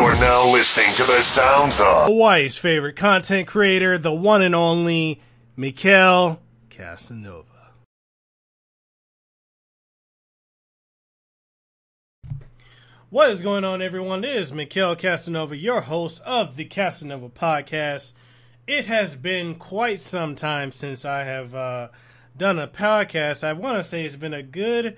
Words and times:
You're 0.00 0.14
now 0.20 0.52
listening 0.52 0.94
to 0.94 1.02
the 1.02 1.20
sounds 1.20 1.80
of 1.80 2.06
Hawaii's 2.06 2.56
favorite 2.56 2.94
content 2.94 3.48
creator, 3.48 3.98
the 3.98 4.14
one 4.14 4.42
and 4.42 4.54
only 4.54 5.20
Mikael 5.56 6.40
Kasanova. 6.70 7.44
What 13.10 13.30
is 13.32 13.42
going 13.42 13.64
on, 13.64 13.82
everyone? 13.82 14.22
It 14.22 14.36
is 14.36 14.52
Mikael 14.52 14.94
Kasanova, 14.94 15.60
your 15.60 15.80
host 15.80 16.22
of 16.22 16.54
the 16.54 16.64
Kasanova 16.64 17.32
Podcast. 17.32 18.12
It 18.68 18.86
has 18.86 19.16
been 19.16 19.56
quite 19.56 20.00
some 20.00 20.36
time 20.36 20.70
since 20.70 21.04
I 21.04 21.24
have 21.24 21.56
uh, 21.56 21.88
done 22.36 22.60
a 22.60 22.68
podcast. 22.68 23.42
I 23.42 23.52
want 23.52 23.78
to 23.78 23.82
say 23.82 24.04
it's 24.04 24.14
been 24.14 24.32
a 24.32 24.44
good 24.44 24.96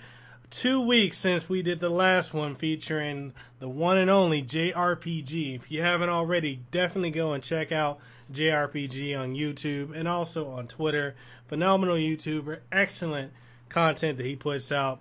two 0.50 0.80
weeks 0.80 1.16
since 1.16 1.48
we 1.48 1.62
did 1.62 1.80
the 1.80 1.88
last 1.90 2.34
one 2.34 2.56
featuring 2.56 3.32
the 3.60 3.68
one 3.68 3.96
and 3.98 4.10
only 4.10 4.42
JRPG. 4.42 5.54
If 5.54 5.70
you 5.70 5.82
haven't 5.82 6.08
already, 6.08 6.60
definitely 6.72 7.12
go 7.12 7.32
and 7.32 7.42
check 7.42 7.70
out 7.70 8.00
JRPG 8.32 9.18
on 9.18 9.34
YouTube 9.34 9.94
and 9.94 10.08
also 10.08 10.50
on 10.50 10.66
Twitter. 10.66 11.14
Phenomenal 11.46 11.96
YouTuber, 11.96 12.60
excellent 12.72 13.32
content 13.68 14.18
that 14.18 14.26
he 14.26 14.36
puts 14.36 14.72
out. 14.72 15.00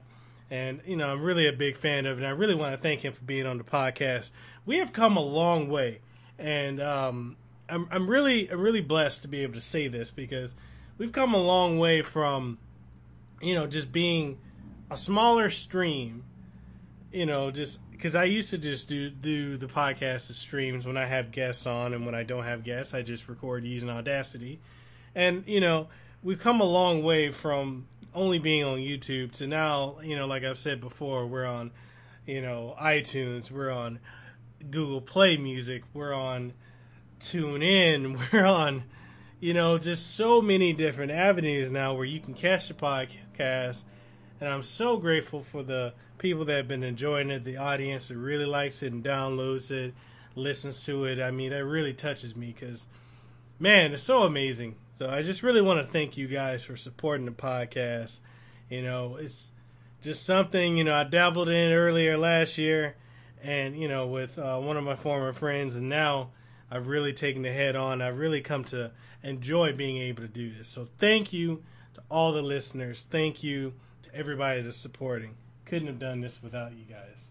And, 0.52 0.82
you 0.86 0.96
know, 0.96 1.12
I'm 1.12 1.22
really 1.22 1.48
a 1.48 1.54
big 1.54 1.76
fan 1.76 2.06
of. 2.06 2.18
And 2.18 2.26
I 2.26 2.32
really 2.32 2.56
want 2.56 2.74
to 2.74 2.82
thank 2.82 3.02
him 3.02 3.14
for 3.14 3.24
being 3.24 3.46
on 3.46 3.58
the 3.58 3.64
podcast. 3.64 4.32
We 4.66 4.78
have 4.78 4.94
come 4.94 5.18
a 5.18 5.22
long 5.22 5.70
way. 5.70 6.02
And 6.38 6.82
um, 6.82 7.38
I'm, 7.68 7.88
I'm 7.92 8.10
really 8.10 8.50
I'm 8.50 8.62
really 8.62 8.82
blessed 8.82 9.24
to 9.24 9.28
be 9.28 9.42
able 9.42 9.56
to 9.56 9.62
say 9.62 9.88
this 9.88 10.10
because 10.10 10.56
we've 10.98 11.12
come 11.12 11.34
a 11.34 11.42
long 11.42 11.78
way 11.80 12.02
from, 12.02 12.58
you 13.42 13.54
know, 13.54 13.68
just 13.68 13.92
being 13.92 14.38
a 14.90 14.98
smaller 14.98 15.50
stream, 15.50 16.24
you 17.12 17.26
know, 17.26 17.52
just 17.52 17.80
because 17.92 18.16
I 18.16 18.24
used 18.26 18.50
to 18.52 18.58
just 18.58 18.88
do 18.88 19.10
do 19.10 19.58
the 19.58 19.68
podcast 19.68 20.30
as 20.30 20.38
streams 20.38 20.86
when 20.86 20.98
I 20.98 21.06
have 21.06 21.32
guests 21.32 21.66
on, 21.66 21.94
and 21.94 22.06
when 22.06 22.16
I 22.16 22.24
don't 22.24 22.44
have 22.44 22.64
guests, 22.64 22.94
I 22.94 23.02
just 23.02 23.28
record 23.28 23.64
using 23.66 23.90
Audacity, 23.90 24.60
and 25.14 25.44
you 25.48 25.60
know, 25.60 25.88
we've 26.24 26.40
come 26.40 26.62
a 26.62 26.66
long 26.66 27.04
way 27.04 27.32
from 27.32 27.88
only 28.14 28.40
being 28.40 28.64
on 28.64 28.78
YouTube 28.80 29.32
to 29.34 29.48
now, 29.48 29.98
you 30.04 30.16
know, 30.16 30.26
like 30.26 30.44
I've 30.44 30.58
said 30.58 30.82
before, 30.82 31.28
we're 31.28 31.46
on, 31.46 31.72
you 32.26 32.42
know, 32.42 32.76
iTunes, 32.82 33.52
we're 33.52 33.72
on 33.72 34.00
Google 34.70 35.02
Play 35.02 35.38
Music, 35.38 35.84
we're 35.94 36.14
on 36.14 36.54
TuneIn, 37.20 38.20
we're 38.34 38.46
on, 38.46 38.84
you 39.40 39.54
know, 39.54 39.78
just 39.78 40.16
so 40.16 40.42
many 40.42 40.74
different 40.74 41.12
avenues 41.12 41.70
now 41.70 41.94
where 41.94 42.06
you 42.06 42.20
can 42.20 42.34
catch 42.34 42.68
the 42.68 42.74
podcast 42.74 43.84
and 44.40 44.50
I'm 44.50 44.64
so 44.64 44.98
grateful 44.98 45.44
for 45.44 45.64
the 45.64 45.94
people 46.18 46.46
that 46.46 46.58
have 46.58 46.68
been 46.68 46.84
enjoying 46.84 47.30
it, 47.30 47.44
the 47.44 47.58
audience 47.58 48.08
that 48.08 48.18
really 48.18 48.46
likes 48.46 48.84
it 48.84 48.94
and 48.94 49.04
downloads 49.04 49.72
it, 49.72 49.94
listens 50.36 50.84
to 50.86 51.06
it. 51.06 51.20
I 51.20 51.32
mean, 51.32 51.52
that 51.52 51.66
really 51.66 51.94
touches 51.94 52.36
me 52.36 52.56
because, 52.58 52.88
man, 53.60 53.94
it's 53.94 54.04
so 54.04 54.24
amazing. 54.24 54.76
So 54.96 55.10
I 55.10 55.24
just 55.24 55.44
really 55.44 55.62
want 55.62 55.86
to 55.86 55.92
thank 55.92 56.18
you 56.18 56.28
guys 56.28 56.64
for 56.64 56.76
supporting 56.76 57.26
the 57.26 57.32
podcast. 57.32 58.20
You 58.70 58.82
know, 58.82 59.16
it's 59.16 59.52
just 60.02 60.26
something, 60.26 60.78
you 60.78 60.84
know, 60.84 60.96
I 60.96 61.04
dabbled 61.04 61.50
in 61.50 61.72
earlier 61.72 62.18
last 62.18 62.58
year 62.58 62.96
and, 63.42 63.78
you 63.78 63.88
know, 63.88 64.08
with 64.08 64.38
uh, 64.38 64.58
one 64.58 64.78
of 64.78 64.84
my 64.84 64.96
former 64.96 65.34
friends, 65.34 65.78
and 65.78 65.90
now 65.90 66.32
I've 66.70 66.88
really 66.88 67.14
taken 67.14 67.42
the 67.42 67.52
head 67.52 67.76
on. 67.76 68.02
I've 68.02 68.18
really 68.18 68.42
come 68.42 68.64
to 68.66 68.92
enjoy 69.24 69.74
being 69.74 69.98
able 69.98 70.22
to 70.22 70.28
do 70.28 70.54
this. 70.54 70.68
So 70.70 70.88
thank 71.00 71.34
you 71.34 71.64
to 71.94 72.04
all 72.10 72.32
the 72.34 72.42
listeners. 72.42 73.06
Thank 73.10 73.44
you 73.44 73.74
everybody 74.14 74.62
that's 74.62 74.78
supporting. 74.78 75.36
Couldn't 75.66 75.88
have 75.88 76.00
done 76.00 76.22
this 76.22 76.42
without 76.42 76.74
you 76.74 76.86
guys. 76.86 77.30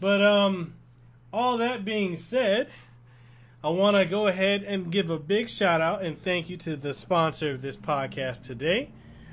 But 0.00 0.24
um 0.24 0.74
all 1.32 1.58
that 1.58 1.84
being 1.84 2.16
said, 2.16 2.68
I 3.64 3.70
want 3.70 3.96
to 3.96 4.04
go 4.04 4.28
ahead 4.28 4.62
and 4.62 4.92
give 4.92 5.10
a 5.10 5.18
big 5.18 5.48
shout 5.48 5.80
out 5.80 6.02
and 6.02 6.22
thank 6.22 6.48
you 6.48 6.56
to 6.58 6.76
the 6.76 6.94
sponsor 6.94 7.50
of 7.50 7.62
this 7.62 7.76
podcast 7.76 8.42
today. 8.42 8.90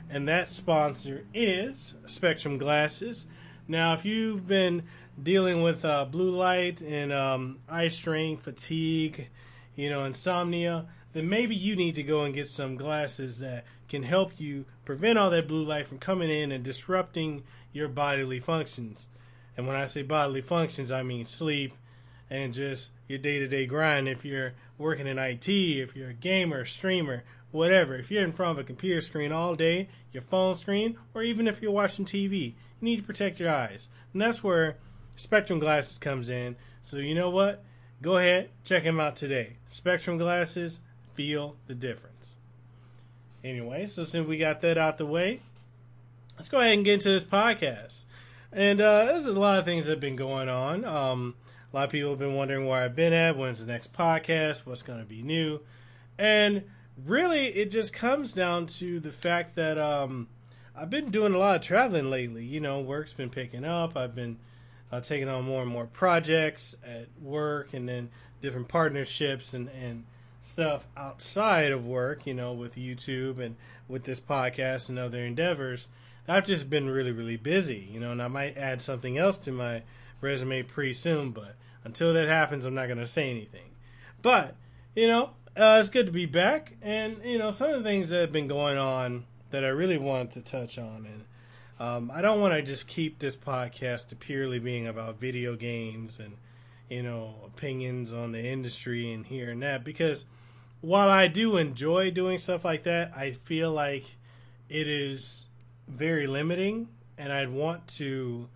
And 0.09 0.27
that 0.27 0.49
sponsor 0.49 1.25
is 1.33 1.93
Spectrum 2.05 2.57
Glasses. 2.57 3.27
Now, 3.67 3.93
if 3.93 4.03
you've 4.03 4.47
been 4.47 4.83
dealing 5.21 5.61
with 5.61 5.85
uh, 5.85 6.05
blue 6.05 6.31
light 6.31 6.81
and 6.81 7.13
um, 7.13 7.59
eye 7.69 7.89
strain, 7.89 8.37
fatigue, 8.37 9.27
you 9.75 9.89
know, 9.89 10.03
insomnia, 10.05 10.87
then 11.13 11.29
maybe 11.29 11.55
you 11.55 11.75
need 11.75 11.95
to 11.95 12.03
go 12.03 12.23
and 12.23 12.33
get 12.33 12.47
some 12.47 12.75
glasses 12.75 13.39
that 13.39 13.65
can 13.91 14.03
help 14.03 14.39
you 14.39 14.63
prevent 14.85 15.19
all 15.19 15.29
that 15.29 15.49
blue 15.49 15.65
light 15.65 15.85
from 15.85 15.99
coming 15.99 16.29
in 16.29 16.49
and 16.49 16.63
disrupting 16.63 17.43
your 17.73 17.89
bodily 17.89 18.39
functions. 18.39 19.09
And 19.57 19.67
when 19.67 19.75
I 19.75 19.83
say 19.83 20.01
bodily 20.01 20.41
functions, 20.41 20.93
I 20.93 21.03
mean 21.03 21.25
sleep 21.25 21.73
and 22.29 22.53
just 22.53 22.93
your 23.09 23.19
day 23.19 23.39
to 23.39 23.49
day 23.49 23.65
grind. 23.65 24.07
If 24.07 24.23
you're 24.23 24.53
working 24.77 25.07
in 25.07 25.19
IT, 25.19 25.49
if 25.49 25.93
you're 25.93 26.11
a 26.11 26.13
gamer, 26.13 26.63
streamer, 26.63 27.25
whatever, 27.51 27.97
if 27.97 28.09
you're 28.09 28.23
in 28.23 28.31
front 28.31 28.57
of 28.57 28.63
a 28.63 28.65
computer 28.65 29.01
screen 29.01 29.33
all 29.33 29.55
day, 29.55 29.89
your 30.13 30.23
phone 30.23 30.55
screen, 30.55 30.97
or 31.13 31.21
even 31.21 31.45
if 31.45 31.61
you're 31.61 31.69
watching 31.69 32.05
TV, 32.05 32.31
you 32.31 32.53
need 32.79 32.95
to 32.95 33.03
protect 33.03 33.41
your 33.41 33.49
eyes. 33.49 33.89
And 34.13 34.21
that's 34.21 34.41
where 34.41 34.77
Spectrum 35.17 35.59
Glasses 35.59 35.97
comes 35.97 36.29
in. 36.29 36.55
So 36.81 36.95
you 36.95 37.13
know 37.13 37.29
what? 37.29 37.61
Go 38.01 38.17
ahead, 38.19 38.51
check 38.63 38.85
them 38.85 39.01
out 39.01 39.17
today. 39.17 39.57
Spectrum 39.67 40.17
Glasses, 40.17 40.79
feel 41.13 41.57
the 41.67 41.75
difference. 41.75 42.37
Anyway, 43.43 43.87
so 43.87 44.03
since 44.03 44.27
we 44.27 44.37
got 44.37 44.61
that 44.61 44.77
out 44.77 44.97
the 44.97 45.05
way, 45.05 45.41
let's 46.37 46.49
go 46.49 46.59
ahead 46.59 46.73
and 46.73 46.85
get 46.85 46.95
into 46.95 47.09
this 47.09 47.23
podcast. 47.23 48.05
And 48.51 48.81
uh, 48.81 49.05
there's 49.05 49.25
a 49.25 49.33
lot 49.33 49.59
of 49.59 49.65
things 49.65 49.85
that 49.85 49.93
have 49.93 49.99
been 49.99 50.15
going 50.15 50.49
on. 50.49 50.85
Um, 50.85 51.35
a 51.71 51.77
lot 51.77 51.83
of 51.85 51.89
people 51.89 52.09
have 52.09 52.19
been 52.19 52.35
wondering 52.35 52.67
where 52.67 52.83
I've 52.83 52.95
been 52.95 53.13
at, 53.13 53.37
when's 53.37 53.65
the 53.65 53.71
next 53.71 53.93
podcast, 53.93 54.65
what's 54.65 54.83
going 54.83 54.99
to 54.99 55.05
be 55.05 55.23
new. 55.23 55.61
And 56.17 56.63
really, 57.05 57.47
it 57.47 57.71
just 57.71 57.93
comes 57.93 58.33
down 58.33 58.65
to 58.67 58.99
the 58.99 59.11
fact 59.11 59.55
that 59.55 59.77
um, 59.77 60.27
I've 60.75 60.89
been 60.89 61.11
doing 61.11 61.33
a 61.33 61.37
lot 61.37 61.55
of 61.55 61.61
traveling 61.61 62.09
lately. 62.09 62.43
You 62.43 62.59
know, 62.59 62.79
work's 62.79 63.13
been 63.13 63.29
picking 63.29 63.63
up. 63.63 63.95
I've 63.95 64.13
been 64.13 64.37
uh, 64.91 64.99
taking 64.99 65.29
on 65.29 65.45
more 65.45 65.61
and 65.61 65.71
more 65.71 65.85
projects 65.85 66.75
at 66.85 67.07
work 67.21 67.73
and 67.73 67.87
then 67.87 68.09
different 68.41 68.67
partnerships 68.67 69.53
and, 69.53 69.69
and 69.69 70.03
stuff 70.41 70.85
outside 70.97 71.71
of 71.71 71.85
work, 71.85 72.25
you 72.25 72.33
know, 72.33 72.51
with 72.51 72.75
YouTube 72.75 73.39
and 73.39 73.55
with 73.87 74.03
this 74.03 74.19
podcast 74.19 74.89
and 74.89 74.99
other 74.99 75.19
endeavors, 75.19 75.87
I've 76.27 76.45
just 76.45 76.69
been 76.69 76.89
really, 76.89 77.11
really 77.11 77.37
busy, 77.37 77.87
you 77.91 77.99
know, 77.99 78.11
and 78.11 78.21
I 78.21 78.27
might 78.27 78.57
add 78.57 78.81
something 78.81 79.17
else 79.17 79.37
to 79.39 79.51
my 79.51 79.83
resume 80.19 80.63
pretty 80.63 80.93
soon, 80.93 81.31
but 81.31 81.55
until 81.83 82.13
that 82.13 82.27
happens, 82.27 82.65
I'm 82.65 82.75
not 82.75 82.87
going 82.87 82.99
to 82.99 83.07
say 83.07 83.29
anything. 83.29 83.69
But, 84.21 84.55
you 84.95 85.07
know, 85.07 85.31
uh, 85.55 85.77
it's 85.79 85.89
good 85.89 86.05
to 86.05 86.11
be 86.11 86.25
back, 86.25 86.73
and, 86.81 87.17
you 87.23 87.37
know, 87.37 87.51
some 87.51 87.71
of 87.71 87.83
the 87.83 87.89
things 87.89 88.09
that 88.09 88.21
have 88.21 88.31
been 88.31 88.47
going 88.47 88.77
on 88.77 89.25
that 89.49 89.65
I 89.65 89.69
really 89.69 89.97
want 89.97 90.31
to 90.33 90.41
touch 90.41 90.77
on, 90.77 91.05
and 91.05 91.25
um, 91.79 92.11
I 92.13 92.21
don't 92.21 92.39
want 92.39 92.53
to 92.53 92.61
just 92.61 92.87
keep 92.87 93.19
this 93.19 93.35
podcast 93.35 94.09
to 94.09 94.15
purely 94.15 94.59
being 94.59 94.87
about 94.87 95.19
video 95.19 95.55
games 95.55 96.19
and, 96.19 96.37
you 96.89 97.03
know, 97.03 97.35
opinions 97.45 98.13
on 98.13 98.31
the 98.31 98.43
industry 98.43 99.11
and 99.11 99.25
here 99.25 99.49
and 99.49 99.61
that 99.63 99.83
because 99.83 100.25
while 100.81 101.09
I 101.09 101.27
do 101.27 101.57
enjoy 101.57 102.11
doing 102.11 102.39
stuff 102.39 102.65
like 102.65 102.83
that, 102.83 103.13
I 103.15 103.31
feel 103.31 103.71
like 103.71 104.17
it 104.67 104.87
is 104.87 105.45
very 105.87 106.27
limiting 106.27 106.89
and 107.17 107.31
I'd 107.31 107.49
want 107.49 107.87
to, 107.87 108.49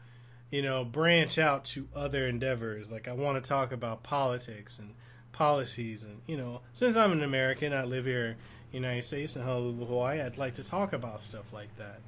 you 0.49 0.61
know, 0.61 0.83
branch 0.83 1.37
out 1.37 1.65
to 1.65 1.87
other 1.95 2.27
endeavors. 2.27 2.91
Like 2.91 3.07
I 3.07 3.13
want 3.13 3.41
to 3.41 3.47
talk 3.47 3.71
about 3.71 4.01
politics 4.01 4.79
and 4.79 4.95
policies 5.31 6.03
and, 6.03 6.21
you 6.25 6.37
know, 6.37 6.61
since 6.71 6.95
I'm 6.95 7.11
an 7.11 7.21
American, 7.21 7.73
I 7.73 7.83
live 7.83 8.05
here 8.05 8.29
in 8.29 8.35
the 8.71 8.77
United 8.77 9.03
States 9.03 9.35
in 9.35 9.43
Honolulu, 9.43 9.85
Hawaii, 9.85 10.21
I'd 10.21 10.37
like 10.37 10.55
to 10.55 10.63
talk 10.63 10.93
about 10.93 11.21
stuff 11.21 11.53
like 11.53 11.75
that. 11.77 11.99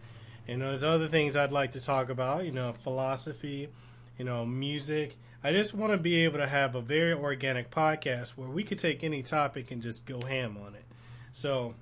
You 0.47 0.57
know, 0.57 0.69
there's 0.69 0.83
other 0.83 1.09
things 1.09 1.35
I'd 1.35 1.51
like 1.51 1.73
to 1.73 1.81
talk 1.81 2.09
about, 2.09 2.45
you 2.45 2.51
know, 2.51 2.73
philosophy, 2.83 3.69
you 4.17 4.25
know, 4.25 4.45
music, 4.45 5.15
I 5.43 5.51
just 5.51 5.73
want 5.73 5.91
to 5.93 5.97
be 5.97 6.23
able 6.25 6.39
to 6.39 6.47
have 6.47 6.75
a 6.75 6.81
very 6.81 7.13
organic 7.13 7.69
podcast 7.69 8.31
where 8.31 8.49
we 8.49 8.63
could 8.63 8.79
take 8.79 9.03
any 9.03 9.21
topic 9.21 9.69
and 9.71 9.81
just 9.81 10.05
go 10.05 10.21
ham 10.21 10.57
on 10.65 10.73
it. 10.73 10.83
So 11.31 11.75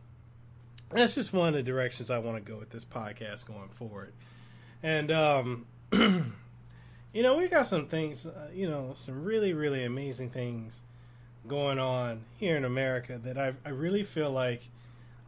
that's 0.92 1.16
just 1.16 1.34
one 1.34 1.50
of 1.50 1.54
the 1.54 1.64
directions 1.64 2.10
I 2.10 2.20
want 2.20 2.44
to 2.44 2.52
go 2.52 2.60
with 2.60 2.70
this 2.70 2.86
podcast 2.86 3.48
going 3.48 3.70
forward. 3.70 4.14
And 4.84 5.12
um, 5.12 5.66
you 5.94 7.24
know, 7.24 7.38
we 7.38 7.48
got 7.48 7.66
some 7.66 7.88
things, 7.88 8.26
uh, 8.26 8.50
you 8.54 8.70
know, 8.70 8.92
some 8.94 9.24
really 9.24 9.54
really 9.54 9.84
amazing 9.84 10.32
things 10.32 10.82
going 11.48 11.80
on 11.80 12.26
here 12.38 12.58
in 12.58 12.66
America 12.66 13.20
that 13.24 13.38
I 13.38 13.54
I 13.66 13.70
really 13.70 14.04
feel 14.04 14.32
like 14.32 14.64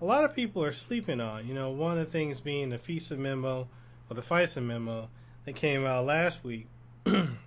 a 0.02 0.06
lot 0.06 0.26
of 0.26 0.36
people 0.36 0.64
are 0.64 0.74
sleeping 0.74 1.22
on. 1.22 1.48
You 1.48 1.54
know, 1.54 1.70
one 1.72 1.98
of 1.98 2.06
the 2.06 2.12
things 2.12 2.42
being 2.42 2.70
the 2.70 2.78
FISA 2.78 3.18
memo 3.18 3.68
or 4.10 4.16
the 4.16 4.22
FISA 4.22 4.62
memo 4.62 5.10
that 5.46 5.56
came 5.56 5.86
out 5.86 6.06
last 6.06 6.44
week. 6.44 6.68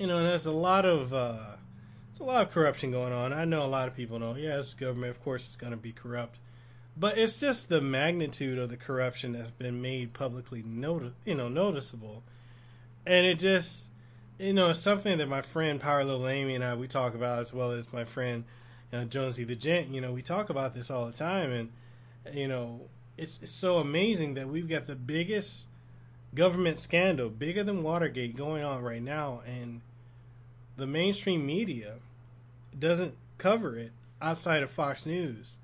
you 0.00 0.06
know, 0.06 0.22
there's 0.22 0.46
a 0.46 0.52
lot 0.52 0.86
of 0.86 1.12
uh, 1.12 1.56
there's 2.08 2.20
a 2.20 2.24
lot 2.24 2.46
of 2.46 2.50
corruption 2.50 2.90
going 2.90 3.12
on. 3.12 3.34
I 3.34 3.44
know 3.44 3.66
a 3.66 3.68
lot 3.68 3.86
of 3.86 3.94
people 3.94 4.18
know, 4.18 4.34
yeah, 4.34 4.58
it's 4.58 4.72
government. 4.72 5.10
Of 5.10 5.22
course, 5.22 5.46
it's 5.46 5.56
going 5.56 5.72
to 5.72 5.76
be 5.76 5.92
corrupt, 5.92 6.38
but 6.96 7.18
it's 7.18 7.38
just 7.38 7.68
the 7.68 7.82
magnitude 7.82 8.58
of 8.58 8.70
the 8.70 8.78
corruption 8.78 9.34
that's 9.34 9.50
been 9.50 9.82
made 9.82 10.14
publicly 10.14 10.62
noti- 10.64 11.12
you 11.26 11.34
know, 11.34 11.50
noticeable, 11.50 12.22
and 13.06 13.26
it 13.26 13.38
just 13.38 13.88
you 14.38 14.54
know, 14.54 14.70
it's 14.70 14.80
something 14.80 15.18
that 15.18 15.28
my 15.28 15.42
friend 15.42 15.78
Power 15.78 16.02
Level 16.02 16.26
Amy 16.28 16.54
and 16.54 16.64
I 16.64 16.74
we 16.74 16.88
talk 16.88 17.14
about 17.14 17.40
as 17.40 17.52
well 17.52 17.70
as 17.72 17.92
my 17.92 18.04
friend 18.04 18.44
you 18.90 19.00
know, 19.00 19.04
Jonesy 19.04 19.44
the 19.44 19.54
Gent. 19.54 19.88
You 19.88 20.00
know, 20.00 20.12
we 20.12 20.22
talk 20.22 20.48
about 20.48 20.74
this 20.74 20.90
all 20.90 21.04
the 21.04 21.12
time, 21.12 21.52
and 21.52 21.72
you 22.34 22.48
know, 22.48 22.88
it's 23.18 23.42
it's 23.42 23.52
so 23.52 23.76
amazing 23.76 24.32
that 24.32 24.48
we've 24.48 24.68
got 24.68 24.86
the 24.86 24.96
biggest 24.96 25.66
government 26.34 26.78
scandal, 26.78 27.28
bigger 27.28 27.62
than 27.62 27.82
Watergate, 27.82 28.34
going 28.34 28.64
on 28.64 28.82
right 28.82 29.02
now, 29.02 29.42
and 29.46 29.82
the 30.76 30.86
mainstream 30.86 31.44
media 31.44 31.96
doesn't 32.78 33.14
cover 33.38 33.78
it 33.78 33.92
outside 34.20 34.62
of 34.62 34.70
Fox 34.70 35.06
News, 35.06 35.58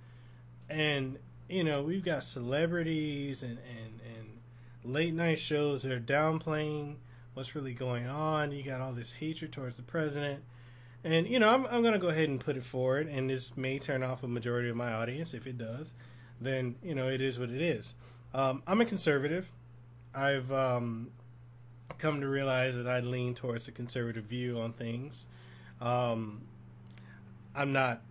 and 0.69 1.19
you 1.49 1.63
know, 1.63 1.83
we've 1.83 2.05
got 2.05 2.25
celebrities 2.25 3.43
and 3.43 3.59
and 3.59 4.01
and 4.05 4.95
late 4.95 5.15
night 5.15 5.39
shows 5.39 5.83
that 5.83 5.93
are 5.93 6.01
downplaying 6.01 6.97
what's 7.35 7.55
really 7.55 7.75
going 7.75 8.07
on. 8.07 8.51
You 8.51 8.63
got 8.63 8.81
all 8.81 8.93
this 8.93 9.13
hatred 9.13 9.53
towards 9.53 9.77
the 9.77 9.83
president. 9.83 10.43
And, 11.05 11.29
you 11.29 11.39
know, 11.39 11.51
I'm, 11.51 11.67
I'm 11.67 11.83
going 11.83 11.93
to 11.93 12.01
go 12.01 12.09
ahead 12.09 12.29
and 12.29 12.41
put 12.41 12.57
it 12.57 12.65
forward, 12.65 13.07
and 13.07 13.29
this 13.31 13.57
may 13.57 13.79
turn 13.79 14.03
off 14.03 14.25
a 14.25 14.27
majority 14.27 14.71
of 14.71 14.77
my 14.77 14.93
audience. 14.93 15.35
If 15.35 15.47
it 15.47 15.59
does, 15.59 15.95
then, 16.41 16.77
you 16.83 16.95
know, 16.95 17.09
it 17.09 17.21
is 17.21 17.39
what 17.39 17.51
it 17.51 17.61
is. 17.61 17.95
Um, 18.35 18.63
I'm 18.67 18.81
a 18.81 18.87
conservative. 18.87 19.51
I've 20.15 20.51
um, 20.51 21.11
come 21.99 22.21
to 22.21 22.29
realize 22.29 22.77
that 22.77 22.87
I 22.87 23.01
lean 23.01 23.35
towards 23.35 23.69
a 23.69 23.73
conservative 23.73 24.25
view 24.25 24.59
on 24.59 24.73
things. 24.73 25.27
Um, 25.81 26.43
I'm 27.55 27.73
not 27.73 28.03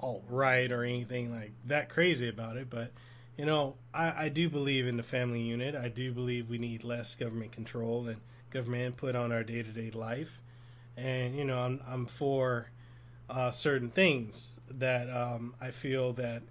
alt 0.00 0.24
right 0.28 0.70
or 0.70 0.84
anything 0.84 1.34
like 1.34 1.52
that 1.66 1.88
crazy 1.88 2.28
about 2.28 2.56
it, 2.56 2.68
but 2.68 2.92
you 3.36 3.44
know, 3.44 3.74
I, 3.92 4.26
I 4.26 4.28
do 4.28 4.48
believe 4.48 4.86
in 4.86 4.96
the 4.96 5.02
family 5.02 5.40
unit. 5.40 5.74
I 5.74 5.88
do 5.88 6.12
believe 6.12 6.48
we 6.48 6.58
need 6.58 6.84
less 6.84 7.14
government 7.14 7.52
control 7.52 8.06
and 8.06 8.20
government 8.50 8.82
input 8.82 9.16
on 9.16 9.32
our 9.32 9.42
day 9.42 9.62
to 9.62 9.70
day 9.70 9.90
life. 9.90 10.40
And 10.96 11.36
you 11.36 11.44
know, 11.44 11.58
I'm 11.58 11.80
I'm 11.88 12.06
for 12.06 12.70
uh, 13.28 13.50
certain 13.50 13.90
things 13.90 14.60
that 14.70 15.10
um, 15.10 15.54
I 15.60 15.70
feel 15.70 16.12
that 16.14 16.42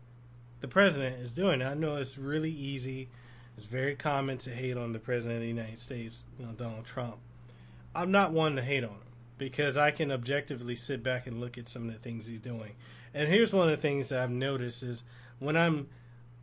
the 0.59 0.67
president 0.67 1.21
is 1.21 1.31
doing. 1.31 1.61
I 1.61 1.73
know 1.73 1.95
it's 1.97 2.17
really 2.17 2.51
easy. 2.51 3.09
It's 3.57 3.67
very 3.67 3.95
common 3.95 4.37
to 4.39 4.49
hate 4.49 4.77
on 4.77 4.93
the 4.93 4.99
president 4.99 5.37
of 5.37 5.41
the 5.41 5.47
United 5.47 5.77
States, 5.77 6.23
you 6.39 6.45
know, 6.45 6.51
Donald 6.53 6.85
Trump. 6.85 7.17
I'm 7.95 8.11
not 8.11 8.31
one 8.31 8.55
to 8.55 8.61
hate 8.61 8.83
on 8.83 8.89
him 8.89 8.97
because 9.37 9.77
I 9.77 9.91
can 9.91 10.11
objectively 10.11 10.75
sit 10.75 11.03
back 11.03 11.27
and 11.27 11.39
look 11.39 11.57
at 11.57 11.69
some 11.69 11.87
of 11.87 11.93
the 11.93 11.99
things 11.99 12.25
he's 12.25 12.39
doing. 12.39 12.73
And 13.13 13.29
here's 13.29 13.53
one 13.53 13.69
of 13.69 13.75
the 13.75 13.81
things 13.81 14.09
that 14.09 14.23
I've 14.23 14.31
noticed 14.31 14.81
is 14.83 15.03
when 15.39 15.55
I'm 15.55 15.87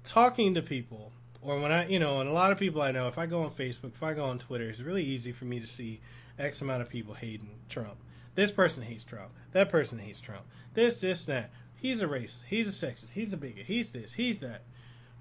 talking 0.05 0.55
to 0.55 0.63
people, 0.63 1.13
or 1.43 1.59
when 1.59 1.73
I, 1.73 1.89
you 1.89 1.99
know, 1.99 2.21
and 2.21 2.29
a 2.29 2.33
lot 2.33 2.53
of 2.53 2.59
people 2.59 2.83
I 2.83 2.93
know, 2.93 3.09
if 3.09 3.19
I 3.19 3.27
go 3.27 3.43
on 3.43 3.51
Facebook, 3.51 3.95
if 3.95 4.03
I 4.03 4.15
go 4.15 4.25
on 4.25 4.39
Twitter, 4.39 4.69
it's 4.69 4.81
really 4.81 5.05
easy 5.05 5.33
for 5.33 5.47
me 5.47 5.59
to 5.59 5.67
see 5.67 6.01
X 6.39 6.61
amount 6.63 6.83
of 6.83 6.89
people 6.89 7.15
hating 7.15 7.59
Trump. 7.69 7.97
This 8.35 8.51
person 8.51 8.85
hates 8.85 9.05
Trump. 9.05 9.31
That 9.53 9.69
person 9.69 9.99
hates 9.99 10.21
Trump. 10.21 10.45
This, 10.75 11.01
this, 11.01 11.27
that. 11.27 11.51
He's 11.77 12.03
a 12.03 12.07
racist. 12.07 12.43
He's 12.47 12.69
a 12.69 12.87
sexist. 12.87 13.11
He's 13.11 13.33
a 13.33 13.37
bigot. 13.37 13.67
He's 13.67 13.91
this. 13.91 14.13
He's 14.13 14.41
that. 14.41 14.63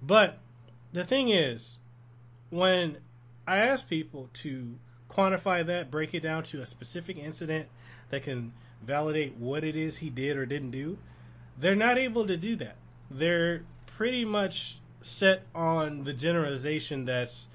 But 0.01 0.39
the 0.91 1.03
thing 1.03 1.29
is, 1.29 1.77
when 2.49 2.97
I 3.47 3.57
ask 3.57 3.87
people 3.87 4.29
to 4.33 4.75
quantify 5.09 5.65
that, 5.65 5.91
break 5.91 6.13
it 6.13 6.21
down 6.21 6.43
to 6.43 6.61
a 6.61 6.65
specific 6.65 7.17
incident 7.17 7.67
that 8.09 8.23
can 8.23 8.53
validate 8.83 9.35
what 9.37 9.63
it 9.63 9.75
is 9.75 9.97
he 9.97 10.09
did 10.09 10.37
or 10.37 10.45
didn't 10.45 10.71
do, 10.71 10.97
they're 11.57 11.75
not 11.75 11.97
able 11.97 12.25
to 12.25 12.37
do 12.37 12.55
that. 12.55 12.77
They're 13.11 13.63
pretty 13.85 14.23
much 14.23 14.79
set 15.01 15.43
on 15.53 16.03
the 16.03 16.13
generalization 16.13 17.05
that's 17.05 17.47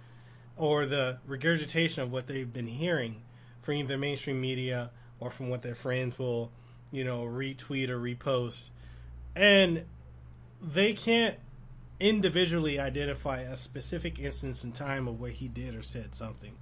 or 0.56 0.86
the 0.86 1.18
regurgitation 1.26 2.02
of 2.02 2.12
what 2.12 2.26
they've 2.26 2.52
been 2.52 2.66
hearing 2.66 3.22
from 3.62 3.74
either 3.74 3.98
mainstream 3.98 4.40
media 4.40 4.90
or 5.18 5.30
from 5.30 5.48
what 5.48 5.62
their 5.62 5.74
friends 5.74 6.18
will, 6.18 6.50
you 6.92 7.02
know, 7.02 7.24
retweet 7.24 7.88
or 7.88 7.98
repost. 7.98 8.70
And 9.34 9.84
they 10.62 10.92
can't 10.92 11.36
individually 12.00 12.78
identify 12.78 13.40
a 13.40 13.56
specific 13.56 14.18
instance 14.18 14.64
in 14.64 14.72
time 14.72 15.06
of 15.06 15.20
where 15.20 15.30
he 15.30 15.48
did 15.48 15.74
or 15.74 15.82
said 15.82 16.14
something. 16.14 16.52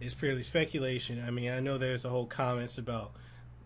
It's 0.00 0.14
purely 0.14 0.42
speculation. 0.42 1.22
I 1.26 1.30
mean, 1.30 1.50
I 1.50 1.60
know 1.60 1.78
there's 1.78 2.04
a 2.04 2.10
whole 2.10 2.26
comments 2.26 2.76
about, 2.78 3.12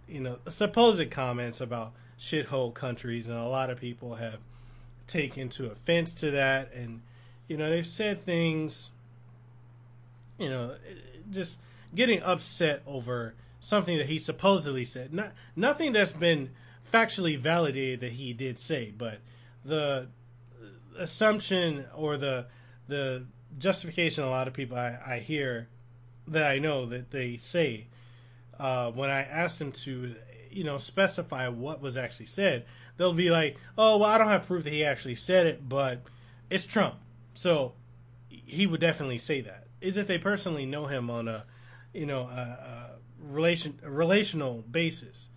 you 0.06 0.20
know, 0.20 0.38
supposed 0.48 1.10
comments 1.10 1.60
about 1.60 1.92
shithole 2.18 2.74
countries, 2.74 3.28
and 3.28 3.38
a 3.38 3.46
lot 3.46 3.70
of 3.70 3.80
people 3.80 4.16
have 4.16 4.40
taken 5.06 5.48
to 5.48 5.70
offense 5.70 6.12
to 6.14 6.30
that, 6.30 6.72
and 6.74 7.00
you 7.48 7.56
know 7.56 7.70
they've 7.70 7.86
said 7.86 8.24
things, 8.24 8.90
you 10.38 10.48
know, 10.48 10.74
just 11.30 11.58
getting 11.94 12.22
upset 12.22 12.82
over 12.86 13.34
something 13.60 13.96
that 13.98 14.06
he 14.06 14.18
supposedly 14.18 14.84
said. 14.84 15.12
Not 15.12 15.32
nothing 15.56 15.92
that's 15.92 16.12
been 16.12 16.50
factually 16.92 17.38
validated 17.38 18.00
that 18.00 18.12
he 18.12 18.32
did 18.32 18.58
say, 18.58 18.92
but 18.96 19.20
the 19.64 20.08
assumption 20.98 21.86
or 21.94 22.16
the 22.16 22.46
the 22.86 23.26
justification 23.58 24.24
a 24.24 24.30
lot 24.30 24.48
of 24.48 24.54
people 24.54 24.76
I, 24.76 24.98
I 25.06 25.18
hear 25.18 25.68
that 26.26 26.50
I 26.50 26.58
know 26.58 26.86
that 26.86 27.10
they 27.10 27.36
say 27.36 27.86
uh, 28.58 28.90
when 28.90 29.10
I 29.10 29.22
ask 29.22 29.58
them 29.58 29.72
to 29.72 30.14
you 30.50 30.64
know 30.64 30.78
specify 30.78 31.48
what 31.48 31.80
was 31.80 31.96
actually 31.96 32.26
said, 32.26 32.64
they'll 32.96 33.12
be 33.12 33.30
like, 33.30 33.56
"Oh, 33.76 33.98
well, 33.98 34.10
I 34.10 34.18
don't 34.18 34.28
have 34.28 34.46
proof 34.46 34.64
that 34.64 34.72
he 34.72 34.84
actually 34.84 35.14
said 35.14 35.46
it, 35.46 35.68
but 35.68 36.02
it's 36.50 36.66
Trump, 36.66 36.96
so 37.34 37.74
he 38.28 38.66
would 38.66 38.80
definitely 38.80 39.18
say 39.18 39.40
that." 39.42 39.68
Is 39.80 39.96
if 39.96 40.06
they 40.08 40.18
personally 40.18 40.66
know 40.66 40.86
him 40.86 41.08
on 41.08 41.28
a, 41.28 41.44
you 41.92 42.06
know, 42.06 42.22
a, 42.22 42.40
a 42.40 42.90
relation 43.20 43.78
a 43.84 43.90
relational 43.90 44.64
basis, 44.70 45.28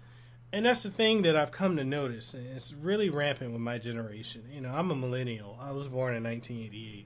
and 0.53 0.65
that's 0.65 0.83
the 0.83 0.89
thing 0.89 1.21
that 1.21 1.35
I've 1.35 1.51
come 1.51 1.77
to 1.77 1.83
notice, 1.83 2.33
and 2.33 2.45
it's 2.55 2.73
really 2.73 3.09
rampant 3.09 3.51
with 3.51 3.61
my 3.61 3.77
generation. 3.77 4.43
You 4.51 4.61
know, 4.61 4.73
I'm 4.73 4.91
a 4.91 4.95
millennial. 4.95 5.57
I 5.61 5.71
was 5.71 5.87
born 5.87 6.15
in 6.15 6.23
1988, 6.23 7.05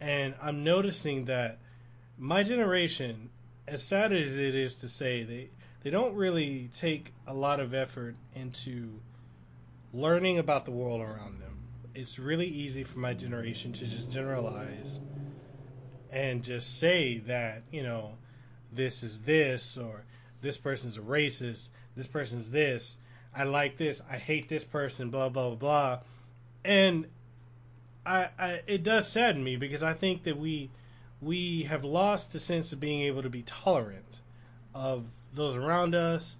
and 0.00 0.34
I'm 0.40 0.62
noticing 0.62 1.24
that 1.26 1.58
my 2.18 2.42
generation, 2.42 3.30
as 3.66 3.82
sad 3.82 4.12
as 4.12 4.38
it 4.38 4.54
is 4.54 4.78
to 4.80 4.88
say, 4.88 5.22
they 5.22 5.50
they 5.84 5.90
don't 5.90 6.14
really 6.14 6.70
take 6.74 7.12
a 7.26 7.34
lot 7.34 7.60
of 7.60 7.74
effort 7.74 8.16
into 8.34 9.00
learning 9.92 10.38
about 10.38 10.64
the 10.64 10.70
world 10.70 11.02
around 11.02 11.40
them. 11.40 11.58
It's 11.94 12.18
really 12.18 12.46
easy 12.46 12.84
for 12.84 12.98
my 12.98 13.12
generation 13.12 13.72
to 13.74 13.86
just 13.86 14.10
generalize 14.10 14.98
and 16.10 16.42
just 16.42 16.78
say 16.78 17.18
that, 17.18 17.62
you 17.70 17.82
know, 17.82 18.14
this 18.72 19.02
is 19.02 19.22
this 19.22 19.76
or 19.76 20.04
this 20.40 20.56
person's 20.56 20.96
a 20.96 21.00
racist, 21.00 21.68
this 21.96 22.06
person's 22.06 22.50
this, 22.50 22.98
I 23.34 23.44
like 23.44 23.76
this, 23.76 24.00
I 24.10 24.16
hate 24.16 24.48
this 24.48 24.64
person, 24.64 25.10
blah 25.10 25.28
blah 25.28 25.54
blah. 25.54 26.00
And 26.64 27.06
I, 28.06 28.28
I 28.38 28.60
it 28.66 28.82
does 28.82 29.10
sadden 29.10 29.42
me 29.42 29.56
because 29.56 29.82
I 29.82 29.92
think 29.92 30.24
that 30.24 30.38
we 30.38 30.70
we 31.20 31.64
have 31.64 31.84
lost 31.84 32.32
the 32.32 32.38
sense 32.38 32.72
of 32.72 32.80
being 32.80 33.02
able 33.02 33.22
to 33.22 33.30
be 33.30 33.42
tolerant 33.42 34.20
of 34.74 35.06
those 35.32 35.56
around 35.56 35.94
us, 35.94 36.36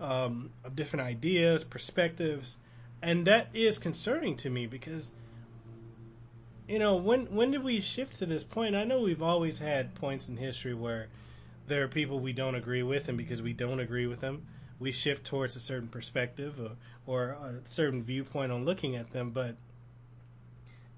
um, 0.00 0.50
of 0.64 0.76
different 0.76 1.06
ideas, 1.06 1.64
perspectives, 1.64 2.58
and 3.02 3.26
that 3.26 3.48
is 3.54 3.78
concerning 3.78 4.36
to 4.36 4.50
me 4.50 4.66
because 4.66 5.12
you 6.68 6.78
know 6.78 6.94
when 6.94 7.26
when 7.34 7.50
did 7.50 7.64
we 7.64 7.80
shift 7.80 8.16
to 8.18 8.26
this 8.26 8.44
point? 8.44 8.76
I 8.76 8.84
know 8.84 9.00
we've 9.00 9.22
always 9.22 9.58
had 9.58 9.94
points 9.94 10.28
in 10.28 10.36
history 10.36 10.74
where 10.74 11.08
there 11.66 11.82
are 11.82 11.88
people 11.88 12.20
we 12.20 12.32
don't 12.32 12.54
agree 12.54 12.82
with 12.82 13.08
and 13.08 13.18
because 13.18 13.42
we 13.42 13.52
don't 13.52 13.80
agree 13.80 14.06
with 14.06 14.20
them 14.20 14.46
we 14.78 14.92
shift 14.92 15.24
towards 15.24 15.56
a 15.56 15.60
certain 15.60 15.88
perspective 15.88 16.58
or, 16.58 16.76
or 17.06 17.30
a 17.30 17.54
certain 17.64 18.02
viewpoint 18.02 18.52
on 18.52 18.64
looking 18.64 18.96
at 18.96 19.12
them 19.12 19.30
but 19.30 19.56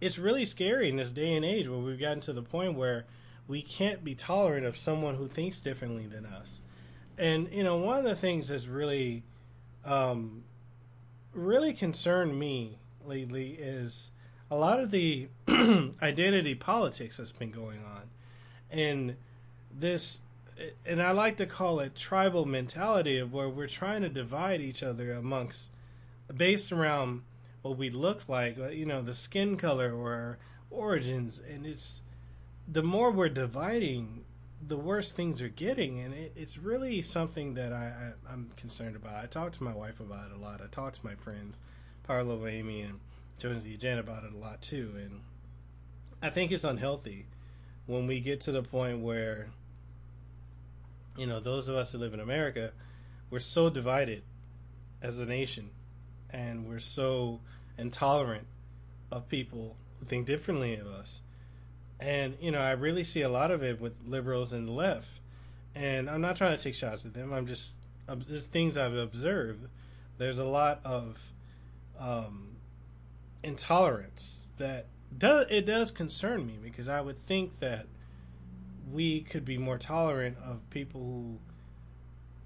it's 0.01 0.19
really 0.19 0.45
scary 0.45 0.89
in 0.89 0.97
this 0.97 1.13
day 1.13 1.35
and 1.35 1.45
age 1.45 1.69
where 1.69 1.79
we've 1.79 2.01
gotten 2.01 2.21
to 2.21 2.33
the 2.33 2.43
point 2.43 2.75
where 2.75 3.05
we 3.47 3.63
can't 3.63 4.05
be 4.05 4.15
tolerant 4.15 4.65
of 4.65 4.77
someone 4.77 5.17
who 5.17 5.29
thinks 5.29 5.61
differently 5.61 6.07
than 6.07 6.25
us 6.25 6.61
and 7.19 7.49
you 7.53 7.63
know 7.63 7.77
one 7.77 7.99
of 7.99 8.05
the 8.05 8.17
things 8.17 8.49
that's 8.49 8.67
really 8.67 9.23
um, 9.85 10.45
really 11.33 11.73
concerned 11.73 12.39
me 12.39 12.79
lately 13.05 13.53
is 13.53 14.11
a 14.51 14.57
lot 14.57 14.81
of 14.81 14.91
the 14.91 15.29
identity 16.03 16.55
politics 16.55 17.17
that's 17.17 17.33
been 17.33 17.51
going 17.51 17.81
on. 17.85 18.11
And 18.71 19.17
this, 19.73 20.21
and 20.87 21.03
I 21.03 21.11
like 21.13 21.37
to 21.39 21.47
call 21.47 21.81
it 21.81 21.95
tribal 21.95 22.45
mentality 22.45 23.19
of 23.19 23.33
where 23.33 23.49
we're 23.49 23.67
trying 23.67 24.03
to 24.03 24.09
divide 24.09 24.61
each 24.61 24.83
other 24.83 25.13
amongst, 25.13 25.71
based 26.35 26.73
around 26.73 27.23
what 27.63 27.77
we 27.77 27.91
look 27.91 28.29
like, 28.29 28.57
you 28.73 28.87
know, 28.87 29.03
the 29.03 29.15
skin 29.15 29.57
color 29.57 29.93
or 29.95 30.13
our 30.13 30.39
origins. 30.71 31.41
And 31.41 31.67
it's, 31.67 32.03
the 32.67 32.83
more 32.83 33.11
we're 33.11 33.29
dividing, 33.29 34.25
the 34.67 34.77
worse 34.77 35.11
things 35.11 35.41
are 35.41 35.49
getting, 35.49 36.01
and 36.01 36.15
it, 36.15 36.33
it's 36.37 36.59
really 36.59 37.03
something 37.03 37.55
that 37.55 37.73
I, 37.73 38.13
I 38.29 38.33
am 38.33 38.51
concerned 38.57 38.97
about. 38.97 39.23
I 39.23 39.27
talk 39.27 39.53
to 39.53 39.63
my 39.63 39.75
wife 39.75 40.01
about 40.01 40.31
it 40.31 40.37
a 40.37 40.41
lot. 40.41 40.61
I 40.63 40.67
talk 40.67 40.93
to 40.93 41.05
my 41.05 41.15
friends, 41.15 41.61
Parlo, 42.09 42.51
Amy, 42.51 42.83
and 42.83 43.01
Jonesy 43.39 43.77
Jen 43.77 43.99
about 43.99 44.25
it 44.25 44.33
a 44.33 44.37
lot 44.37 44.61
too, 44.61 44.93
and 44.97 45.23
I 46.23 46.29
think 46.29 46.53
it's 46.53 46.65
unhealthy 46.65 47.27
when 47.87 48.07
we 48.07 48.21
get 48.21 48.43
to 48.43 48.53
the 48.53 48.63
point 48.63 49.01
where 49.01 49.49
you 51.17 51.27
know, 51.27 51.41
those 51.41 51.69
of 51.69 51.77
us 51.77 51.93
who 51.93 51.99
live 51.99 52.15
in 52.15 52.21
America, 52.21 52.73
we're 53.31 53.39
so 53.41 53.71
divided 53.71 54.23
as 55.03 55.19
a 55.19 55.27
nation, 55.27 55.71
and 56.31 56.67
we're 56.67 56.79
so 56.79 57.41
intolerant 57.79 58.47
of 59.11 59.29
people 59.29 59.77
who 59.99 60.07
think 60.07 60.27
differently 60.27 60.77
of 60.77 60.87
us. 60.87 61.23
And 61.99 62.37
you 62.41 62.51
know, 62.51 62.61
I 62.61 62.73
really 62.73 63.05
see 63.05 63.23
a 63.23 63.29
lot 63.29 63.51
of 63.51 63.63
it 63.63 63.81
with 63.81 63.95
liberals 64.07 64.53
and 64.53 64.67
the 64.67 64.73
left. 64.73 65.09
And 65.75 66.11
I'm 66.11 66.21
not 66.21 66.37
trying 66.37 66.57
to 66.57 66.63
take 66.63 66.75
shots 66.75 67.05
at 67.05 67.15
them. 67.15 67.33
I'm 67.33 67.47
just 67.47 67.75
just 68.29 68.51
things 68.51 68.77
I've 68.77 68.95
observed. 68.95 69.69
There's 70.19 70.39
a 70.39 70.45
lot 70.45 70.81
of 70.85 71.23
um, 71.99 72.57
intolerance 73.43 74.41
that 74.59 74.87
does 75.17 75.47
it 75.51 75.67
does 75.67 75.91
concern 75.91 76.47
me 76.47 76.59
because 76.63 76.89
I 76.89 77.01
would 77.01 77.25
think 77.27 77.61
that 77.61 77.87
we 78.91 79.21
could 79.21 79.45
be 79.45 79.59
more 79.59 79.79
tolerant 79.79 80.37
of 80.45 80.69
people 80.71 81.01
who 81.01 81.39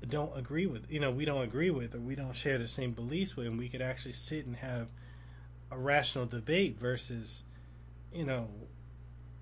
don't 0.06 0.36
agree 0.36 0.66
with 0.66 0.84
you 0.90 1.00
know 1.00 1.10
we 1.10 1.24
don't 1.24 1.42
agree 1.42 1.70
with 1.70 1.94
or 1.94 1.98
we 1.98 2.14
don't 2.14 2.34
share 2.34 2.58
the 2.58 2.68
same 2.68 2.92
beliefs 2.92 3.36
with 3.36 3.46
and 3.46 3.58
we 3.58 3.68
could 3.68 3.80
actually 3.80 4.12
sit 4.12 4.44
and 4.44 4.56
have 4.56 4.88
a 5.70 5.78
rational 5.78 6.26
debate 6.26 6.78
versus 6.78 7.42
you 8.12 8.24
know 8.24 8.48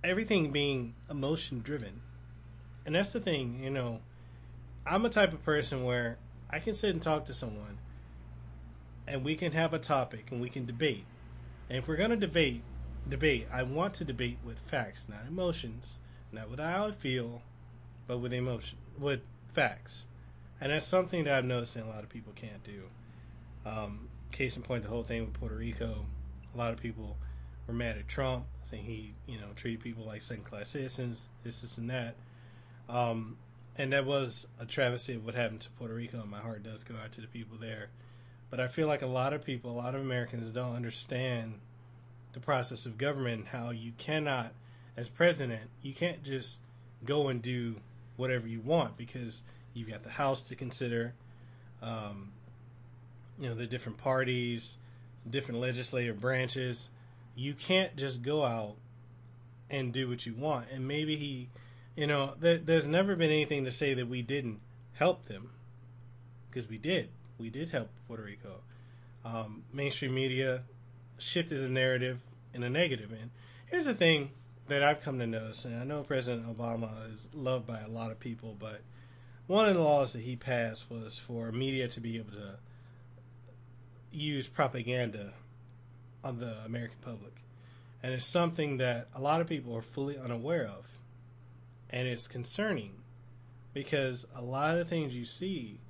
everything 0.05 0.51
being 0.51 0.95
emotion 1.09 1.61
driven. 1.61 2.01
And 2.85 2.95
that's 2.95 3.13
the 3.13 3.21
thing 3.21 3.61
you 3.63 3.71
know 3.71 4.01
i'm 4.85 5.05
a 5.05 5.11
type 5.11 5.33
of 5.33 5.45
person 5.45 5.85
where 5.85 6.19
i 6.51 6.59
can 6.59 6.75
sit 6.75 6.91
and 6.91 7.01
talk 7.01 7.25
to 7.27 7.35
someone 7.35 7.79
and 9.07 9.25
we 9.25 9.37
can 9.37 9.53
have 9.53 9.73
a 9.73 9.79
topic 9.79 10.31
and 10.31 10.41
we 10.41 10.49
can 10.49 10.65
debate. 10.65 11.05
And 11.69 11.79
if 11.79 11.89
we're 11.89 11.97
going 11.97 12.11
to 12.11 12.17
debate 12.17 12.63
debate 13.09 13.47
i 13.53 13.63
want 13.63 13.95
to 13.95 14.05
debate 14.05 14.39
with 14.45 14.59
facts 14.59 15.07
not 15.09 15.27
emotions 15.29 15.99
not 16.33 16.51
with 16.51 16.59
how 16.59 16.87
i 16.87 16.93
feel 16.93 17.43
but 18.07 18.19
with 18.19 18.33
emotion 18.33 18.79
with 18.99 19.21
facts 19.53 20.07
and 20.63 20.71
that's 20.71 20.87
something 20.87 21.25
that 21.25 21.35
I've 21.35 21.45
noticed 21.45 21.75
a 21.77 21.85
lot 21.85 22.05
of 22.05 22.09
people 22.09 22.33
can't 22.37 22.63
do. 22.63 22.85
Um, 23.67 24.09
case 24.31 24.57
in 24.57 24.63
point, 24.63 24.85
the 24.85 24.89
whole 24.89 25.03
thing 25.03 25.23
with 25.23 25.33
Puerto 25.33 25.57
Rico, 25.57 26.07
a 26.55 26.57
lot 26.57 26.73
of 26.73 26.81
people 26.81 27.17
were 27.67 27.75
mad 27.75 27.99
at 27.99 28.07
Trump, 28.07 28.45
saying 28.71 28.85
he, 28.85 29.13
you 29.27 29.41
know, 29.41 29.49
treated 29.57 29.81
people 29.81 30.05
like 30.05 30.23
second 30.23 30.45
class 30.45 30.69
citizens, 30.69 31.29
this, 31.43 31.63
this, 31.63 31.79
and 31.79 31.91
that. 31.91 32.15
Um, 32.89 33.39
and 33.75 33.93
that 33.93 34.07
was 34.07 34.47
a 34.61 34.65
travesty 34.65 35.15
of 35.15 35.25
what 35.25 35.35
happened 35.35 35.63
to 35.63 35.71
Puerto 35.71 35.95
Rico, 35.95 36.21
and 36.21 36.31
my 36.31 36.39
heart 36.39 36.63
does 36.63 36.85
go 36.85 36.95
out 36.95 37.11
to 37.11 37.21
the 37.21 37.27
people 37.27 37.59
there. 37.61 37.89
But 38.49 38.61
I 38.61 38.69
feel 38.69 38.87
like 38.87 39.03
a 39.03 39.07
lot 39.07 39.33
of 39.33 39.45
people, 39.45 39.73
a 39.73 39.75
lot 39.75 39.97
of 39.97 40.01
Americans 40.01 40.47
don't 40.51 40.77
understand 40.77 41.55
the 42.35 42.41
process 42.41 42.87
of 42.87 42.99
government 42.99 43.49
how 43.49 43.71
you 43.71 43.95
cannot, 43.99 44.53
as 44.97 45.09
president, 45.09 45.63
you 45.83 45.95
can't 45.95 46.23
just 46.23 46.61
go 47.05 47.29
and 47.29 47.43
do 47.43 47.77
whatever 48.17 48.47
you 48.47 48.61
want 48.61 48.97
because 48.97 49.43
You've 49.75 49.89
got 49.89 50.03
the 50.03 50.11
House 50.11 50.43
to 50.43 50.57
consider. 50.57 51.15
Um, 51.81 52.33
you 53.39 53.49
know 53.49 53.55
the 53.55 53.67
different 53.67 53.99
parties, 53.99 54.77
different 55.29 55.61
legislative 55.61 56.21
branches. 56.21 56.91
You 57.35 57.55
can't 57.55 57.97
just 57.97 58.23
go 58.23 58.45
out 58.45 58.77
and 59.71 59.93
do 59.93 60.09
what 60.09 60.27
you 60.27 60.35
want. 60.35 60.67
And 60.71 60.87
maybe 60.87 61.17
he, 61.17 61.49
you 61.97 62.07
know, 62.07 62.35
th- 62.41 62.63
there's 62.67 62.87
never 62.87 63.17
been 63.17 63.31
anything 63.31 63.65
to 63.65 63.71
say 63.71 63.95
that 63.95 64.07
we 64.07 64.21
didn't 64.21 64.61
help 64.95 65.25
them, 65.25 65.51
because 66.51 66.69
we 66.69 66.77
did. 66.77 67.09
We 67.39 67.49
did 67.49 67.71
help 67.71 67.89
Puerto 68.07 68.23
Rico. 68.23 68.61
Um, 69.25 69.65
mainstream 69.73 70.15
media 70.15 70.65
shifted 71.17 71.63
the 71.63 71.69
narrative 71.69 72.21
in 72.53 72.63
a 72.63 72.69
negative. 72.69 73.11
And 73.13 73.31
here's 73.67 73.87
the 73.87 73.95
thing 73.95 74.31
that 74.73 74.83
I've 74.83 75.03
come 75.03 75.19
to 75.19 75.27
notice, 75.27 75.65
and 75.65 75.81
I 75.81 75.85
know 75.85 76.03
President 76.03 76.47
Obama 76.57 77.13
is 77.15 77.29
loved 77.35 77.67
by 77.67 77.81
a 77.81 77.89
lot 77.89 78.11
of 78.11 78.19
people, 78.19 78.57
but 78.59 78.81
one 79.47 79.69
of 79.69 79.75
the 79.75 79.83
laws 79.83 80.15
that 80.15 80.23
he 80.23 80.35
passed 80.35 80.91
was 80.91 81.19
for 81.19 81.53
media 81.53 81.89
to 81.89 82.01
be 82.01 82.17
able 82.17 82.33
to 82.33 82.57
use 84.11 84.47
propaganda 84.47 85.33
on 86.25 86.39
the 86.39 86.57
American 86.65 86.99
public. 87.03 87.43
And 88.03 88.15
it's 88.15 88.25
something 88.25 88.79
that 88.79 89.09
a 89.15 89.21
lot 89.21 89.41
of 89.41 89.47
people 89.47 89.77
are 89.77 89.83
fully 89.83 90.19
unaware 90.19 90.65
of. 90.65 90.89
And 91.91 92.09
it's 92.09 92.27
concerning 92.27 92.93
because 93.75 94.27
a 94.35 94.43
lot 94.43 94.73
of 94.73 94.79
the 94.79 94.85
things 94.85 95.15
you 95.15 95.25
see 95.25 95.81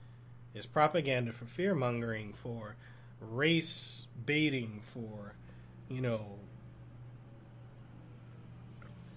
is 0.54 0.66
propaganda 0.66 1.32
for 1.32 1.44
fear 1.44 1.74
mongering, 1.74 2.34
for 2.34 2.76
race 3.20 4.06
baiting, 4.26 4.82
for, 4.92 5.34
you 5.88 6.00
know, 6.00 6.38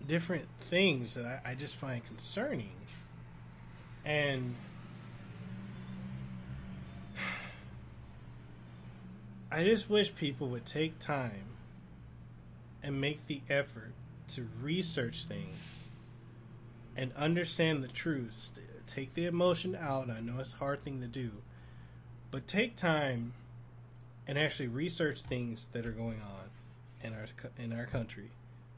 different 0.07 0.47
things 0.59 1.13
that 1.15 1.25
I, 1.25 1.51
I 1.51 1.55
just 1.55 1.75
find 1.75 2.05
concerning. 2.05 2.75
And 4.03 4.55
I 9.51 9.63
just 9.63 9.89
wish 9.89 10.15
people 10.15 10.47
would 10.49 10.65
take 10.65 10.99
time 10.99 11.45
and 12.83 13.01
make 13.01 13.25
the 13.27 13.41
effort 13.49 13.93
to 14.29 14.47
research 14.61 15.25
things 15.25 15.85
and 16.95 17.11
understand 17.13 17.83
the 17.83 17.87
truth. 17.87 18.51
Take 18.87 19.15
the 19.15 19.25
emotion 19.25 19.75
out. 19.75 20.09
I 20.09 20.19
know 20.19 20.39
it's 20.39 20.53
a 20.53 20.57
hard 20.57 20.83
thing 20.83 21.01
to 21.01 21.07
do, 21.07 21.31
but 22.31 22.47
take 22.47 22.75
time 22.75 23.33
and 24.27 24.37
actually 24.37 24.67
research 24.67 25.21
things 25.21 25.67
that 25.73 25.85
are 25.85 25.91
going 25.91 26.21
on 26.21 26.49
in 27.03 27.13
our 27.13 27.25
in 27.57 27.73
our 27.73 27.85
country. 27.85 28.29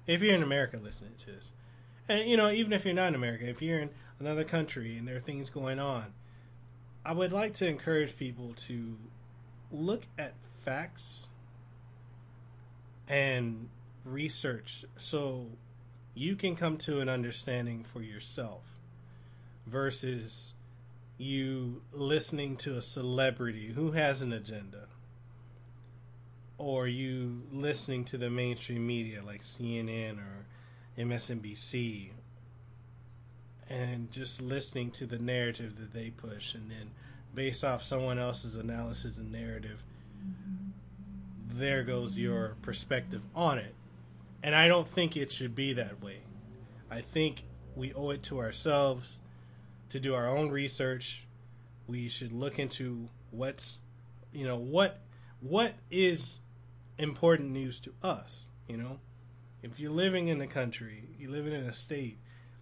If 0.08 0.22
you're 0.22 0.34
in 0.34 0.44
America 0.44 0.80
listening 0.82 1.14
to 1.20 1.26
this, 1.28 1.52
and 2.10 2.28
you 2.30 2.38
know, 2.38 2.50
even 2.50 2.74
if 2.74 2.86
you're 2.86 2.94
not 2.94 3.10
in 3.10 3.16
America, 3.16 3.48
if 3.48 3.62
you're 3.62 3.80
in 3.80 3.90
another 4.20 4.44
country 4.44 4.98
and 4.98 5.08
there 5.08 5.18
are 5.18 5.22
things 5.22 5.50
going 5.50 5.80
on, 5.80 6.14
I 7.06 7.12
would 7.12 7.32
like 7.32 7.54
to 7.56 7.68
encourage 7.68 8.18
people 8.18 8.54
to 8.68 8.98
look 9.72 10.04
at 10.18 10.34
facts 10.64 11.28
and 13.08 13.70
research 14.04 14.86
so 14.96 15.48
you 16.14 16.36
can 16.36 16.56
come 16.56 16.78
to 16.78 17.00
an 17.00 17.10
understanding 17.10 17.84
for 17.84 18.02
yourself 18.02 18.64
versus 19.66 20.54
you 21.18 21.82
listening 21.92 22.56
to 22.58 22.78
a 22.78 22.82
celebrity 22.82 23.74
who 23.74 23.92
has 23.92 24.22
an 24.22 24.32
agenda 24.32 24.88
or 26.58 26.88
you 26.88 27.44
listening 27.52 28.04
to 28.06 28.18
the 28.18 28.30
mainstream 28.30 28.86
media 28.86 29.22
like 29.24 29.44
CNN 29.44 30.18
or 30.18 30.46
MSNBC 30.98 32.10
and 33.70 34.12
just 34.12 34.42
listening 34.42 34.92
to 34.92 35.06
the 35.06 35.20
narrative 35.20 35.80
that 35.80 35.94
they 35.94 36.10
push? 36.10 36.54
And 36.56 36.70
then 36.72 36.92
based 37.36 37.64
off 37.64 37.84
someone 37.84 38.18
else's 38.18 38.56
analysis 38.56 39.18
and 39.18 39.32
narrative 39.32 39.84
there 41.58 41.84
goes 41.84 42.18
your 42.18 42.56
perspective 42.62 43.22
on 43.36 43.58
it. 43.58 43.74
And 44.44 44.54
i 44.56 44.68
don't 44.68 44.88
think 44.88 45.18
it 45.18 45.32
should 45.32 45.56
be 45.56 45.74
that 45.74 46.02
way. 46.02 46.20
I 46.90 47.02
think 47.02 47.44
we 47.76 47.94
owe 47.94 48.12
it 48.12 48.24
to 48.24 48.40
ourselves 48.40 49.22
to 49.90 50.00
do 50.00 50.14
our 50.14 50.28
own 50.28 50.50
research. 50.50 51.26
We 51.88 52.10
should 52.10 52.32
look 52.32 52.60
into 52.60 53.10
what's 53.32 53.80
you 54.32 54.46
know 54.46 54.58
what 54.58 55.02
what 55.42 55.74
is 55.90 56.40
important 56.98 57.52
news 57.52 57.80
to 57.80 57.94
us 58.02 58.50
you 58.68 58.78
know 58.78 59.00
if 59.62 59.80
you're 59.80 59.92
living 59.92 60.28
in 60.28 60.42
a 60.42 60.48
country 60.48 61.10
you're 61.18 61.32
living 61.32 61.54
in 61.54 61.64
a 61.64 61.74
state 61.74 62.18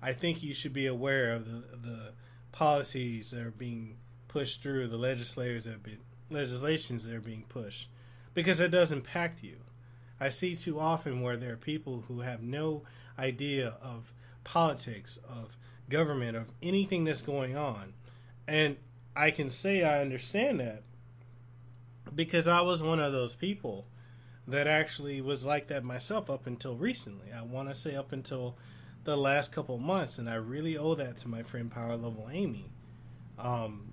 I 0.05 0.13
think 0.13 0.43
you 0.43 0.53
should 0.53 0.73
be 0.73 0.85
aware 0.85 1.33
of 1.33 1.45
the 1.45 1.77
the 1.77 2.13
policies 2.51 3.31
that 3.31 3.41
are 3.41 3.51
being 3.51 3.97
pushed 4.27 4.61
through, 4.61 4.87
the 4.87 4.97
legislators 4.97 5.65
that 5.65 5.81
been 5.81 5.97
legislations 6.29 7.05
that 7.05 7.15
are 7.15 7.21
being 7.21 7.45
pushed, 7.49 7.89
because 8.35 8.59
it 8.59 8.69
does 8.69 8.91
impact 8.91 9.43
you. 9.43 9.57
I 10.19 10.29
see 10.29 10.55
too 10.55 10.79
often 10.79 11.21
where 11.21 11.37
there 11.37 11.53
are 11.53 11.57
people 11.57 12.03
who 12.07 12.19
have 12.19 12.43
no 12.43 12.83
idea 13.17 13.75
of 13.81 14.13
politics, 14.43 15.17
of 15.27 15.57
government, 15.89 16.37
of 16.37 16.51
anything 16.61 17.03
that's 17.03 17.21
going 17.21 17.57
on. 17.57 17.93
And 18.47 18.77
I 19.15 19.31
can 19.31 19.49
say 19.49 19.83
I 19.83 20.01
understand 20.01 20.59
that 20.59 20.83
because 22.13 22.47
I 22.47 22.61
was 22.61 22.83
one 22.83 22.99
of 22.99 23.11
those 23.11 23.33
people 23.33 23.87
that 24.47 24.67
actually 24.67 25.21
was 25.21 25.45
like 25.45 25.67
that 25.67 25.83
myself 25.83 26.29
up 26.29 26.45
until 26.45 26.75
recently. 26.75 27.31
I 27.31 27.41
want 27.41 27.69
to 27.69 27.75
say 27.75 27.95
up 27.95 28.11
until 28.11 28.55
the 29.03 29.15
last 29.15 29.51
couple 29.51 29.77
months, 29.77 30.17
and 30.17 30.29
I 30.29 30.35
really 30.35 30.77
owe 30.77 30.95
that 30.95 31.17
to 31.17 31.27
my 31.27 31.43
friend 31.43 31.71
Power 31.71 31.95
Level 31.95 32.27
Amy, 32.31 32.71
um, 33.37 33.91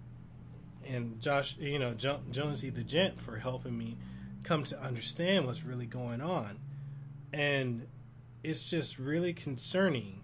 and 0.86 1.20
Josh, 1.20 1.56
you 1.58 1.78
know, 1.78 1.94
jo- 1.94 2.20
Jonesy 2.30 2.70
the 2.70 2.82
Gent 2.82 3.20
for 3.20 3.36
helping 3.36 3.76
me 3.76 3.96
come 4.42 4.64
to 4.64 4.80
understand 4.80 5.46
what's 5.46 5.64
really 5.64 5.86
going 5.86 6.20
on, 6.20 6.58
and 7.32 7.86
it's 8.42 8.64
just 8.64 8.98
really 8.98 9.32
concerning 9.32 10.20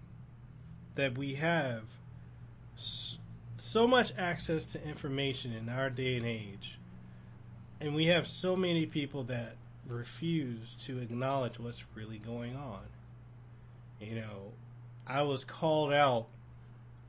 that 0.95 1.17
we 1.17 1.35
have 1.35 1.83
so 2.75 3.87
much 3.87 4.11
access 4.17 4.65
to 4.65 4.83
information 4.83 5.53
in 5.53 5.69
our 5.69 5.89
day 5.89 6.17
and 6.17 6.25
age, 6.25 6.79
and 7.79 7.95
we 7.95 8.07
have 8.07 8.27
so 8.27 8.55
many 8.55 8.85
people 8.85 9.23
that 9.23 9.55
refuse 9.89 10.75
to 10.85 10.99
acknowledge 10.99 11.59
what's 11.59 11.83
really 11.95 12.19
going 12.19 12.55
on. 12.55 12.83
You 13.99 14.15
know, 14.15 14.53
I 15.05 15.23
was 15.23 15.43
called 15.43 15.91
out 15.91 16.27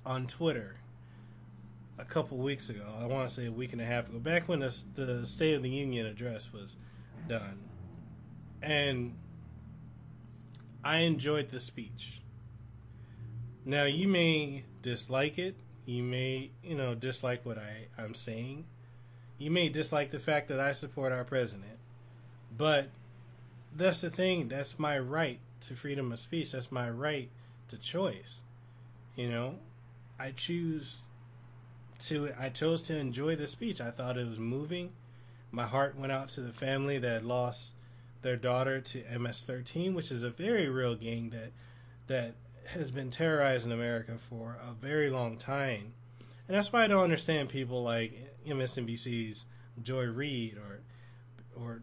on 0.04 0.26
Twitter 0.26 0.76
a 1.98 2.04
couple 2.04 2.38
weeks 2.38 2.70
ago. 2.70 2.84
I 3.00 3.06
want 3.06 3.28
to 3.28 3.34
say 3.34 3.46
a 3.46 3.52
week 3.52 3.72
and 3.72 3.80
a 3.80 3.84
half 3.84 4.08
ago, 4.08 4.18
back 4.18 4.48
when 4.48 4.60
the, 4.60 4.74
the 4.94 5.26
State 5.26 5.54
of 5.54 5.62
the 5.62 5.70
Union 5.70 6.06
address 6.06 6.52
was 6.52 6.76
done, 7.28 7.58
and 8.62 9.14
I 10.82 10.98
enjoyed 10.98 11.50
the 11.50 11.60
speech. 11.60 12.22
Now 13.64 13.84
you 13.84 14.08
may 14.08 14.64
dislike 14.82 15.38
it. 15.38 15.56
You 15.84 16.02
may, 16.02 16.50
you 16.62 16.74
know, 16.74 16.94
dislike 16.94 17.44
what 17.44 17.58
I, 17.58 17.88
I'm 17.98 18.14
saying. 18.14 18.64
You 19.38 19.50
may 19.50 19.68
dislike 19.68 20.10
the 20.10 20.18
fact 20.18 20.48
that 20.48 20.60
I 20.60 20.72
support 20.72 21.12
our 21.12 21.24
president. 21.24 21.79
But 22.60 22.90
that's 23.74 24.02
the 24.02 24.10
thing. 24.10 24.48
That's 24.48 24.78
my 24.78 24.98
right 24.98 25.40
to 25.62 25.74
freedom 25.74 26.12
of 26.12 26.18
speech. 26.18 26.52
That's 26.52 26.70
my 26.70 26.90
right 26.90 27.30
to 27.68 27.78
choice. 27.78 28.42
You 29.16 29.30
know, 29.30 29.54
I 30.18 30.32
choose 30.32 31.08
to 32.00 32.32
I 32.38 32.50
chose 32.50 32.82
to 32.82 32.96
enjoy 32.98 33.34
the 33.36 33.46
speech. 33.46 33.80
I 33.80 33.90
thought 33.90 34.18
it 34.18 34.28
was 34.28 34.38
moving. 34.38 34.92
My 35.50 35.66
heart 35.66 35.96
went 35.96 36.12
out 36.12 36.28
to 36.30 36.42
the 36.42 36.52
family 36.52 36.98
that 36.98 37.24
lost 37.24 37.72
their 38.20 38.36
daughter 38.36 38.78
to 38.78 39.18
MS-13, 39.18 39.94
which 39.94 40.12
is 40.12 40.22
a 40.22 40.28
very 40.28 40.68
real 40.68 40.94
gang 40.94 41.30
that 41.30 41.52
that 42.08 42.34
has 42.74 42.90
been 42.90 43.10
terrorizing 43.10 43.72
America 43.72 44.18
for 44.28 44.58
a 44.60 44.74
very 44.74 45.08
long 45.08 45.38
time. 45.38 45.94
And 46.46 46.54
that's 46.54 46.70
why 46.74 46.84
I 46.84 46.88
don't 46.88 47.04
understand 47.04 47.48
people 47.48 47.82
like 47.82 48.36
MSNBC's 48.46 49.46
Joy 49.82 50.04
Reid 50.04 50.58
or 50.58 50.80
or 51.58 51.80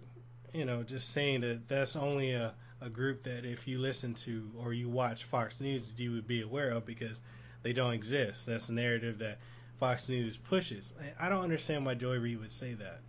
you 0.54 0.66
know 0.66 0.84
just 0.84 1.10
saying 1.10 1.42
that 1.42 1.68
that's 1.68 1.96
only 1.96 2.32
a, 2.32 2.54
a 2.82 2.90
group 2.90 3.24
that 3.24 3.46
if 3.46 3.68
you 3.68 3.80
listen 3.80 4.14
to 4.14 4.50
or 4.58 4.74
you 4.74 4.90
watch 4.90 5.24
Fox 5.24 5.60
News 5.60 5.94
you 5.98 6.12
would 6.12 6.28
be 6.28 6.42
aware 6.42 6.70
of 6.70 6.86
because 6.86 7.22
they 7.64 7.74
don't 7.74 7.94
exist. 7.94 8.46
That's 8.46 8.70
a 8.70 8.74
narrative 8.74 9.20
that 9.20 9.40
Fox 9.80 10.08
News 10.08 10.38
pushes. 10.38 10.94
I 11.20 11.30
don't 11.30 11.44
understand 11.44 11.86
why 11.86 11.96
Joy 11.96 12.18
Reid 12.18 12.40
would 12.40 12.52
say 12.52 12.74
that 12.74 13.00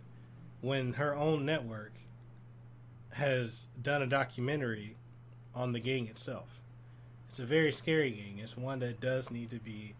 when 0.61 0.93
her 0.93 1.15
own 1.15 1.45
network 1.45 1.93
has 3.11 3.67
done 3.81 4.01
a 4.01 4.07
documentary 4.07 4.95
on 5.55 5.73
the 5.73 5.79
gang 5.79 6.07
itself. 6.07 6.61
It's 7.29 7.39
a 7.39 7.45
very 7.45 7.71
scary 7.71 8.11
gang. 8.11 8.39
It's 8.39 8.57
one 8.57 8.79
that 8.79 8.99
does 8.99 9.31
need 9.31 9.51
to 9.51 9.59
be, 9.59 9.95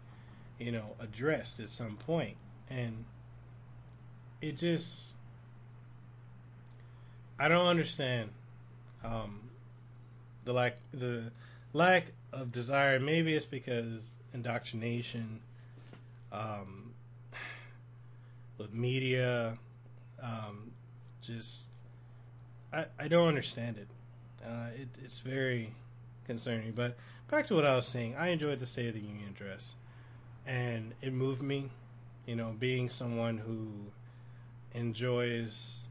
you 0.58 0.72
know, 0.72 0.96
addressed 1.00 1.60
at 1.60 1.70
some 1.70 1.96
point. 1.96 2.38
And 2.70 3.06
it 4.42 4.58
just 4.58 5.14
I 7.40 7.48
don't 7.48 7.68
understand 7.68 8.30
um, 9.04 9.50
the 10.44 10.54
lack 10.54 10.78
the 10.94 11.32
lack 11.74 12.08
of 12.34 12.52
desire. 12.52 13.00
Maybe 13.00 13.34
it's 13.34 13.46
because 13.46 14.14
indoctrination 14.34 15.40
um, 16.32 16.92
with 18.58 18.74
media, 18.74 19.58
um, 20.22 20.72
just 21.22 21.66
I, 22.74 22.86
I 23.00 23.08
don't 23.08 23.28
understand 23.28 23.78
it. 23.78 23.88
Uh, 24.46 24.68
it. 24.76 24.90
It's 25.04 25.20
very 25.20 25.74
concerning. 26.26 26.72
But 26.72 26.98
back 27.30 27.48
to 27.48 27.56
what 27.56 27.66
I 27.66 27.76
was 27.76 27.88
saying, 27.88 28.16
I 28.18 28.28
enjoyed 28.30 28.60
the 28.60 28.66
State 28.66 28.88
of 28.90 28.94
the 28.94 29.00
Union 29.00 29.30
address, 29.30 29.76
and 30.46 30.94
it 31.02 31.14
moved 31.14 31.42
me. 31.42 31.70
You 32.26 32.36
know, 32.36 32.54
being 32.60 32.90
someone 32.90 33.40
who 33.40 33.70
enjoys, 34.78 35.88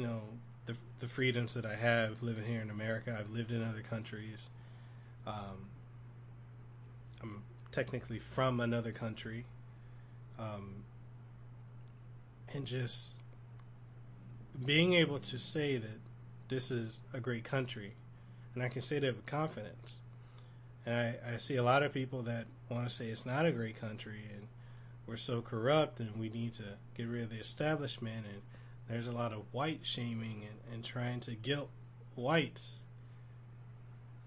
you 0.00 0.06
know, 0.06 0.22
the 0.64 0.76
the 1.00 1.06
freedoms 1.06 1.52
that 1.52 1.66
I 1.66 1.76
have 1.76 2.22
living 2.22 2.46
here 2.46 2.62
in 2.62 2.70
America. 2.70 3.14
I've 3.18 3.30
lived 3.30 3.52
in 3.52 3.62
other 3.62 3.82
countries. 3.82 4.48
Um, 5.26 5.68
I'm 7.22 7.42
technically 7.70 8.18
from 8.18 8.60
another 8.60 8.92
country, 8.92 9.44
um, 10.38 10.84
and 12.54 12.64
just 12.64 13.16
being 14.64 14.94
able 14.94 15.18
to 15.18 15.38
say 15.38 15.76
that 15.76 16.00
this 16.48 16.70
is 16.70 17.02
a 17.12 17.20
great 17.20 17.44
country, 17.44 17.92
and 18.54 18.62
I 18.62 18.70
can 18.70 18.80
say 18.80 19.00
that 19.00 19.14
with 19.14 19.26
confidence. 19.26 20.00
And 20.86 20.94
I, 20.94 21.34
I 21.34 21.36
see 21.36 21.56
a 21.56 21.62
lot 21.62 21.82
of 21.82 21.92
people 21.92 22.22
that 22.22 22.46
want 22.70 22.88
to 22.88 22.94
say 22.94 23.08
it's 23.08 23.26
not 23.26 23.44
a 23.44 23.52
great 23.52 23.78
country 23.78 24.22
and 24.34 24.48
we're 25.06 25.18
so 25.18 25.42
corrupt 25.42 26.00
and 26.00 26.16
we 26.16 26.30
need 26.30 26.54
to 26.54 26.62
get 26.96 27.06
rid 27.06 27.24
of 27.24 27.30
the 27.30 27.36
establishment 27.36 28.24
and 28.26 28.40
there's 28.90 29.06
a 29.06 29.12
lot 29.12 29.32
of 29.32 29.42
white 29.52 29.80
shaming 29.82 30.42
and, 30.48 30.74
and 30.74 30.84
trying 30.84 31.20
to 31.20 31.32
guilt 31.32 31.70
whites 32.16 32.82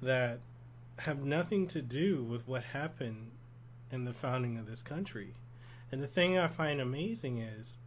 that 0.02 0.39
have 0.99 1.23
nothing 1.23 1.67
to 1.67 1.82
do 1.82 2.23
with 2.23 2.47
what 2.47 2.63
happened 2.63 3.32
in 3.91 4.06
the 4.06 4.13
founding 4.13 4.58
of 4.58 4.65
this 4.65 4.82
country. 4.82 5.34
And 5.91 6.02
the 6.02 6.08
thing 6.08 6.38
I 6.38 6.47
find 6.47 6.80
amazing 6.80 7.39
is 7.39 7.78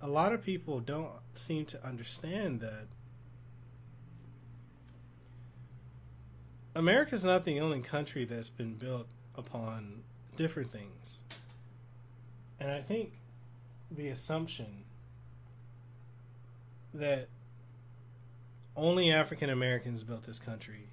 a 0.00 0.08
lot 0.08 0.32
of 0.32 0.42
people 0.42 0.80
don't 0.80 1.10
seem 1.34 1.66
to 1.66 1.86
understand 1.86 2.60
that 2.60 2.86
America's 6.74 7.24
not 7.24 7.44
the 7.44 7.60
only 7.60 7.80
country 7.80 8.24
that's 8.24 8.48
been 8.48 8.74
built 8.74 9.06
upon 9.36 10.02
different 10.36 10.70
things. 10.70 11.22
And 12.58 12.70
I 12.70 12.80
think 12.80 13.12
the 13.90 14.08
assumption 14.08 14.84
that 16.94 17.28
only 18.76 19.10
African 19.10 19.50
Americans 19.50 20.02
built 20.02 20.24
this 20.24 20.38
country 20.38 20.88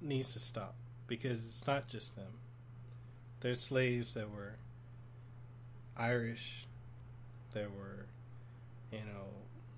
needs 0.00 0.32
to 0.32 0.38
stop 0.38 0.74
because 1.06 1.46
it's 1.46 1.66
not 1.66 1.88
just 1.88 2.16
them. 2.16 2.38
There's 3.40 3.60
slaves 3.60 4.14
that 4.14 4.30
were 4.30 4.56
Irish, 5.96 6.66
there 7.52 7.68
were, 7.68 8.06
you 8.92 9.04
know, 9.04 9.26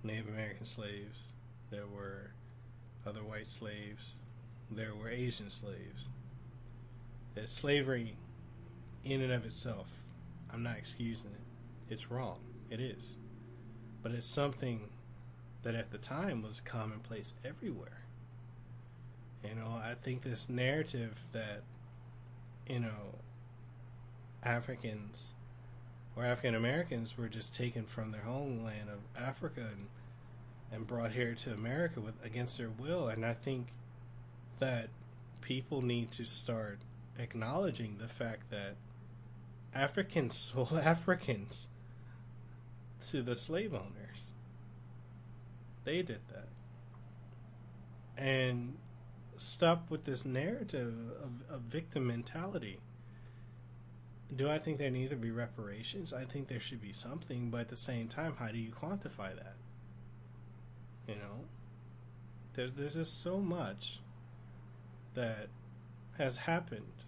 Native 0.03 0.29
American 0.29 0.67
slaves, 0.67 1.33
there 1.71 1.87
were 1.87 2.33
other 3.07 3.21
white 3.21 3.49
slaves, 3.49 4.17
there 4.71 4.95
were 4.95 5.09
Asian 5.09 5.51
slaves. 5.51 6.09
That 7.35 7.49
slavery, 7.49 8.17
in 9.05 9.21
and 9.23 9.33
of 9.33 9.47
itself, 9.47 9.89
I'm 10.53 10.63
not 10.63 10.77
excusing 10.77 11.31
it. 11.31 11.93
It's 11.93 12.11
wrong. 12.11 12.39
It 12.71 12.81
is. 12.81 13.05
But 14.03 14.13
it's 14.13 14.27
something 14.27 14.89
that 15.63 15.75
at 15.75 15.91
the 15.91 15.99
time 15.99 16.43
was 16.43 16.61
commonplace 16.61 17.35
everywhere. 17.45 18.05
You 19.45 19.55
know, 19.55 19.81
I 19.83 19.95
think 20.01 20.23
this 20.23 20.49
narrative 20.49 21.17
that, 21.33 21.63
you 22.69 22.81
know, 22.81 23.19
Africans 24.43 25.33
or 26.17 26.25
African 26.25 26.55
Americans 26.55 27.17
were 27.17 27.29
just 27.29 27.55
taken 27.55 27.85
from 27.85 28.11
their 28.11 28.23
homeland 28.23 28.89
of 28.91 29.23
Africa 29.23 29.61
and 29.61 29.89
and 30.73 30.87
brought 30.87 31.13
here 31.13 31.35
to 31.35 31.53
America 31.53 32.01
with 32.01 32.15
against 32.25 32.59
their 32.59 32.69
will. 32.69 33.09
And 33.09 33.25
I 33.25 33.35
think 33.35 33.69
that 34.59 34.89
people 35.41 35.83
need 35.83 36.13
to 36.13 36.25
start 36.25 36.79
acknowledging 37.19 37.97
the 37.99 38.09
fact 38.09 38.51
that 38.51 38.77
Africans 39.75 40.35
sold 40.55 40.73
Africans 40.75 41.69
to 43.09 43.23
the 43.23 43.37
slave 43.37 43.75
owners. 43.75 44.33
They 45.85 46.03
did 46.03 46.21
that. 46.29 46.49
And 48.17 48.77
stop 49.39 49.91
with 49.91 50.05
this 50.05 50.25
narrative 50.25 50.95
of, 51.23 51.55
of 51.55 51.61
victim 51.63 52.07
mentality. 52.07 52.79
Do 54.35 54.49
I 54.49 54.59
think 54.59 54.79
there 54.79 54.91
need 54.91 55.11
to 55.11 55.17
be 55.17 55.31
reparations? 55.31 56.13
I 56.13 56.25
think 56.25 56.49
there 56.49 56.61
should 56.61 56.81
be 56.81 56.93
something, 56.93 57.51
but 57.51 57.63
at 57.63 57.69
the 57.69 57.77
same 57.77 58.07
time, 58.07 58.35
how 58.39 58.49
do 58.49 58.59
you 58.59 58.71
quantify 58.71 59.35
that? 59.35 59.57
You 61.09 61.17
know, 61.17 61.47
there's 62.53 62.75
there's 62.75 62.95
just 62.95 63.21
so 63.21 63.39
much 63.39 64.01
that 65.15 65.49
has 66.19 66.37
happened, 66.37 67.05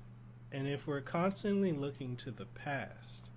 and 0.50 0.66
if 0.66 0.86
we're 0.86 1.00
constantly 1.00 1.70
looking 1.70 2.16
to 2.16 2.32
the 2.32 2.46
past, 2.46 3.28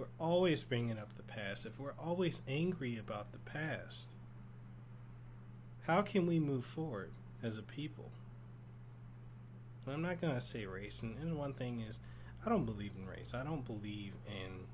we're 0.00 0.26
always 0.26 0.64
bringing 0.64 0.98
up 0.98 1.14
the 1.16 1.22
past, 1.22 1.66
if 1.66 1.78
we're 1.78 1.92
always 2.02 2.40
angry 2.48 2.96
about 2.96 3.32
the 3.32 3.38
past, 3.38 4.08
how 5.86 6.00
can 6.02 6.26
we 6.26 6.40
move 6.40 6.64
forward 6.64 7.10
as 7.42 7.58
a 7.58 7.62
people? 7.62 8.10
I'm 9.86 10.02
not 10.02 10.20
gonna 10.20 10.40
say 10.40 10.66
race, 10.66 11.02
and, 11.02 11.18
and 11.18 11.36
one 11.36 11.52
thing 11.52 11.80
is, 11.86 12.00
I 12.46 12.48
don't 12.48 12.64
believe 12.64 12.92
in 12.98 13.06
race. 13.06 13.34
I 13.34 13.42
don't 13.42 13.66
believe 13.66 14.12
in, 14.26 14.66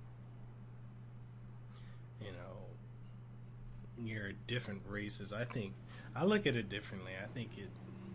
you 2.24 2.32
know, 2.32 4.04
your 4.04 4.32
different 4.46 4.82
races. 4.86 5.32
I 5.32 5.44
think 5.44 5.72
I 6.14 6.24
look 6.24 6.46
at 6.46 6.54
it 6.54 6.68
differently. 6.68 7.12
I 7.20 7.26
think 7.26 7.58
it 7.58 7.70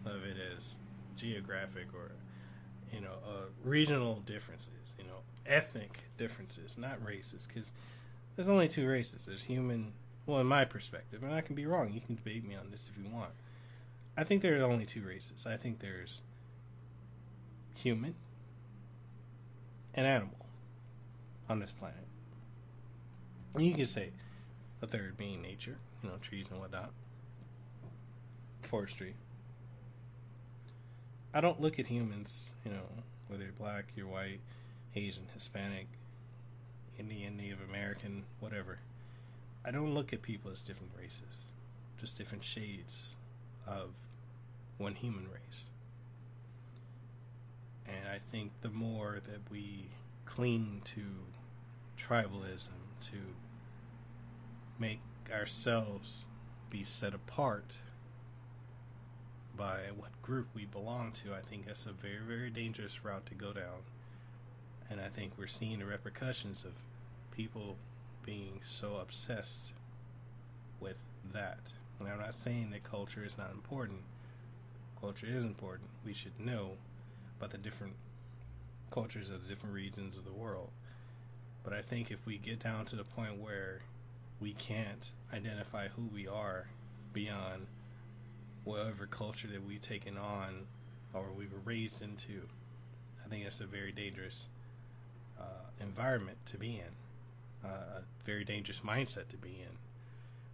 of 0.05 0.23
it 0.23 0.37
as 0.55 0.77
geographic 1.17 1.87
or 1.93 2.11
you 2.93 3.01
know 3.01 3.13
uh, 3.25 3.45
regional 3.63 4.21
differences. 4.25 4.93
You 4.97 5.05
know, 5.05 5.21
ethnic 5.45 5.99
differences, 6.17 6.77
not 6.77 7.03
races, 7.05 7.47
because 7.47 7.71
there's 8.35 8.49
only 8.49 8.67
two 8.67 8.87
races. 8.87 9.25
There's 9.25 9.43
human. 9.43 9.93
Well, 10.25 10.39
in 10.39 10.47
my 10.47 10.65
perspective, 10.65 11.23
and 11.23 11.33
I 11.33 11.41
can 11.41 11.55
be 11.55 11.65
wrong. 11.65 11.91
You 11.91 12.01
can 12.01 12.15
debate 12.15 12.47
me 12.47 12.55
on 12.55 12.69
this 12.69 12.89
if 12.89 13.03
you 13.03 13.09
want. 13.09 13.31
I 14.15 14.23
think 14.23 14.41
there 14.41 14.59
are 14.61 14.63
only 14.63 14.85
two 14.85 15.01
races. 15.01 15.45
I 15.47 15.57
think 15.57 15.79
there's 15.79 16.21
human 17.75 18.15
and 19.93 20.05
animal 20.05 20.45
on 21.49 21.59
this 21.59 21.71
planet. 21.71 22.05
And 23.55 23.65
you 23.65 23.73
can 23.73 23.85
say 23.85 24.11
a 24.81 24.87
third 24.87 25.17
being 25.17 25.41
nature, 25.41 25.77
you 26.01 26.09
know, 26.09 26.15
trees 26.21 26.45
and 26.49 26.59
whatnot, 26.59 26.91
forestry. 28.61 29.15
I 31.33 31.39
don't 31.39 31.61
look 31.61 31.79
at 31.79 31.87
humans, 31.87 32.49
you 32.65 32.71
know, 32.71 32.83
whether 33.27 33.43
you're 33.43 33.53
black, 33.53 33.85
you're 33.95 34.07
white, 34.07 34.41
Asian, 34.95 35.27
Hispanic, 35.33 35.87
Indian, 36.99 37.37
Native 37.37 37.59
American, 37.67 38.23
whatever. 38.41 38.79
I 39.63 39.71
don't 39.71 39.93
look 39.93 40.11
at 40.11 40.21
people 40.21 40.51
as 40.51 40.59
different 40.59 40.91
races, 40.97 41.51
just 41.99 42.17
different 42.17 42.43
shades 42.43 43.15
of 43.65 43.91
one 44.77 44.95
human 44.95 45.25
race. 45.31 45.65
And 47.87 48.09
I 48.09 48.19
think 48.31 48.51
the 48.61 48.69
more 48.69 49.21
that 49.25 49.49
we 49.49 49.91
cling 50.25 50.81
to 50.85 51.01
tribalism, 51.97 52.69
to 53.03 53.17
make 54.77 54.99
ourselves 55.31 56.25
be 56.69 56.83
set 56.83 57.13
apart 57.13 57.81
by 59.61 59.91
what 59.95 60.09
group 60.23 60.47
we 60.55 60.65
belong 60.65 61.11
to, 61.11 61.35
I 61.35 61.41
think 61.47 61.67
that's 61.67 61.85
a 61.85 61.91
very, 61.91 62.17
very 62.27 62.49
dangerous 62.49 63.05
route 63.05 63.27
to 63.27 63.35
go 63.35 63.53
down. 63.53 63.85
And 64.89 64.99
I 64.99 65.07
think 65.07 65.33
we're 65.37 65.45
seeing 65.45 65.77
the 65.77 65.85
repercussions 65.85 66.65
of 66.65 66.71
people 67.29 67.75
being 68.25 68.57
so 68.63 68.95
obsessed 68.95 69.65
with 70.79 70.97
that. 71.31 71.59
And 71.99 72.09
I'm 72.09 72.17
not 72.17 72.33
saying 72.33 72.71
that 72.71 72.83
culture 72.83 73.23
is 73.23 73.37
not 73.37 73.51
important. 73.51 73.99
Culture 74.99 75.27
is 75.27 75.43
important. 75.43 75.89
We 76.03 76.13
should 76.13 76.39
know 76.39 76.71
about 77.37 77.51
the 77.51 77.59
different 77.59 77.93
cultures 78.89 79.29
of 79.29 79.43
the 79.43 79.47
different 79.47 79.75
regions 79.75 80.17
of 80.17 80.25
the 80.25 80.33
world. 80.33 80.71
But 81.63 81.73
I 81.73 81.83
think 81.83 82.09
if 82.09 82.25
we 82.25 82.39
get 82.39 82.63
down 82.63 82.85
to 82.85 82.95
the 82.95 83.03
point 83.03 83.39
where 83.39 83.81
we 84.39 84.53
can't 84.53 85.11
identify 85.31 85.89
who 85.89 86.09
we 86.11 86.27
are 86.27 86.65
beyond 87.13 87.67
whatever 88.63 89.05
culture 89.05 89.47
that 89.47 89.65
we've 89.65 89.81
taken 89.81 90.17
on 90.17 90.67
or 91.13 91.25
we 91.35 91.45
were 91.45 91.59
raised 91.63 92.01
into, 92.01 92.47
I 93.25 93.29
think 93.29 93.45
it's 93.45 93.59
a 93.59 93.65
very 93.65 93.91
dangerous 93.91 94.47
uh, 95.39 95.43
environment 95.79 96.37
to 96.47 96.57
be 96.57 96.79
in, 96.79 97.67
uh, 97.69 97.99
a 97.99 98.01
very 98.25 98.43
dangerous 98.43 98.81
mindset 98.81 99.27
to 99.29 99.37
be 99.37 99.61
in. 99.61 99.77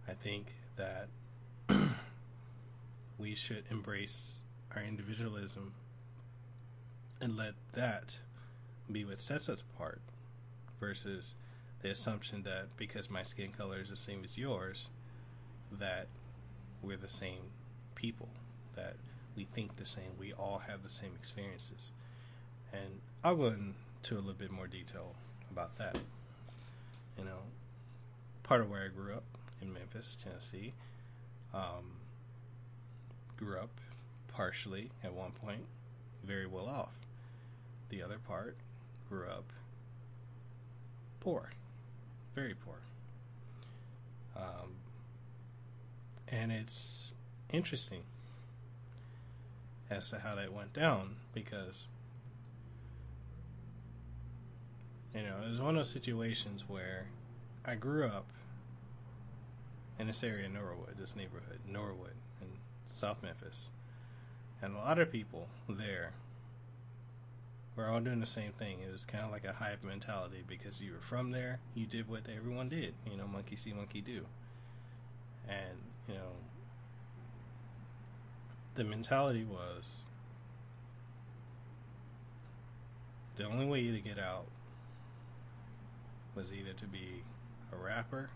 I 0.08 0.14
think 0.14 0.54
that 0.76 1.08
we 3.18 3.34
should 3.34 3.64
embrace 3.70 4.42
our 4.74 4.82
individualism 4.82 5.74
and 7.20 7.36
let 7.36 7.54
that 7.74 8.16
be 8.90 9.04
what 9.04 9.20
sets 9.20 9.48
us 9.48 9.62
apart 9.74 10.00
versus 10.80 11.34
the 11.82 11.90
assumption 11.90 12.42
that 12.44 12.76
because 12.76 13.10
my 13.10 13.22
skin 13.22 13.50
color 13.50 13.78
is 13.80 13.90
the 13.90 13.96
same 13.96 14.22
as 14.24 14.38
yours, 14.38 14.90
that 15.70 16.06
we're 16.82 16.96
the 16.96 17.08
same 17.08 17.50
people, 17.98 18.28
that 18.76 18.94
we 19.36 19.44
think 19.44 19.76
the 19.76 19.84
same, 19.84 20.12
we 20.18 20.32
all 20.32 20.62
have 20.68 20.82
the 20.82 20.90
same 20.90 21.10
experiences. 21.16 21.90
And 22.72 23.00
I'll 23.24 23.36
go 23.36 23.46
into 23.46 24.14
a 24.14 24.22
little 24.22 24.32
bit 24.32 24.52
more 24.52 24.68
detail 24.68 25.14
about 25.50 25.76
that. 25.78 25.98
You 27.18 27.24
know, 27.24 27.40
part 28.44 28.60
of 28.60 28.70
where 28.70 28.84
I 28.84 28.88
grew 28.88 29.12
up 29.12 29.24
in 29.60 29.72
Memphis, 29.72 30.16
Tennessee, 30.22 30.72
um, 31.52 31.98
grew 33.36 33.58
up 33.58 33.80
partially 34.28 34.90
at 35.02 35.12
one 35.12 35.32
point 35.32 35.64
very 36.24 36.46
well 36.46 36.66
off. 36.66 36.94
The 37.88 38.02
other 38.02 38.18
part 38.18 38.56
grew 39.08 39.26
up 39.26 39.52
poor, 41.20 41.50
very 42.34 42.54
poor. 42.54 42.76
Um, 44.36 44.74
and 46.28 46.52
it's 46.52 47.12
interesting 47.52 48.02
as 49.90 50.10
to 50.10 50.18
how 50.18 50.34
that 50.34 50.52
went 50.52 50.72
down 50.72 51.16
because, 51.32 51.86
you 55.14 55.22
know, 55.22 55.36
it 55.44 55.50
was 55.50 55.60
one 55.60 55.70
of 55.70 55.76
those 55.76 55.90
situations 55.90 56.64
where 56.68 57.06
I 57.64 57.74
grew 57.74 58.04
up 58.04 58.26
in 59.98 60.06
this 60.06 60.22
area, 60.22 60.48
Norwood, 60.48 60.96
this 60.98 61.16
neighborhood, 61.16 61.60
Norwood, 61.66 62.14
in 62.40 62.48
South 62.86 63.22
Memphis. 63.22 63.70
And 64.60 64.74
a 64.74 64.78
lot 64.78 64.98
of 64.98 65.10
people 65.10 65.48
there 65.68 66.12
we're 67.78 67.88
all 67.88 68.00
doing 68.00 68.18
the 68.18 68.26
same 68.26 68.50
thing. 68.50 68.80
It 68.80 68.90
was 68.90 69.04
kind 69.04 69.24
of 69.24 69.30
like 69.30 69.44
a 69.44 69.52
hype 69.52 69.84
mentality 69.84 70.42
because 70.46 70.80
you 70.80 70.92
were 70.92 71.00
from 71.00 71.30
there, 71.30 71.60
you 71.76 71.86
did 71.86 72.08
what 72.08 72.22
everyone 72.28 72.68
did. 72.68 72.94
You 73.08 73.16
know, 73.16 73.28
monkey 73.28 73.54
see, 73.54 73.72
monkey 73.72 74.00
do. 74.00 74.26
And, 75.48 75.78
you 76.08 76.14
know, 76.14 76.32
the 78.78 78.84
mentality 78.84 79.44
was 79.44 80.04
the 83.36 83.42
only 83.42 83.66
way 83.66 83.80
you 83.80 83.92
to 83.92 84.00
get 84.00 84.20
out 84.20 84.46
was 86.36 86.52
either 86.52 86.72
to 86.74 86.86
be 86.86 87.24
a 87.72 87.76
rapper, 87.76 88.30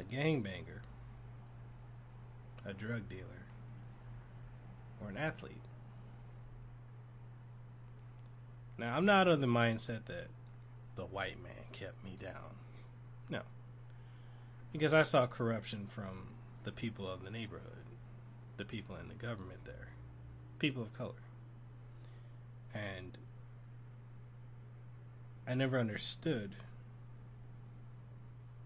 a 0.00 0.02
gangbanger, 0.02 0.80
a 2.64 2.72
drug 2.72 3.10
dealer, 3.10 3.44
or 5.02 5.10
an 5.10 5.18
athlete. 5.18 5.60
Now, 8.78 8.96
I'm 8.96 9.04
not 9.04 9.28
of 9.28 9.42
the 9.42 9.46
mindset 9.46 10.06
that 10.06 10.28
the 10.96 11.04
white 11.04 11.42
man 11.42 11.66
kept 11.72 12.02
me 12.02 12.16
down. 12.18 12.56
No. 13.28 13.42
Because 14.72 14.94
I 14.94 15.02
saw 15.02 15.26
corruption 15.26 15.86
from 15.86 16.35
the 16.66 16.72
people 16.72 17.10
of 17.10 17.24
the 17.24 17.30
neighborhood, 17.30 17.86
the 18.58 18.64
people 18.66 18.96
in 18.96 19.08
the 19.08 19.14
government 19.14 19.60
there, 19.64 19.88
people 20.58 20.82
of 20.82 20.92
color. 20.92 21.12
And 22.74 23.16
I 25.48 25.54
never 25.54 25.78
understood. 25.78 26.50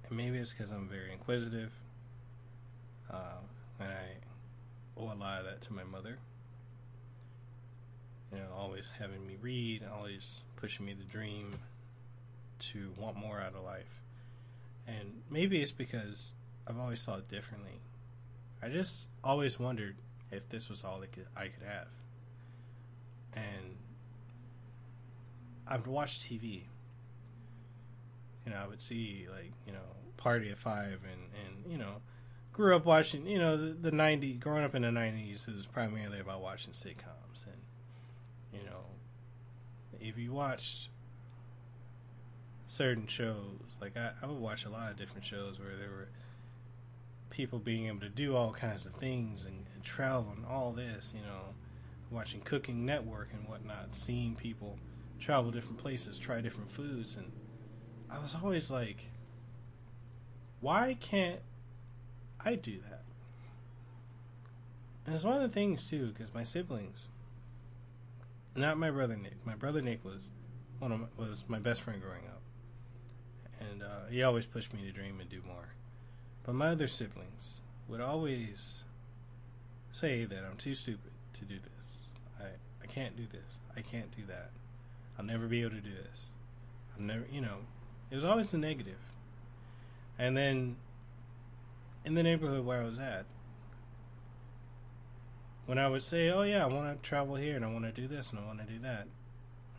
And 0.09 0.17
maybe 0.17 0.39
it's 0.39 0.53
because 0.53 0.73
I'm 0.73 0.89
very 0.89 1.13
inquisitive. 1.13 1.73
Uh, 3.09 3.39
and 3.79 3.89
I 3.89 5.01
owe 5.01 5.13
a 5.13 5.15
lot 5.15 5.41
of 5.41 5.45
that 5.45 5.61
to 5.63 5.73
my 5.73 5.85
mother 5.85 6.19
you 8.33 8.39
know, 8.39 8.47
always 8.57 8.85
having 8.99 9.27
me 9.27 9.37
read, 9.41 9.83
always 9.93 10.43
pushing 10.57 10.87
me 10.87 10.95
to 10.95 11.05
dream, 11.05 11.55
to 12.59 12.93
want 12.97 13.17
more 13.17 13.41
out 13.41 13.55
of 13.55 13.65
life. 13.65 14.03
And 14.87 15.23
maybe 15.31 15.61
it's 15.61 15.73
because 15.73 16.35
I've 16.67 16.79
always 16.79 17.05
thought 17.05 17.29
differently. 17.29 17.81
I 18.63 18.69
just 18.69 19.07
always 19.25 19.59
wondered 19.59 19.97
if 20.31 20.49
this 20.49 20.69
was 20.69 20.85
all 20.85 21.03
I 21.03 21.07
could, 21.07 21.27
I 21.37 21.49
could 21.49 21.67
have. 21.67 21.89
And 23.33 23.77
I 25.67 25.77
would 25.77 25.87
watch 25.87 26.21
TV. 26.21 26.63
You 28.45 28.53
know, 28.53 28.57
I 28.57 28.67
would 28.67 28.81
see 28.81 29.27
like 29.31 29.53
you 29.67 29.73
know 29.73 29.79
Party 30.17 30.51
of 30.51 30.59
Five, 30.59 31.01
and 31.05 31.31
and 31.45 31.71
you 31.73 31.79
know, 31.79 31.97
grew 32.53 32.75
up 32.75 32.85
watching 32.85 33.27
you 33.27 33.39
know 33.39 33.57
the, 33.57 33.73
the 33.73 33.91
'90s. 33.91 34.41
Growing 34.41 34.65
up 34.65 34.75
in 34.75 34.83
the 34.83 34.89
'90s, 34.89 35.49
it 35.49 35.55
was 35.55 35.67
primarily 35.67 36.19
about 36.19 36.41
watching 36.41 36.73
sitcoms, 36.73 37.47
and 37.47 37.61
you 38.53 38.65
know, 38.69 38.85
if 40.01 40.19
you 40.19 40.33
watched 40.33 40.89
certain 42.67 43.07
shows, 43.07 43.61
like 43.81 43.97
I, 43.97 44.11
I 44.23 44.27
would 44.27 44.41
watch 44.41 44.65
a 44.65 44.71
lot 44.71 44.91
of 44.91 44.97
different 44.97 45.25
shows 45.25 45.59
where 45.59 45.77
there 45.77 45.91
were 45.91 46.09
people 47.31 47.59
being 47.59 47.87
able 47.87 48.01
to 48.01 48.09
do 48.09 48.37
all 48.37 48.53
kinds 48.53 48.85
of 48.85 48.93
things 48.95 49.43
and, 49.43 49.65
and 49.75 49.83
travel 49.83 50.33
and 50.37 50.45
all 50.45 50.73
this, 50.73 51.13
you 51.15 51.23
know, 51.23 51.55
watching 52.11 52.41
Cooking 52.41 52.85
Network 52.85 53.29
and 53.33 53.49
whatnot, 53.49 53.95
seeing 53.95 54.35
people 54.35 54.79
travel 55.19 55.51
different 55.51 55.79
places, 55.79 56.19
try 56.19 56.41
different 56.41 56.71
foods, 56.71 57.17
and 57.17 57.31
I 58.11 58.19
was 58.19 58.35
always 58.43 58.71
like, 58.71 59.11
why 60.61 60.97
can't 61.01 61.41
I 62.45 62.57
do 62.57 62.81
that? 62.89 63.05
And 65.07 65.15
it's 65.15 65.25
one 65.25 65.37
of 65.37 65.43
the 65.43 65.49
things 65.49 65.89
too, 65.89 66.09
because 66.09 66.35
my 66.35 66.45
siblings, 66.45 67.09
not 68.57 68.77
my 68.77 68.91
brother 68.91 69.17
Nick. 69.17 69.45
My 69.47 69.55
brother 69.55 69.81
Nick 69.81 70.05
was 70.05 70.31
one 70.79 70.93
of 70.93 71.01
my, 71.01 71.07
was 71.17 71.45
my 71.49 71.59
best 71.59 71.83
friend 71.83 72.03
growing 72.03 72.27
up, 72.27 72.43
and 73.61 73.83
uh, 73.83 74.07
he 74.11 74.23
always 74.23 74.47
pushed 74.47 74.75
me 74.75 74.83
to 74.83 74.93
dream 74.93 75.21
and 75.21 75.29
do 75.29 75.43
more. 75.47 75.75
But 76.45 76.55
my 76.55 76.69
other 76.69 76.89
siblings 76.89 77.61
would 77.89 78.01
always 78.01 78.81
say 79.93 80.25
that 80.25 80.45
I'm 80.45 80.57
too 80.57 80.75
stupid 80.75 81.13
to 81.35 81.45
do 81.45 81.57
this. 81.57 81.97
I 82.39 82.45
I 82.83 82.87
can't 82.87 83.17
do 83.17 83.27
this. 83.31 83.59
I 83.77 83.83
can't 83.83 84.15
do 84.17 84.23
that. 84.29 84.51
I'll 85.19 85.25
never 85.25 85.47
be 85.47 85.61
able 85.61 85.77
to 85.77 85.81
do 85.81 85.95
this. 85.95 86.33
I'm 86.97 87.07
never, 87.07 87.25
you 87.31 87.41
know, 87.41 87.59
it 88.11 88.15
was 88.15 88.25
always 88.25 88.51
the 88.51 88.59
negative. 88.59 88.99
And 90.19 90.37
then 90.37 90.77
in 92.05 92.15
the 92.15 92.23
neighborhood 92.23 92.65
where 92.65 92.83
I 92.83 92.85
was 92.85 92.99
at, 92.99 93.27
when 95.67 95.79
I 95.79 95.89
would 95.89 96.03
say, 96.03 96.31
"Oh 96.31 96.43
yeah, 96.43 96.65
I 96.65 96.67
want 96.67 97.03
to 97.03 97.09
travel 97.09 97.37
here 97.37 97.57
and 97.57 97.65
I 97.65 97.73
want 97.73 97.85
to 97.85 97.93
do 97.93 98.09
this 98.09 98.31
and 98.31 98.41
I 98.41 98.45
want 98.45 98.59
to 98.61 98.67
do 98.67 98.79
that," 98.81 99.07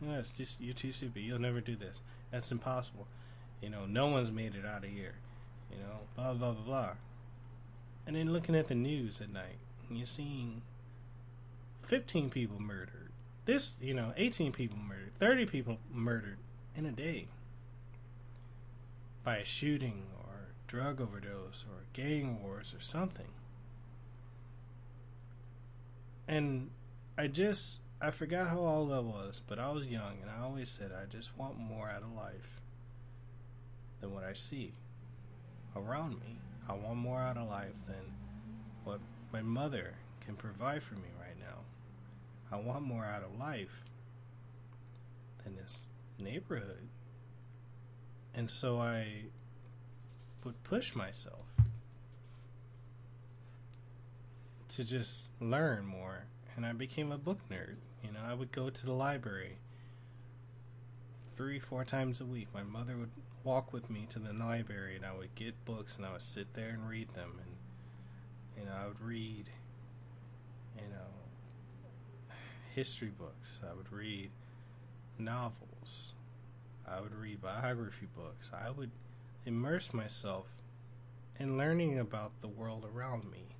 No, 0.02 0.18
it's 0.18 0.30
just 0.30 0.60
you're 0.60 0.74
too 0.74 0.90
stupid. 0.90 1.20
You'll 1.22 1.40
never 1.40 1.60
do 1.60 1.76
this. 1.76 2.00
That's 2.32 2.50
impossible. 2.50 3.06
You 3.60 3.70
know, 3.70 3.86
no 3.86 4.06
one's 4.06 4.32
made 4.32 4.56
it 4.56 4.66
out 4.66 4.84
of 4.84 4.90
here. 4.90 5.14
You 5.72 5.82
know, 5.82 6.00
blah 6.14 6.34
blah 6.34 6.52
blah 6.52 6.64
blah. 6.64 6.90
And 8.06 8.16
then 8.16 8.32
looking 8.32 8.54
at 8.54 8.68
the 8.68 8.74
news 8.74 9.20
at 9.20 9.32
night, 9.32 9.58
you're 9.90 10.06
seeing 10.06 10.62
15 11.84 12.30
people 12.30 12.60
murdered. 12.60 13.10
This, 13.44 13.72
you 13.80 13.94
know, 13.94 14.12
18 14.16 14.52
people 14.52 14.78
murdered, 14.78 15.12
30 15.18 15.46
people 15.46 15.78
murdered 15.92 16.38
in 16.76 16.86
a 16.86 16.92
day 16.92 17.26
by 19.24 19.36
a 19.36 19.44
shooting 19.44 20.04
or 20.18 20.54
drug 20.66 21.00
overdose 21.00 21.64
or 21.68 21.84
gang 21.92 22.42
wars 22.42 22.74
or 22.76 22.80
something. 22.80 23.28
And 26.26 26.70
I 27.18 27.26
just 27.26 27.80
I 28.00 28.10
forgot 28.10 28.48
how 28.48 28.58
old 28.58 28.92
I 28.92 29.00
was, 29.00 29.40
but 29.46 29.58
I 29.58 29.70
was 29.70 29.86
young 29.86 30.18
and 30.22 30.30
I 30.30 30.42
always 30.42 30.68
said 30.68 30.92
I 30.92 31.06
just 31.06 31.36
want 31.36 31.58
more 31.58 31.88
out 31.88 32.02
of 32.02 32.12
life 32.12 32.60
than 34.00 34.14
what 34.14 34.24
I 34.24 34.32
see 34.32 34.72
around 35.76 36.20
me. 36.20 36.38
I 36.68 36.74
want 36.74 36.96
more 36.96 37.20
out 37.20 37.36
of 37.36 37.48
life 37.48 37.74
than 37.86 38.12
what 38.84 39.00
my 39.32 39.42
mother 39.42 39.94
can 40.24 40.36
provide 40.36 40.82
for 40.82 40.94
me 40.94 41.08
right 41.20 41.38
now. 41.38 41.58
I 42.50 42.60
want 42.60 42.82
more 42.82 43.04
out 43.04 43.22
of 43.22 43.38
life 43.38 43.84
than 45.42 45.56
this 45.56 45.86
neighborhood. 46.18 46.88
And 48.34 48.50
so 48.50 48.78
I 48.78 49.24
would 50.44 50.62
push 50.64 50.94
myself 50.94 51.46
to 54.68 54.84
just 54.84 55.28
learn 55.40 55.84
more. 55.84 56.24
And 56.56 56.66
I 56.66 56.72
became 56.72 57.12
a 57.12 57.18
book 57.18 57.38
nerd. 57.50 57.76
You 58.04 58.12
know, 58.12 58.20
I 58.26 58.34
would 58.34 58.52
go 58.52 58.70
to 58.70 58.86
the 58.86 58.92
library 58.92 59.56
three, 61.42 61.58
four 61.58 61.84
times 61.84 62.20
a 62.20 62.24
week. 62.24 62.46
My 62.54 62.62
mother 62.62 62.96
would 62.96 63.10
walk 63.42 63.72
with 63.72 63.90
me 63.90 64.06
to 64.10 64.20
the 64.20 64.32
library 64.32 64.94
and 64.94 65.04
I 65.04 65.12
would 65.12 65.34
get 65.34 65.64
books 65.64 65.96
and 65.96 66.06
I 66.06 66.12
would 66.12 66.22
sit 66.22 66.54
there 66.54 66.68
and 66.68 66.88
read 66.88 67.08
them. 67.14 67.32
And, 67.36 67.56
you 68.56 68.70
know, 68.70 68.76
I 68.80 68.86
would 68.86 69.00
read, 69.00 69.50
you 70.76 70.88
know, 70.88 72.34
history 72.76 73.10
books. 73.18 73.58
I 73.68 73.74
would 73.74 73.90
read 73.90 74.30
novels. 75.18 76.12
I 76.86 77.00
would 77.00 77.12
read 77.12 77.42
biography 77.42 78.06
books. 78.16 78.52
I 78.54 78.70
would 78.70 78.92
immerse 79.44 79.92
myself 79.92 80.46
in 81.40 81.58
learning 81.58 81.98
about 81.98 82.40
the 82.40 82.46
world 82.46 82.86
around 82.94 83.28
me. 83.32 83.56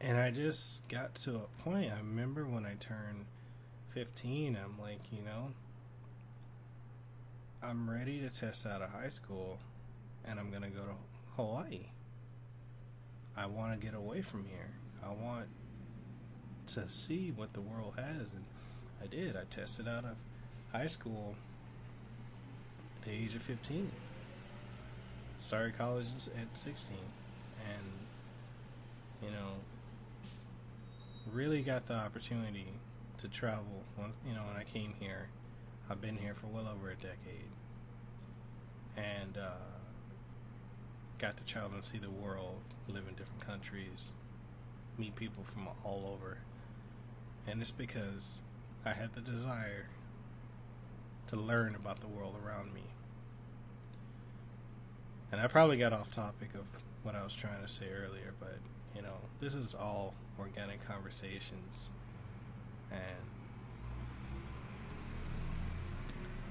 And 0.00 0.18
I 0.18 0.32
just 0.32 0.88
got 0.88 1.14
to 1.14 1.36
a 1.36 1.62
point. 1.62 1.92
I 1.92 1.98
remember 1.98 2.44
when 2.44 2.66
I 2.66 2.74
turned 2.80 3.26
15, 3.94 4.56
I'm 4.62 4.80
like, 4.80 5.00
you 5.12 5.22
know, 5.22 5.48
I'm 7.62 7.90
ready 7.90 8.20
to 8.20 8.30
test 8.30 8.66
out 8.66 8.80
of 8.80 8.90
high 8.90 9.10
school 9.10 9.58
and 10.24 10.40
I'm 10.40 10.50
going 10.50 10.62
to 10.62 10.68
go 10.68 10.82
to 10.82 10.94
Hawaii. 11.36 11.86
I 13.36 13.46
want 13.46 13.78
to 13.78 13.84
get 13.84 13.94
away 13.94 14.22
from 14.22 14.44
here. 14.44 14.70
I 15.04 15.10
want 15.10 15.46
to 16.68 16.88
see 16.88 17.32
what 17.34 17.52
the 17.52 17.60
world 17.60 17.94
has. 17.96 18.32
And 18.32 18.44
I 19.02 19.06
did. 19.06 19.36
I 19.36 19.44
tested 19.50 19.86
out 19.86 20.04
of 20.04 20.16
high 20.72 20.86
school 20.86 21.34
at 22.96 23.08
the 23.08 23.12
age 23.12 23.34
of 23.34 23.42
15. 23.42 23.90
Started 25.38 25.76
college 25.76 26.06
at 26.40 26.56
16. 26.56 26.96
And, 27.68 27.84
you 29.22 29.30
know, 29.30 29.52
really 31.32 31.62
got 31.62 31.86
the 31.86 31.94
opportunity 31.94 32.66
to 33.22 33.28
travel. 33.28 33.84
When, 33.96 34.12
you 34.26 34.34
know, 34.34 34.42
when 34.42 34.56
I 34.56 34.64
came 34.64 34.94
here, 34.98 35.28
I've 35.88 36.00
been 36.00 36.16
here 36.16 36.34
for 36.34 36.48
well 36.48 36.68
over 36.68 36.90
a 36.90 36.94
decade. 36.94 37.50
And, 38.96 39.38
uh, 39.38 39.72
got 41.18 41.36
to 41.36 41.44
travel 41.44 41.70
and 41.74 41.84
see 41.84 41.98
the 41.98 42.10
world, 42.10 42.60
live 42.88 43.04
in 43.08 43.14
different 43.14 43.40
countries, 43.40 44.12
meet 44.98 45.14
people 45.14 45.44
from 45.44 45.68
all 45.84 46.12
over. 46.12 46.38
And 47.46 47.60
it's 47.62 47.70
because 47.70 48.42
I 48.84 48.92
had 48.92 49.14
the 49.14 49.20
desire 49.20 49.86
to 51.28 51.36
learn 51.36 51.74
about 51.76 52.00
the 52.00 52.08
world 52.08 52.34
around 52.44 52.74
me. 52.74 52.82
And 55.30 55.40
I 55.40 55.46
probably 55.46 55.78
got 55.78 55.92
off 55.92 56.10
topic 56.10 56.50
of 56.54 56.64
what 57.04 57.14
I 57.14 57.22
was 57.22 57.34
trying 57.34 57.62
to 57.62 57.68
say 57.68 57.86
earlier, 57.86 58.34
but 58.38 58.58
you 58.94 59.02
know, 59.02 59.14
this 59.40 59.54
is 59.54 59.74
all 59.74 60.14
organic 60.38 60.86
conversations. 60.86 61.88
And 62.92 63.26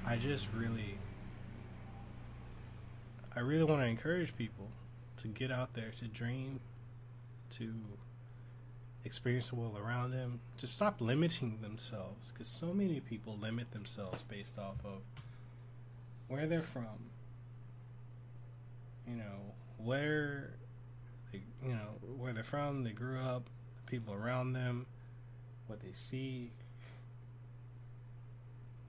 I 0.05 0.17
just 0.17 0.47
really 0.55 0.97
I 3.35 3.39
really 3.39 3.63
want 3.63 3.81
to 3.81 3.87
encourage 3.87 4.35
people 4.35 4.67
to 5.17 5.27
get 5.27 5.51
out 5.51 5.73
there 5.73 5.91
to 5.99 6.07
dream, 6.07 6.59
to 7.51 7.73
experience 9.05 9.49
the 9.49 9.55
world 9.55 9.77
around 9.81 10.11
them, 10.11 10.41
to 10.57 10.67
stop 10.67 10.99
limiting 10.99 11.59
themselves 11.61 12.31
because 12.31 12.47
so 12.47 12.73
many 12.73 12.99
people 12.99 13.37
limit 13.37 13.71
themselves 13.71 14.23
based 14.23 14.57
off 14.57 14.75
of 14.83 15.01
where 16.27 16.45
they're 16.45 16.61
from, 16.61 17.09
you 19.07 19.15
know, 19.15 19.53
where 19.77 20.51
they, 21.31 21.41
you 21.65 21.73
know, 21.73 21.95
where 22.17 22.33
they're 22.33 22.43
from, 22.43 22.83
they 22.83 22.91
grew 22.91 23.17
up, 23.17 23.43
the 23.85 23.91
people 23.91 24.13
around 24.13 24.53
them, 24.53 24.85
what 25.71 25.79
they 25.79 25.93
see. 25.93 26.51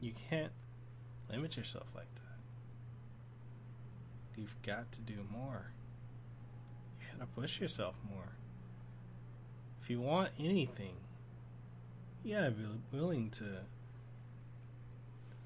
You 0.00 0.12
can't 0.28 0.50
limit 1.30 1.56
yourself 1.56 1.86
like 1.94 2.12
that. 2.16 2.20
You've 4.36 4.60
got 4.62 4.90
to 4.92 5.00
do 5.00 5.24
more. 5.32 5.70
You 7.00 7.06
gotta 7.12 7.30
push 7.30 7.60
yourself 7.60 7.94
more. 8.10 8.32
If 9.80 9.90
you 9.90 10.00
want 10.00 10.30
anything, 10.40 10.96
you 12.24 12.34
gotta 12.34 12.50
be 12.50 12.64
willing 12.92 13.30
to 13.30 13.44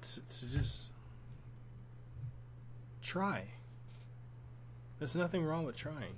to, 0.01 0.21
to 0.21 0.49
just 0.49 0.89
try. 3.03 3.43
There's 4.97 5.13
nothing 5.13 5.43
wrong 5.43 5.65
with 5.65 5.75
trying. 5.75 6.15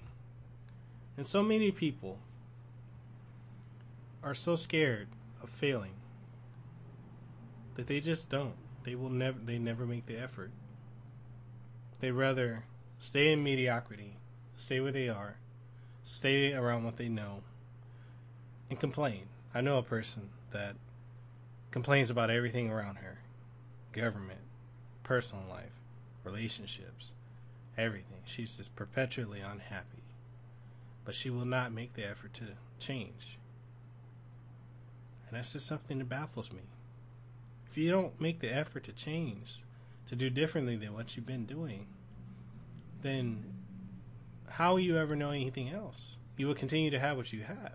And 1.18 1.28
so 1.28 1.44
many 1.44 1.72
people 1.72 2.20
are 4.24 4.34
so 4.34 4.56
scared 4.56 5.08
of 5.42 5.50
failing 5.50 5.94
that 7.76 7.88
they 7.88 8.00
just 8.00 8.30
don't. 8.30 8.56
They 8.84 8.96
will 8.96 9.10
never 9.10 9.38
they 9.40 9.58
never 9.58 9.86
make 9.86 10.06
the 10.06 10.18
effort. 10.18 10.52
They 12.00 12.12
rather 12.12 12.66
stay 13.00 13.32
in 13.32 13.44
mediocrity, 13.44 14.18
stay 14.56 14.80
where 14.80 14.92
they 14.92 15.10
are, 15.10 15.38
stay 16.04 16.54
around 16.54 16.84
what 16.84 16.98
they 16.98 17.10
know, 17.10 17.42
and 18.70 18.80
complain. 18.80 19.28
I 19.54 19.62
know 19.62 19.78
a 19.78 19.84
person 19.84 20.30
that 20.52 20.76
complains 21.72 22.10
about 22.10 22.30
everything 22.30 22.70
around 22.70 22.98
her 22.98 23.20
government, 23.92 24.42
personal 25.04 25.46
life, 25.50 25.80
relationships, 26.24 27.16
everything. 27.78 28.22
She's 28.26 28.58
just 28.58 28.76
perpetually 28.76 29.40
unhappy. 29.40 30.04
But 31.06 31.16
she 31.16 31.30
will 31.30 31.46
not 31.46 31.72
make 31.72 31.94
the 31.94 32.08
effort 32.08 32.34
to 32.36 32.46
change. 32.78 33.39
And 35.30 35.38
that's 35.38 35.54
just 35.54 35.68
something 35.68 36.00
that 36.00 36.10
baffles 36.10 36.52
me. 36.52 36.62
If 37.70 37.78
you 37.78 37.92
don't 37.92 38.20
make 38.20 38.40
the 38.40 38.52
effort 38.52 38.84
to 38.86 38.92
change, 38.92 39.64
to 40.08 40.16
do 40.16 40.30
differently 40.30 40.76
than 40.76 40.94
what 40.94 41.16
you've 41.16 41.28
been 41.28 41.46
doing, 41.46 41.86
then 43.04 43.46
how 44.48 44.74
will 44.74 44.80
you 44.80 44.98
ever 44.98 45.16
know 45.16 45.30
anything 45.30 45.70
else? 45.70 46.18
You 46.36 46.48
will 46.48 46.56
continue 46.56 46.90
to 46.90 47.00
have 47.00 47.16
what 47.16 47.32
you 47.32 47.44
have. 47.44 47.74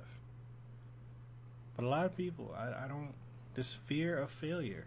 But 1.76 1.84
a 1.84 1.88
lot 1.88 2.06
of 2.06 2.16
people, 2.16 2.54
I, 2.56 2.84
I 2.84 2.88
don't, 2.88 3.14
this 3.54 3.72
fear 3.72 4.18
of 4.18 4.30
failure 4.30 4.86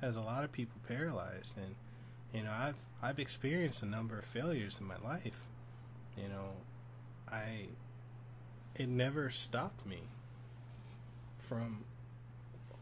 has 0.00 0.14
a 0.16 0.20
lot 0.20 0.44
of 0.44 0.52
people 0.52 0.80
paralyzed. 0.86 1.54
And, 1.56 1.74
you 2.32 2.44
know, 2.44 2.52
I've, 2.52 2.76
I've 3.02 3.18
experienced 3.18 3.82
a 3.82 3.86
number 3.86 4.18
of 4.18 4.24
failures 4.24 4.78
in 4.80 4.86
my 4.86 4.98
life. 5.04 5.40
You 6.16 6.28
know, 6.28 6.50
I, 7.30 7.66
it 8.76 8.88
never 8.88 9.30
stopped 9.30 9.84
me 9.84 10.02
from 11.48 11.84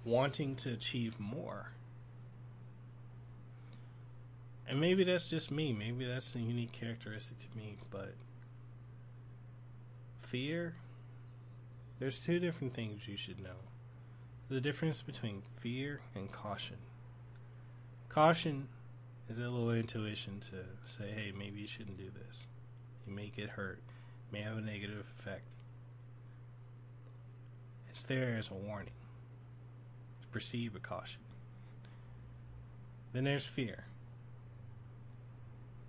wanting 0.05 0.57
to 0.57 0.71
achieve 0.73 1.19
more. 1.19 1.73
And 4.69 4.81
maybe 4.81 5.05
that's 5.05 5.29
just 5.29 5.51
me. 5.51 5.73
Maybe 5.73 6.05
that's 6.05 6.35
a 6.35 6.41
unique 6.41 6.73
characteristic 6.73 7.39
to 7.41 7.47
me. 7.57 7.77
But 7.91 8.15
fear, 10.23 10.77
there's 11.99 12.21
two 12.21 12.39
different 12.39 12.75
things 12.75 13.07
you 13.07 13.17
should 13.17 13.41
know. 13.43 13.61
The 14.49 14.61
difference 14.61 15.03
between 15.03 15.43
fear 15.59 16.01
and 16.15 16.31
caution. 16.31 16.77
Caution 18.09 18.69
is 19.29 19.39
a 19.39 19.43
little 19.43 19.71
intuition 19.73 20.41
to 20.41 20.65
say, 20.85 21.11
hey, 21.11 21.33
maybe 21.37 21.61
you 21.61 21.67
shouldn't 21.67 21.99
do 21.99 22.11
this. 22.11 22.45
You 23.07 23.15
may 23.15 23.33
get 23.35 23.51
hurt, 23.51 23.81
may 24.31 24.43
have 24.43 24.59
a 24.59 24.61
negative 24.61 25.07
effect. 25.19 25.45
It's 27.89 28.05
there 28.05 28.37
as 28.39 28.51
a 28.51 28.55
warning 28.55 28.95
proceed 30.33 30.73
with 30.73 30.83
caution. 30.83 31.21
Then 33.13 33.25
there's 33.25 33.47
fear. 33.47 33.85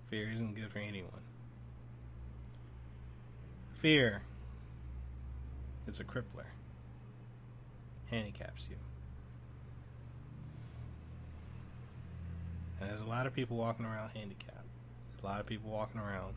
Fear 0.09 0.31
isn't 0.33 0.55
good 0.55 0.71
for 0.71 0.79
anyone. 0.79 1.21
Fear 3.79 4.21
is 5.87 5.99
a 5.99 6.03
crippler, 6.03 6.45
handicaps 8.09 8.69
you. 8.69 8.75
And 12.79 12.89
there's 12.89 13.01
a 13.01 13.05
lot 13.05 13.25
of 13.25 13.33
people 13.33 13.57
walking 13.57 13.85
around 13.85 14.09
handicapped. 14.09 14.67
A 15.21 15.25
lot 15.25 15.39
of 15.39 15.45
people 15.45 15.71
walking 15.71 15.99
around 16.01 16.33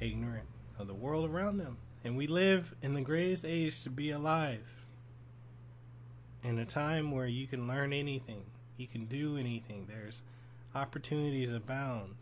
ignorant 0.00 0.46
of 0.78 0.86
the 0.86 0.94
world 0.94 1.28
around 1.28 1.58
them. 1.58 1.76
And 2.04 2.16
we 2.16 2.26
live 2.26 2.74
in 2.82 2.94
the 2.94 3.02
greatest 3.02 3.44
age 3.44 3.82
to 3.82 3.90
be 3.90 4.10
alive. 4.10 4.81
In 6.44 6.58
a 6.58 6.64
time 6.64 7.12
where 7.12 7.26
you 7.26 7.46
can 7.46 7.68
learn 7.68 7.92
anything, 7.92 8.42
you 8.76 8.88
can 8.88 9.06
do 9.06 9.36
anything, 9.36 9.86
there's 9.88 10.22
opportunities 10.74 11.52
abound. 11.52 12.16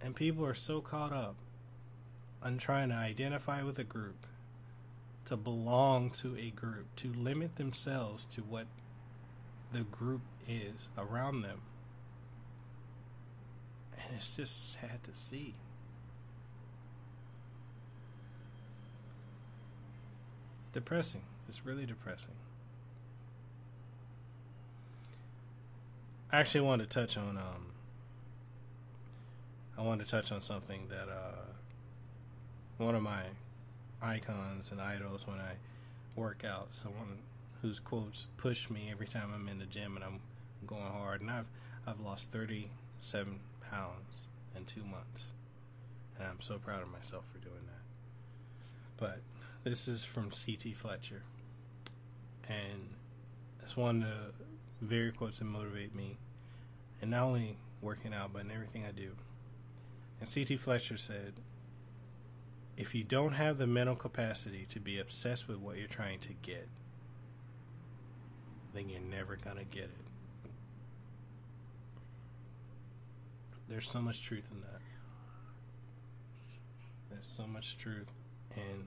And 0.00 0.14
people 0.14 0.46
are 0.46 0.54
so 0.54 0.80
caught 0.80 1.12
up 1.12 1.34
on 2.42 2.58
trying 2.58 2.90
to 2.90 2.94
identify 2.94 3.62
with 3.62 3.78
a 3.80 3.84
group, 3.84 4.26
to 5.24 5.36
belong 5.36 6.10
to 6.10 6.36
a 6.36 6.50
group, 6.50 6.94
to 6.96 7.12
limit 7.12 7.56
themselves 7.56 8.24
to 8.26 8.42
what 8.42 8.66
the 9.72 9.80
group 9.80 10.20
is 10.46 10.88
around 10.96 11.42
them. 11.42 11.62
And 13.98 14.16
it's 14.16 14.36
just 14.36 14.72
sad 14.72 15.02
to 15.04 15.14
see. 15.14 15.54
Depressing. 20.72 21.22
It's 21.48 21.64
really 21.64 21.86
depressing. 21.86 22.34
I 26.32 26.40
actually 26.40 26.62
wanted 26.62 26.90
to 26.90 27.00
touch 27.00 27.16
on 27.16 27.36
um 27.36 27.72
I 29.78 29.82
wanted 29.82 30.06
to 30.06 30.10
touch 30.10 30.32
on 30.32 30.40
something 30.40 30.88
that 30.88 31.08
uh 31.08 31.52
one 32.78 32.94
of 32.94 33.02
my 33.02 33.22
icons 34.02 34.70
and 34.70 34.80
idols 34.80 35.26
when 35.26 35.38
I 35.38 35.54
work 36.14 36.44
out, 36.44 36.72
someone 36.72 37.18
whose 37.62 37.78
quotes 37.78 38.26
push 38.36 38.68
me 38.68 38.88
every 38.90 39.06
time 39.06 39.30
I'm 39.34 39.48
in 39.48 39.58
the 39.58 39.66
gym 39.66 39.96
and 39.96 40.04
I'm 40.04 40.20
going 40.66 40.82
hard 40.82 41.20
and 41.20 41.30
I've 41.30 41.46
I've 41.86 42.00
lost 42.00 42.30
37 42.30 43.38
pounds 43.70 44.26
in 44.56 44.64
2 44.64 44.82
months. 44.84 45.24
And 46.18 46.26
I'm 46.26 46.40
so 46.40 46.58
proud 46.58 46.82
of 46.82 46.90
myself 46.90 47.24
for 47.32 47.38
doing 47.38 47.62
that. 47.66 48.96
But 48.96 49.20
this 49.62 49.86
is 49.86 50.04
from 50.04 50.32
C.T. 50.32 50.72
Fletcher. 50.72 51.22
And 52.48 52.90
it's 53.62 53.76
one 53.76 54.02
of 54.02 54.08
the 54.80 54.86
very 54.86 55.12
quotes 55.12 55.38
that 55.38 55.44
motivate 55.46 55.94
me. 55.94 56.18
And 57.02 57.10
not 57.10 57.22
only 57.22 57.58
working 57.82 58.14
out, 58.14 58.32
but 58.32 58.42
in 58.42 58.50
everything 58.50 58.84
I 58.86 58.92
do. 58.92 59.12
And 60.20 60.28
C.T. 60.28 60.56
Fletcher 60.56 60.96
said, 60.96 61.34
if 62.76 62.94
you 62.94 63.04
don't 63.04 63.32
have 63.32 63.58
the 63.58 63.66
mental 63.66 63.96
capacity 63.96 64.66
to 64.68 64.80
be 64.80 64.98
obsessed 64.98 65.48
with 65.48 65.58
what 65.58 65.78
you're 65.78 65.88
trying 65.88 66.20
to 66.20 66.34
get, 66.42 66.68
then 68.74 68.88
you're 68.88 69.00
never 69.00 69.36
to 69.36 69.64
get 69.70 69.84
it. 69.84 69.90
There's 73.68 73.90
so 73.90 74.00
much 74.00 74.22
truth 74.22 74.44
in 74.52 74.60
that. 74.60 74.80
There's 77.10 77.26
so 77.26 77.46
much 77.46 77.78
truth 77.78 78.12
in 78.54 78.86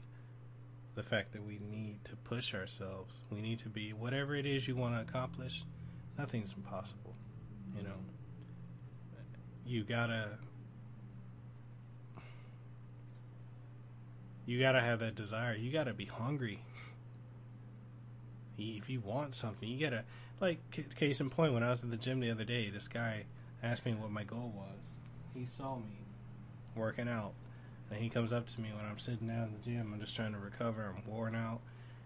the 0.99 1.03
fact 1.03 1.31
that 1.31 1.41
we 1.47 1.61
need 1.71 2.03
to 2.03 2.13
push 2.17 2.53
ourselves. 2.53 3.23
We 3.31 3.41
need 3.41 3.59
to 3.59 3.69
be 3.69 3.93
whatever 3.93 4.35
it 4.35 4.45
is 4.45 4.67
you 4.67 4.75
want 4.75 4.95
to 4.95 5.01
accomplish. 5.01 5.63
Nothing's 6.17 6.53
impossible. 6.53 7.15
You 7.73 7.83
know, 7.83 7.95
you 9.65 9.85
gotta 9.85 10.31
you 14.45 14.59
gotta 14.59 14.81
have 14.81 14.99
that 14.99 15.15
desire. 15.15 15.55
You 15.55 15.71
gotta 15.71 15.93
be 15.93 16.03
hungry. 16.03 16.59
If 18.57 18.89
you 18.89 18.99
want 18.99 19.35
something, 19.35 19.69
you 19.69 19.79
gotta 19.79 20.03
like 20.41 20.59
case 20.97 21.21
in 21.21 21.29
point. 21.29 21.53
When 21.53 21.63
I 21.63 21.71
was 21.71 21.81
at 21.81 21.91
the 21.91 21.97
gym 21.97 22.19
the 22.19 22.29
other 22.29 22.43
day, 22.43 22.69
this 22.69 22.89
guy 22.89 23.23
asked 23.63 23.85
me 23.85 23.93
what 23.93 24.11
my 24.11 24.25
goal 24.25 24.51
was. 24.53 24.85
He 25.33 25.45
saw 25.45 25.77
me 25.77 26.03
working 26.75 27.07
out, 27.07 27.35
and 27.89 27.99
he 27.99 28.09
comes 28.09 28.31
up 28.31 28.47
to 28.49 28.61
me 28.61 28.69
when 28.75 28.85
I'm 28.85 28.99
sitting 28.99 29.27
down 29.27 29.47
in 29.47 29.53
the 29.53 29.65
gym. 29.65 29.93
I'm 29.93 29.99
just 29.99 30.15
trying 30.15 30.33
to 30.33 30.39
recover. 30.39 30.93
I'm 30.95 31.11
worn 31.11 31.35
out, 31.35 31.61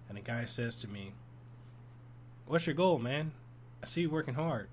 and 0.07 0.17
the 0.17 0.21
guy 0.21 0.45
says 0.45 0.75
to 0.77 0.87
me, 0.87 1.13
"What's 2.45 2.65
your 2.65 2.75
goal, 2.75 2.99
man? 2.99 3.33
I 3.81 3.85
see 3.85 4.01
you 4.01 4.09
working 4.09 4.35
hard." 4.35 4.69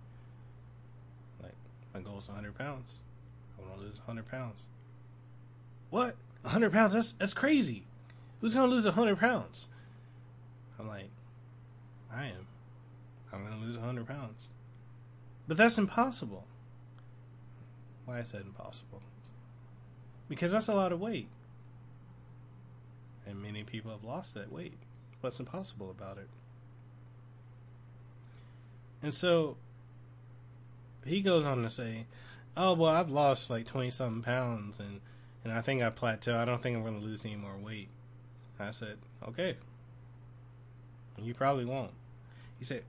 Like 1.42 1.56
my 1.94 2.00
goal 2.00 2.18
is 2.18 2.28
100 2.28 2.56
pounds. 2.56 3.02
I 3.58 3.62
want 3.62 3.80
to 3.80 3.86
lose 3.86 3.98
100 3.98 4.28
pounds. 4.28 4.66
What? 5.90 6.16
100 6.42 6.72
pounds? 6.72 6.94
That's 6.94 7.12
that's 7.12 7.34
crazy. 7.34 7.84
Who's 8.40 8.54
gonna 8.54 8.70
lose 8.70 8.86
100 8.86 9.18
pounds? 9.18 9.68
I'm 10.78 10.88
like, 10.88 11.10
I 12.12 12.26
am. 12.26 12.46
I'm 13.32 13.44
gonna 13.44 13.60
lose 13.60 13.76
100 13.76 14.06
pounds. 14.06 14.52
But 15.46 15.56
that's 15.56 15.76
impossible. 15.76 16.46
Why 18.06 18.20
is 18.20 18.32
that 18.32 18.42
impossible? 18.42 19.02
Because 20.30 20.52
that's 20.52 20.68
a 20.68 20.74
lot 20.74 20.92
of 20.92 21.00
weight. 21.00 21.28
And 23.26 23.42
many 23.42 23.64
people 23.64 23.90
have 23.90 24.04
lost 24.04 24.32
that 24.34 24.50
weight. 24.50 24.78
What's 25.20 25.40
impossible 25.40 25.90
about 25.90 26.16
it? 26.16 26.28
And 29.02 29.12
so 29.12 29.56
he 31.04 31.20
goes 31.20 31.44
on 31.44 31.62
to 31.64 31.68
say, 31.68 32.06
Oh, 32.56 32.74
well, 32.74 32.94
I've 32.94 33.10
lost 33.10 33.50
like 33.50 33.66
20 33.66 33.90
something 33.90 34.22
pounds 34.22 34.78
and 34.78 35.00
and 35.42 35.52
I 35.52 35.62
think 35.62 35.82
I 35.82 35.90
plateau. 35.90 36.38
I 36.38 36.44
don't 36.44 36.62
think 36.62 36.76
I'm 36.76 36.82
going 36.82 37.00
to 37.00 37.06
lose 37.06 37.24
any 37.24 37.36
more 37.36 37.56
weight. 37.56 37.88
I 38.58 38.72
said, 38.72 38.98
okay. 39.26 39.56
You 41.18 41.32
probably 41.32 41.64
won't. 41.64 41.92
He 42.58 42.64
said, 42.66 42.84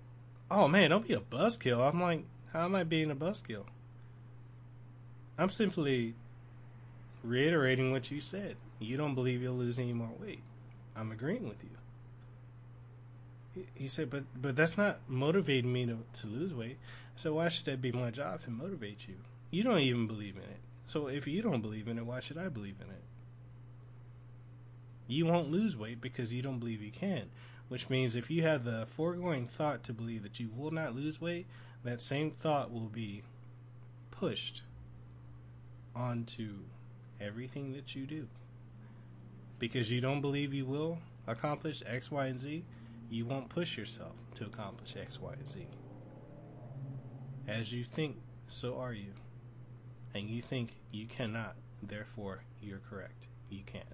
oh 0.50 0.68
man, 0.68 0.90
don't 0.90 1.08
be 1.08 1.14
a 1.14 1.22
buzzkill. 1.22 1.80
I'm 1.80 2.02
like, 2.02 2.26
how 2.52 2.66
am 2.66 2.76
I 2.76 2.84
being 2.84 3.10
a 3.10 3.16
buzzkill? 3.16 3.64
I'm 5.38 5.50
simply 5.50 6.16
reiterating 7.24 7.92
what 7.92 8.12
you 8.12 8.22
said. 8.22 8.56
You 8.80 8.98
don't 8.98 9.16
believe 9.16 9.42
you'll 9.42 9.56
lose 9.56 9.80
any 9.80 9.94
more 9.94 10.12
weight. 10.20 10.42
I'm 10.96 11.12
agreeing 11.12 11.48
with 11.48 11.64
you. 11.64 11.70
He, 13.74 13.88
said, 13.88 14.10
but 14.10 14.24
but 14.42 14.56
that's 14.56 14.78
not 14.78 15.00
motivating 15.10 15.74
me 15.74 15.86
to, 15.86 16.00
to 16.22 16.28
lose 16.28 16.54
weight. 16.54 16.78
So 17.16 17.34
why 17.34 17.50
should 17.50 17.66
that 17.66 17.82
be 17.82 17.92
my 17.92 18.10
job 18.10 18.42
to 18.42 18.50
motivate 18.50 19.08
you? 19.08 19.16
You 19.50 19.64
don't 19.64 19.80
even 19.80 20.08
believe 20.08 20.38
in 20.38 20.44
it. 20.44 20.60
So 20.86 21.08
if 21.08 21.28
you 21.28 21.42
don't 21.42 21.62
believe 21.62 21.88
in 21.88 21.98
it, 21.98 22.06
why 22.06 22.22
should 22.22 22.38
I 22.38 22.48
believe 22.48 22.78
in 22.80 22.90
it? 22.90 23.04
You 25.08 25.26
won't 25.26 25.52
lose 25.52 25.76
weight 25.76 26.00
because 26.00 26.32
you 26.32 26.42
don't 26.42 26.60
believe 26.60 26.82
you 26.82 26.92
can. 26.92 27.30
Which 27.68 27.90
means 27.90 28.16
if 28.16 28.32
you 28.32 28.44
have 28.44 28.64
the 28.64 28.88
foregoing 28.90 29.48
thought 29.48 29.84
to 29.84 29.94
believe 29.94 30.24
that 30.24 30.40
you 30.40 30.50
will 30.58 30.72
not 30.72 30.96
lose 30.96 31.22
weight, 31.22 31.48
that 31.84 32.02
same 32.02 32.32
thought 32.32 32.72
will 32.72 32.90
be 32.90 33.24
pushed 34.12 34.62
onto 35.96 36.60
everything 37.22 37.74
that 37.74 37.96
you 37.96 38.06
do. 38.06 38.28
Because 39.60 39.92
you 39.92 40.02
don't 40.02 40.22
believe 40.22 40.54
you 40.54 40.66
will 40.66 41.00
accomplish 41.28 41.84
X, 41.86 42.10
Y, 42.12 42.26
and 42.26 42.40
Z, 42.40 42.66
you 43.10 43.26
won't 43.26 43.50
push 43.50 43.78
yourself 43.78 44.16
to 44.36 44.46
accomplish 44.46 44.96
X, 44.96 45.20
Y, 45.20 45.34
and 45.34 45.48
Z. 45.48 45.68
As 47.48 47.72
you 47.72 47.84
think, 47.84 48.18
so 48.48 48.78
are 48.78 48.94
you 48.94 49.14
and 50.14 50.30
you 50.30 50.42
think 50.42 50.76
you 50.92 51.06
cannot, 51.06 51.56
therefore 51.82 52.44
you're 52.62 52.82
correct. 52.90 53.28
You 53.50 53.62
can't. 53.66 53.86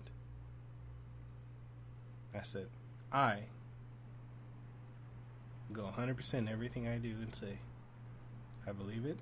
I 2.33 2.41
said, 2.43 2.67
I 3.11 3.43
go 5.71 5.89
100% 5.97 6.51
everything 6.51 6.87
I 6.87 6.97
do 6.97 7.15
and 7.21 7.33
say, 7.33 7.59
I 8.67 8.71
believe 8.71 9.05
it, 9.05 9.17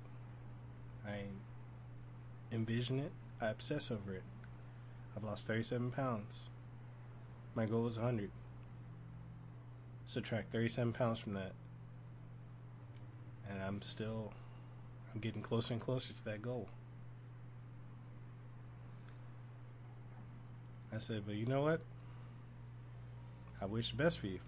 I 1.06 1.24
envision 2.52 2.98
it, 2.98 3.12
I 3.40 3.48
obsess 3.48 3.90
over 3.90 4.14
it. 4.14 4.22
I've 5.16 5.24
lost 5.24 5.46
37 5.46 5.90
pounds. 5.90 6.50
My 7.54 7.66
goal 7.66 7.86
is 7.86 7.98
100. 7.98 8.30
Subtract 10.06 10.52
37 10.52 10.92
pounds 10.92 11.18
from 11.18 11.34
that. 11.34 11.52
And 13.48 13.62
I'm 13.62 13.82
still 13.82 14.32
I'm 15.14 15.20
getting 15.20 15.40
closer 15.42 15.72
and 15.72 15.80
closer 15.80 16.12
to 16.12 16.24
that 16.26 16.42
goal. 16.42 16.68
I 20.94 20.98
said, 20.98 21.24
but 21.26 21.34
you 21.34 21.46
know 21.46 21.62
what? 21.62 21.80
I 23.60 23.64
wish 23.64 23.90
the 23.90 23.96
best 23.96 24.18
for 24.18 24.26
you. 24.26 24.40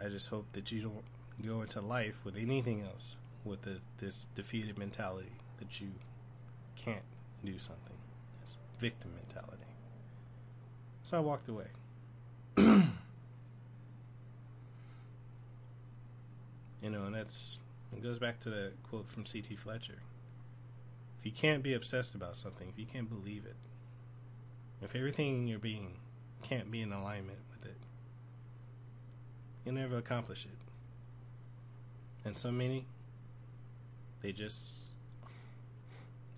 I 0.00 0.08
just 0.08 0.28
hope 0.28 0.46
that 0.52 0.70
you 0.70 0.82
don't 0.82 1.04
go 1.44 1.62
into 1.62 1.80
life 1.80 2.16
with 2.24 2.36
anything 2.36 2.82
else 2.82 3.16
with 3.44 3.62
the, 3.62 3.78
this 3.98 4.28
defeated 4.34 4.78
mentality 4.78 5.32
that 5.58 5.80
you 5.80 5.88
can't 6.84 7.02
do 7.44 7.58
something. 7.58 7.96
This 8.42 8.56
victim 8.78 9.12
mentality. 9.14 9.64
So 11.02 11.16
I 11.16 11.20
walked 11.20 11.48
away. 11.48 11.66
You 16.82 16.90
know, 16.90 17.04
and 17.04 17.14
that's 17.14 17.58
it 17.92 18.02
goes 18.02 18.18
back 18.18 18.40
to 18.40 18.50
the 18.50 18.72
quote 18.88 19.10
from 19.10 19.26
C.T. 19.26 19.56
Fletcher. 19.56 20.00
If 21.18 21.26
you 21.26 21.32
can't 21.32 21.62
be 21.62 21.74
obsessed 21.74 22.14
about 22.14 22.36
something, 22.36 22.68
if 22.68 22.78
you 22.78 22.86
can't 22.86 23.08
believe 23.08 23.44
it, 23.44 23.56
if 24.80 24.94
everything 24.94 25.34
in 25.34 25.48
your 25.48 25.58
being 25.58 25.96
can't 26.42 26.70
be 26.70 26.80
in 26.80 26.92
alignment 26.92 27.40
with 27.50 27.64
it, 27.64 27.76
you'll 29.64 29.74
never 29.74 29.96
accomplish 29.96 30.44
it. 30.44 30.58
And 32.24 32.38
so 32.38 32.52
many, 32.52 32.86
they 34.22 34.32
just, 34.32 34.76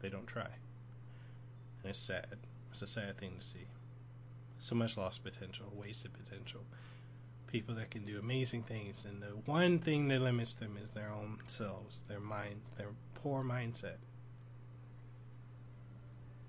they 0.00 0.08
don't 0.08 0.26
try. 0.26 0.48
And 1.82 1.90
it's 1.90 1.98
sad. 1.98 2.26
It's 2.70 2.82
a 2.82 2.86
sad 2.86 3.18
thing 3.18 3.36
to 3.38 3.44
see. 3.44 3.66
So 4.58 4.74
much 4.74 4.96
lost 4.96 5.24
potential, 5.24 5.72
wasted 5.74 6.12
potential. 6.12 6.60
People 7.46 7.74
that 7.76 7.90
can 7.90 8.04
do 8.04 8.18
amazing 8.18 8.62
things, 8.62 9.04
and 9.04 9.22
the 9.22 9.34
one 9.50 9.78
thing 9.78 10.08
that 10.08 10.20
limits 10.20 10.54
them 10.54 10.78
is 10.80 10.90
their 10.90 11.10
own 11.10 11.38
selves, 11.46 12.02
their 12.06 12.20
minds, 12.20 12.70
their 12.76 12.90
poor 13.14 13.42
mindset. 13.42 13.96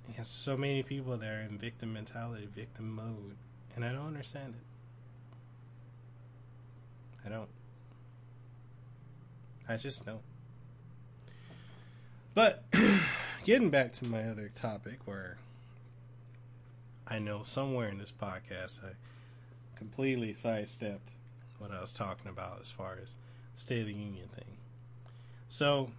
He 0.07 0.13
has 0.13 0.27
so 0.27 0.57
many 0.57 0.83
people 0.83 1.17
that 1.17 1.27
are 1.27 1.41
in 1.41 1.57
victim 1.57 1.93
mentality, 1.93 2.47
victim 2.53 2.93
mode, 2.93 3.37
and 3.75 3.85
I 3.85 3.91
don't 3.93 4.07
understand 4.07 4.55
it. 4.55 4.65
I 7.25 7.29
don't. 7.29 7.49
I 9.69 9.77
just 9.77 10.05
don't. 10.05 10.21
But 12.33 12.63
getting 13.43 13.69
back 13.69 13.91
to 13.93 14.05
my 14.05 14.23
other 14.23 14.51
topic, 14.53 14.99
where 15.05 15.37
I 17.07 17.19
know 17.19 17.43
somewhere 17.43 17.89
in 17.89 17.97
this 17.97 18.11
podcast 18.11 18.83
I 18.83 18.93
completely 19.75 20.33
sidestepped 20.33 21.13
what 21.57 21.71
I 21.71 21.81
was 21.81 21.91
talking 21.91 22.29
about 22.29 22.59
as 22.61 22.71
far 22.71 22.97
as 23.01 23.15
State 23.55 23.81
of 23.81 23.87
the 23.87 23.93
Union 23.93 24.27
thing. 24.33 24.57
So 25.49 25.91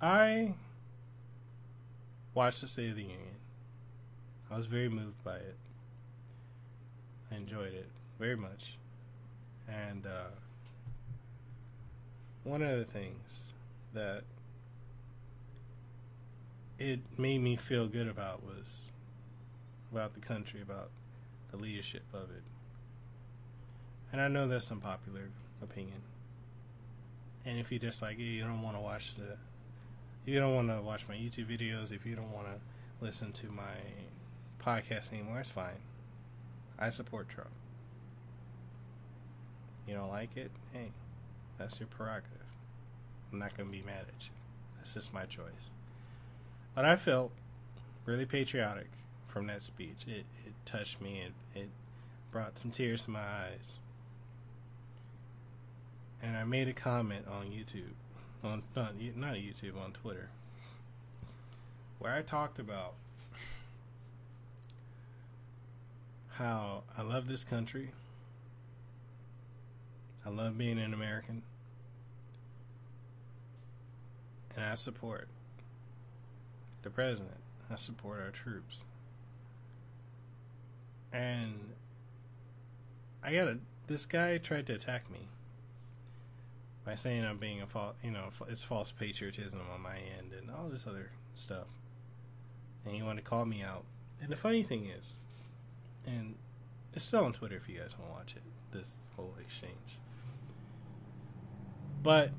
I 0.00 0.54
watched 2.34 2.60
the 2.60 2.68
State 2.68 2.90
of 2.90 2.96
the 2.96 3.02
Union. 3.02 3.36
I 4.50 4.56
was 4.56 4.66
very 4.66 4.88
moved 4.88 5.22
by 5.24 5.36
it. 5.36 5.56
I 7.32 7.36
enjoyed 7.36 7.74
it 7.74 7.88
very 8.18 8.36
much. 8.36 8.76
And 9.68 10.06
uh, 10.06 10.30
one 12.44 12.62
of 12.62 12.78
the 12.78 12.84
things 12.84 13.48
that 13.92 14.22
it 16.78 17.00
made 17.16 17.42
me 17.42 17.56
feel 17.56 17.86
good 17.88 18.08
about 18.08 18.44
was 18.44 18.90
about 19.90 20.14
the 20.14 20.20
country, 20.20 20.60
about 20.60 20.90
the 21.50 21.56
leadership 21.56 22.02
of 22.12 22.30
it. 22.30 22.42
And 24.12 24.20
I 24.20 24.28
know 24.28 24.46
that's 24.46 24.70
unpopular 24.70 25.30
opinion. 25.62 26.02
And 27.44 27.58
if 27.58 27.70
you 27.70 27.78
just 27.78 28.02
like 28.02 28.18
you 28.18 28.42
don't 28.42 28.62
want 28.62 28.76
to 28.76 28.80
watch 28.80 29.14
the 29.14 29.36
if 30.26 30.32
you 30.32 30.40
don't 30.40 30.54
want 30.54 30.68
to 30.68 30.82
watch 30.82 31.06
my 31.08 31.14
YouTube 31.14 31.46
videos, 31.46 31.92
if 31.92 32.04
you 32.04 32.16
don't 32.16 32.32
want 32.32 32.48
to 32.48 33.04
listen 33.04 33.32
to 33.32 33.46
my 33.46 33.76
podcast 34.60 35.12
anymore, 35.12 35.38
it's 35.38 35.50
fine. 35.50 35.78
I 36.78 36.90
support 36.90 37.28
Trump. 37.28 37.50
You 39.86 39.94
don't 39.94 40.08
like 40.08 40.36
it? 40.36 40.50
Hey, 40.72 40.90
that's 41.58 41.78
your 41.78 41.86
prerogative. 41.86 42.32
I'm 43.32 43.38
not 43.38 43.56
going 43.56 43.68
to 43.68 43.72
be 43.72 43.82
mad 43.82 44.06
at 44.08 44.24
you. 44.24 44.32
That's 44.78 44.94
just 44.94 45.14
my 45.14 45.26
choice. 45.26 45.70
But 46.76 46.84
I 46.84 46.94
felt 46.96 47.32
really 48.04 48.26
patriotic 48.26 48.90
from 49.26 49.46
that 49.46 49.62
speech. 49.62 50.04
It, 50.06 50.26
it 50.46 50.52
touched 50.66 51.00
me. 51.00 51.22
It, 51.26 51.58
it 51.58 51.70
brought 52.30 52.58
some 52.58 52.70
tears 52.70 53.06
to 53.06 53.10
my 53.10 53.20
eyes. 53.20 53.80
And 56.22 56.36
I 56.36 56.44
made 56.44 56.68
a 56.68 56.74
comment 56.74 57.26
on 57.26 57.46
YouTube 57.46 57.94
on 58.44 58.62
not 58.76 58.94
not 59.16 59.34
YouTube 59.36 59.82
on 59.82 59.92
Twitter 59.92 60.28
where 61.98 62.12
I 62.12 62.20
talked 62.20 62.58
about 62.58 62.94
how 66.32 66.82
I 66.96 67.02
love 67.02 67.28
this 67.28 67.42
country. 67.42 67.92
I 70.26 70.28
love 70.28 70.58
being 70.58 70.78
an 70.78 70.92
American. 70.92 71.42
And 74.54 74.64
I 74.64 74.74
support 74.74 75.28
the 76.86 76.90
president. 76.90 77.36
I 77.70 77.74
support 77.74 78.20
our 78.22 78.30
troops. 78.30 78.84
And 81.12 81.72
I 83.22 83.32
got 83.32 83.48
a 83.48 83.58
this 83.88 84.06
guy 84.06 84.38
tried 84.38 84.66
to 84.66 84.74
attack 84.74 85.10
me 85.10 85.28
by 86.84 86.94
saying 86.94 87.24
I'm 87.24 87.38
being 87.38 87.60
a 87.60 87.66
false, 87.66 87.96
you 88.02 88.10
know, 88.10 88.28
it's 88.48 88.64
false 88.64 88.92
patriotism 88.92 89.60
on 89.72 89.80
my 89.80 89.96
end 89.96 90.32
and 90.32 90.50
all 90.50 90.68
this 90.68 90.86
other 90.86 91.10
stuff. 91.34 91.66
And 92.84 92.94
he 92.94 93.02
wanted 93.02 93.24
to 93.24 93.28
call 93.28 93.44
me 93.44 93.62
out. 93.62 93.84
And 94.20 94.30
the 94.30 94.36
funny 94.36 94.62
thing 94.62 94.86
is, 94.86 95.18
and 96.06 96.36
it's 96.94 97.04
still 97.04 97.24
on 97.24 97.32
Twitter 97.32 97.56
if 97.56 97.68
you 97.68 97.78
guys 97.78 97.98
want 97.98 98.10
to 98.10 98.14
watch 98.14 98.34
it, 98.36 98.42
this 98.76 98.96
whole 99.16 99.34
exchange. 99.40 99.98
But 102.02 102.30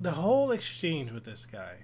the 0.00 0.12
whole 0.12 0.50
exchange 0.50 1.12
with 1.12 1.24
this 1.24 1.46
guy, 1.46 1.76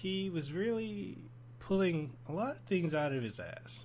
he 0.00 0.30
was 0.30 0.50
really 0.52 1.18
pulling 1.58 2.12
a 2.26 2.32
lot 2.32 2.52
of 2.52 2.62
things 2.62 2.94
out 2.94 3.12
of 3.12 3.22
his 3.22 3.38
ass 3.38 3.84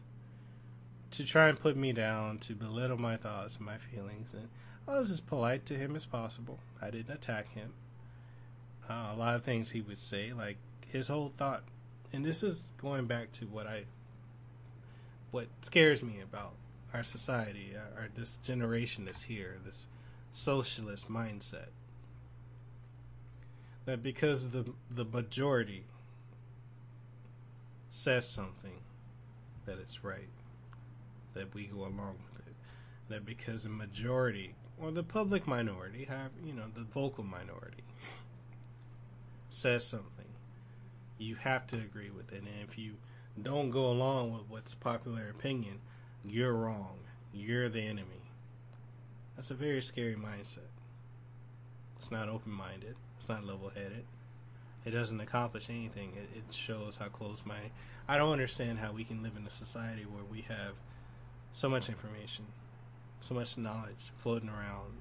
to 1.12 1.26
try 1.26 1.50
and 1.50 1.60
put 1.60 1.76
me 1.76 1.92
down, 1.92 2.38
to 2.38 2.54
belittle 2.54 2.98
my 2.98 3.18
thoughts 3.18 3.58
and 3.58 3.66
my 3.66 3.78
feelings. 3.78 4.34
And 4.34 4.48
I 4.88 4.98
was 4.98 5.12
as 5.12 5.20
polite 5.20 5.66
to 5.66 5.74
him 5.74 5.94
as 5.94 6.06
possible. 6.06 6.60
I 6.82 6.90
didn't 6.90 7.14
attack 7.14 7.54
him. 7.54 7.74
Uh, 8.90 9.12
a 9.14 9.16
lot 9.18 9.36
of 9.36 9.44
things 9.44 9.72
he 9.72 9.82
would 9.82 9.98
say, 9.98 10.32
like 10.32 10.58
his 10.88 11.10
whole 11.10 11.30
thought, 11.30 11.64
and 12.14 12.24
this 12.24 12.44
is 12.44 12.70
going 12.78 13.08
back 13.08 13.34
to 13.34 13.46
what 13.46 13.68
I, 13.68 13.84
what 15.32 15.48
scares 15.64 16.02
me 16.02 16.22
about 16.22 16.54
our 16.94 17.04
society, 17.04 17.74
our, 17.76 18.04
our 18.04 18.10
this 18.14 18.38
generation 18.38 19.04
that's 19.04 19.24
here, 19.24 19.58
this 19.66 19.88
socialist 20.32 21.10
mindset. 21.12 21.70
That 23.84 24.02
because 24.02 24.50
the 24.52 24.74
the 24.90 25.06
majority 25.06 25.84
says 27.96 28.28
something, 28.28 28.82
that 29.66 29.80
it's 29.80 30.04
right, 30.04 30.30
that 31.34 31.54
we 31.54 31.64
go 31.64 31.80
along 31.80 32.18
with 32.30 32.46
it. 32.46 32.54
That 33.08 33.26
because 33.26 33.64
the 33.64 33.70
majority 33.70 34.56
or 34.78 34.92
the 34.92 35.04
public 35.04 35.48
minority, 35.48 36.04
have 36.06 36.32
you 36.44 36.54
know, 36.54 36.66
the 36.74 36.84
vocal 36.84 37.24
minority 37.24 37.84
says 39.50 39.86
something, 39.88 40.26
you 41.18 41.36
have 41.36 41.68
to 41.68 41.78
agree 41.78 42.10
with 42.10 42.34
it. 42.34 42.40
And 42.40 42.50
if 42.68 42.78
you 42.78 42.96
don't 43.42 43.72
go 43.72 43.90
along 43.90 44.34
with 44.34 44.44
what's 44.50 44.76
popular 44.76 45.30
opinion, 45.30 45.80
you're 46.24 46.54
wrong. 46.54 46.98
You're 47.34 47.70
the 47.70 47.82
enemy. 47.88 48.30
That's 49.38 49.52
a 49.52 49.56
very 49.56 49.82
scary 49.82 50.16
mindset. 50.16 50.72
It's 51.96 52.12
not 52.12 52.28
open 52.28 52.52
minded. 52.52 52.98
It's 53.20 53.30
not 53.30 53.46
level 53.46 53.72
headed. 53.74 54.06
It 54.86 54.92
doesn't 54.92 55.20
accomplish 55.20 55.70
anything. 55.70 56.14
It, 56.16 56.38
it 56.38 56.54
shows 56.54 56.96
how 56.96 57.08
close 57.08 57.42
minded. 57.46 57.72
I 58.08 58.18
don't 58.18 58.32
understand 58.32 58.80
how 58.80 58.92
we 58.92 59.04
can 59.04 59.24
live 59.24 59.34
in 59.38 59.46
a 59.48 59.52
society 59.52 60.04
where 60.04 60.24
we 60.24 60.42
have 60.42 60.76
so 61.52 61.70
much 61.70 61.90
information 61.90 62.46
so 63.26 63.34
much 63.34 63.58
knowledge 63.58 64.12
floating 64.18 64.50
around, 64.50 64.98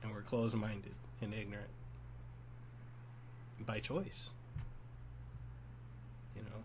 and 0.00 0.12
we're 0.12 0.22
closed 0.22 0.54
minded 0.54 0.94
and 1.20 1.34
ignorant 1.34 1.70
by 3.66 3.80
choice. 3.80 4.30
You 6.36 6.42
know? 6.42 6.62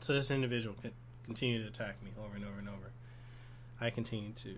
So 0.00 0.12
this 0.12 0.32
individual 0.32 0.74
can 0.82 0.90
continue 1.24 1.62
to 1.62 1.68
attack 1.68 2.02
me 2.02 2.10
over 2.18 2.34
and 2.34 2.44
over 2.44 2.58
and 2.58 2.68
over. 2.68 2.90
I 3.80 3.90
continue 3.90 4.32
to 4.42 4.56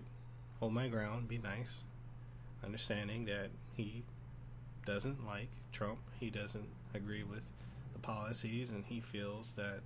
hold 0.59 0.73
my 0.73 0.87
ground, 0.87 1.27
be 1.27 1.37
nice, 1.37 1.83
understanding 2.63 3.25
that 3.25 3.49
he 3.75 4.03
doesn't 4.87 5.27
like 5.27 5.49
Trump, 5.73 5.99
he 6.17 6.29
doesn't 6.29 6.69
agree 6.93 7.23
with 7.23 7.43
the 7.93 7.99
policies, 7.99 8.71
and 8.71 8.85
he 8.85 9.01
feels 9.01 9.53
that 9.53 9.81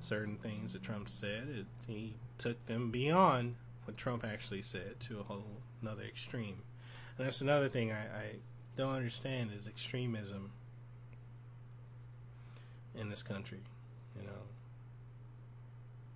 certain 0.00 0.36
things 0.36 0.72
that 0.72 0.82
Trump 0.82 1.08
said, 1.08 1.48
it, 1.48 1.66
he 1.86 2.14
took 2.38 2.64
them 2.66 2.90
beyond 2.90 3.54
what 3.84 3.96
Trump 3.96 4.24
actually 4.24 4.62
said 4.62 4.98
to 5.00 5.20
a 5.20 5.22
whole 5.22 5.60
another 5.82 6.02
extreme. 6.02 6.56
And 7.18 7.26
that's 7.26 7.42
another 7.42 7.68
thing 7.68 7.92
I, 7.92 8.04
I 8.04 8.30
don't 8.76 8.94
understand 8.94 9.50
is 9.56 9.68
extremism 9.68 10.50
in 12.98 13.10
this 13.10 13.22
country. 13.22 13.60
You 14.18 14.26
know, 14.26 14.42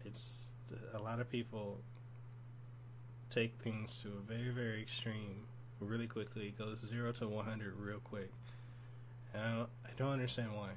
it's 0.06 0.46
a 0.94 0.98
lot 0.98 1.20
of 1.20 1.30
people 1.30 1.80
take 3.28 3.58
things 3.60 3.98
to 4.02 4.08
a 4.08 4.20
very, 4.20 4.50
very 4.50 4.80
extreme 4.80 5.44
really 5.80 6.06
quickly. 6.06 6.46
It 6.48 6.58
goes 6.58 6.80
zero 6.80 7.12
to 7.12 7.28
100 7.28 7.74
real 7.78 7.98
quick. 7.98 8.30
And 9.34 9.42
I 9.42 9.54
don't, 9.56 9.68
I 9.84 9.90
don't 9.96 10.12
understand 10.12 10.54
why. 10.54 10.70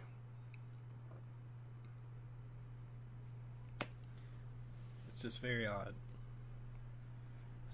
It's 5.10 5.22
just 5.22 5.42
very 5.42 5.68
odd. 5.68 5.94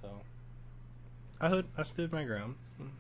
So, 0.02 0.10
I 1.40 1.50
hood, 1.50 1.68
I 1.78 1.84
stood 1.84 2.12
my 2.12 2.24
ground. 2.24 2.56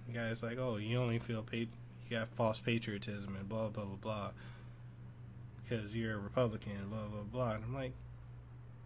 The 0.07 0.13
guy's 0.13 0.43
like, 0.43 0.57
"Oh, 0.57 0.78
you 0.78 0.97
only 0.97 1.19
feel 1.19 1.41
paid. 1.41 1.69
You 2.07 2.17
got 2.17 2.30
false 2.30 2.59
patriotism 2.59 3.36
and 3.36 3.49
blah 3.49 3.69
blah 3.69 3.86
blah 3.86 3.95
blah 3.95 4.32
because 5.63 5.95
you're 5.95 6.15
a 6.15 6.19
Republican." 6.19 6.89
Blah 6.89 7.07
blah 7.11 7.23
blah. 7.23 7.51
And 7.55 7.63
I'm 7.63 7.73
like, 7.73 7.93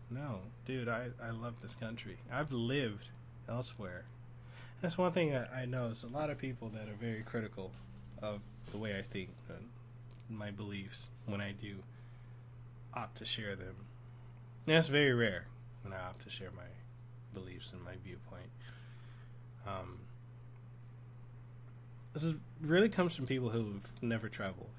"No, 0.09 0.39
dude. 0.65 0.87
I 0.87 1.09
I 1.21 1.31
love 1.31 1.61
this 1.61 1.75
country. 1.75 2.17
I've 2.31 2.51
lived 2.51 3.09
elsewhere. 3.47 4.05
That's 4.81 4.97
one 4.97 5.11
thing 5.11 5.35
I, 5.35 5.61
I 5.61 5.65
know. 5.65 5.87
Is 5.87 6.03
a 6.03 6.07
lot 6.07 6.29
of 6.29 6.37
people 6.37 6.69
that 6.69 6.87
are 6.87 6.97
very 6.99 7.21
critical 7.21 7.71
of 8.21 8.39
the 8.71 8.77
way 8.77 8.97
I 8.97 9.01
think, 9.01 9.29
and 9.49 9.69
my 10.29 10.51
beliefs 10.51 11.09
when 11.25 11.41
I 11.41 11.51
do 11.51 11.77
opt 12.93 13.17
to 13.17 13.25
share 13.25 13.55
them. 13.55 13.75
And 14.65 14.75
that's 14.75 14.87
very 14.87 15.13
rare 15.13 15.45
when 15.83 15.93
I 15.93 15.97
opt 15.97 16.23
to 16.23 16.29
share 16.29 16.51
my 16.55 16.63
beliefs 17.33 17.71
and 17.71 17.83
my 17.83 17.93
viewpoint. 18.03 18.49
Um, 19.67 19.99
this 22.13 22.23
is, 22.23 22.35
really 22.61 22.89
comes 22.89 23.15
from 23.15 23.27
people 23.27 23.49
who've 23.49 23.81
never 24.01 24.29
traveled, 24.29 24.69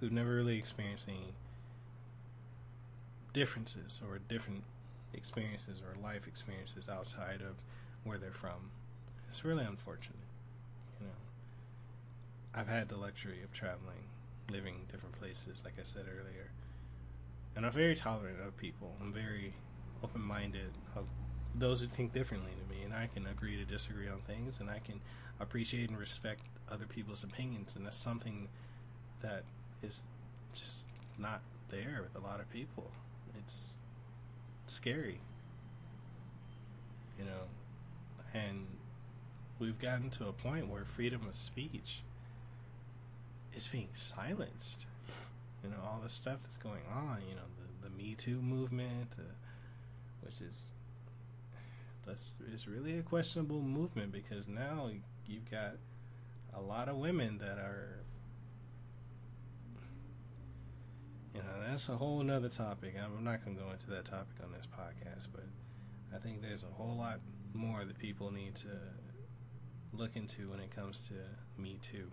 who've 0.00 0.12
never 0.12 0.34
really 0.34 0.58
experienced 0.58 1.08
any 1.08 1.34
differences 3.32 4.00
or 4.08 4.18
different 4.18 4.64
experiences 5.12 5.80
or 5.80 6.00
life 6.02 6.26
experiences 6.26 6.88
outside 6.88 7.40
of 7.42 7.56
where 8.04 8.18
they're 8.18 8.32
from. 8.32 8.70
It's 9.30 9.44
really 9.44 9.64
unfortunate. 9.64 10.16
You 11.00 11.06
know, 11.06 11.12
I've 12.54 12.68
had 12.68 12.88
the 12.88 12.96
luxury 12.96 13.42
of 13.42 13.52
traveling, 13.52 14.04
living 14.50 14.86
different 14.90 15.18
places, 15.18 15.62
like 15.64 15.74
I 15.80 15.84
said 15.84 16.06
earlier, 16.06 16.50
and 17.56 17.64
I'm 17.64 17.72
very 17.72 17.94
tolerant 17.94 18.40
of 18.40 18.56
people. 18.56 18.94
I'm 19.00 19.12
very 19.12 19.54
open-minded 20.02 20.72
of 20.96 21.06
those 21.54 21.80
who 21.80 21.86
think 21.86 22.12
differently 22.12 22.52
to 22.52 22.74
me, 22.74 22.82
and 22.82 22.92
I 22.92 23.06
can 23.06 23.26
agree 23.26 23.56
to 23.56 23.64
disagree 23.64 24.08
on 24.08 24.20
things, 24.20 24.58
and 24.60 24.68
I 24.68 24.80
can 24.80 25.00
appreciate 25.38 25.90
and 25.90 25.98
respect 25.98 26.42
other 26.70 26.86
people's 26.86 27.24
opinions, 27.24 27.76
and 27.76 27.86
that's 27.86 27.96
something 27.96 28.48
that 29.20 29.44
is 29.82 30.02
just 30.52 30.86
not 31.18 31.40
there 31.70 32.00
with 32.02 32.22
a 32.22 32.26
lot 32.26 32.40
of 32.40 32.50
people. 32.50 32.90
It's 33.38 33.74
scary, 34.66 35.20
you 37.18 37.24
know, 37.24 37.48
and 38.34 38.66
we've 39.60 39.78
gotten 39.78 40.10
to 40.10 40.26
a 40.26 40.32
point 40.32 40.68
where 40.68 40.84
freedom 40.84 41.20
of 41.28 41.34
speech 41.34 42.00
is 43.54 43.68
being 43.68 43.90
silenced. 43.94 44.86
You 45.62 45.70
know, 45.70 45.76
all 45.84 46.00
the 46.02 46.08
stuff 46.08 46.38
that's 46.42 46.56
going 46.56 46.82
on, 46.92 47.18
you 47.28 47.34
know, 47.34 47.42
the, 47.82 47.88
the 47.88 47.94
Me 47.94 48.14
Too 48.14 48.40
movement, 48.40 49.14
uh, 49.18 49.22
which 50.22 50.40
is 50.40 50.66
that's 52.06 52.34
is 52.52 52.66
really 52.66 52.98
a 52.98 53.02
questionable 53.02 53.60
movement 53.60 54.10
because 54.10 54.48
now 54.48 54.90
you've 55.26 55.50
got 55.50 55.74
a 56.54 56.60
lot 56.60 56.88
of 56.88 56.96
women 56.96 57.38
that 57.38 57.58
are 57.58 58.00
you 61.34 61.40
know 61.40 61.68
that's 61.68 61.88
a 61.88 61.96
whole 61.96 62.22
nother 62.22 62.48
topic 62.48 62.94
i'm 63.00 63.22
not 63.22 63.44
going 63.44 63.56
to 63.56 63.62
go 63.62 63.70
into 63.70 63.88
that 63.90 64.04
topic 64.04 64.34
on 64.42 64.50
this 64.50 64.66
podcast 64.66 65.28
but 65.32 65.44
i 66.14 66.18
think 66.18 66.42
there's 66.42 66.64
a 66.64 66.74
whole 66.74 66.96
lot 66.96 67.20
more 67.54 67.84
that 67.84 67.98
people 67.98 68.32
need 68.32 68.54
to 68.56 68.68
look 69.92 70.16
into 70.16 70.50
when 70.50 70.60
it 70.60 70.74
comes 70.74 71.08
to 71.08 71.60
me 71.60 71.78
too 71.82 72.10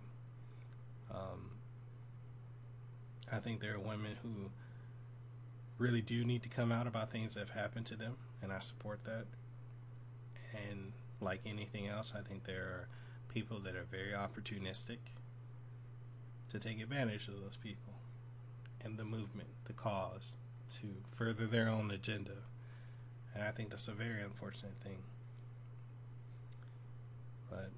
um, 1.10 1.50
i 3.32 3.38
think 3.38 3.60
there 3.60 3.74
are 3.74 3.80
women 3.80 4.16
who 4.22 4.50
really 5.78 6.02
do 6.02 6.24
need 6.24 6.42
to 6.42 6.48
come 6.48 6.72
out 6.72 6.86
about 6.86 7.10
things 7.10 7.34
that 7.34 7.40
have 7.40 7.50
happened 7.50 7.86
to 7.86 7.96
them 7.96 8.16
and 8.42 8.52
i 8.52 8.58
support 8.58 9.04
that 9.04 9.26
and 10.52 10.92
like 11.20 11.40
anything 11.46 11.88
else, 11.88 12.12
I 12.16 12.26
think 12.26 12.44
there 12.44 12.62
are 12.62 12.88
people 13.28 13.60
that 13.60 13.76
are 13.76 13.86
very 13.90 14.12
opportunistic 14.12 14.98
to 16.50 16.58
take 16.58 16.80
advantage 16.80 17.28
of 17.28 17.40
those 17.40 17.56
people 17.56 17.94
and 18.84 18.96
the 18.96 19.04
movement, 19.04 19.48
the 19.64 19.72
cause, 19.72 20.36
to 20.70 20.86
further 21.16 21.46
their 21.46 21.68
own 21.68 21.90
agenda. 21.90 22.44
And 23.34 23.42
I 23.42 23.50
think 23.50 23.70
that's 23.70 23.88
a 23.88 23.92
very 23.92 24.22
unfortunate 24.22 24.76
thing. 24.82 25.02
But 27.50 27.70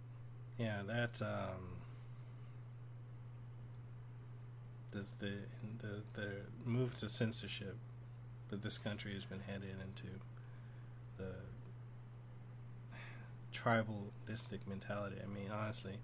yeah, 0.59 0.83
that 0.87 1.21
um, 1.23 1.79
the 4.91 5.05
the 5.19 5.33
the 5.81 6.03
the 6.15 6.31
move 6.65 6.97
to 6.99 7.09
censorship 7.09 7.77
that 8.51 8.63
this 8.63 8.79
country 8.79 9.15
has 9.15 9.25
been 9.25 9.41
headed 9.41 9.77
into, 9.81 10.09
the 11.17 11.35
tribalistic 13.55 14.67
mentality. 14.67 15.17
I 15.23 15.27
mean, 15.27 15.51
honestly, 15.53 15.99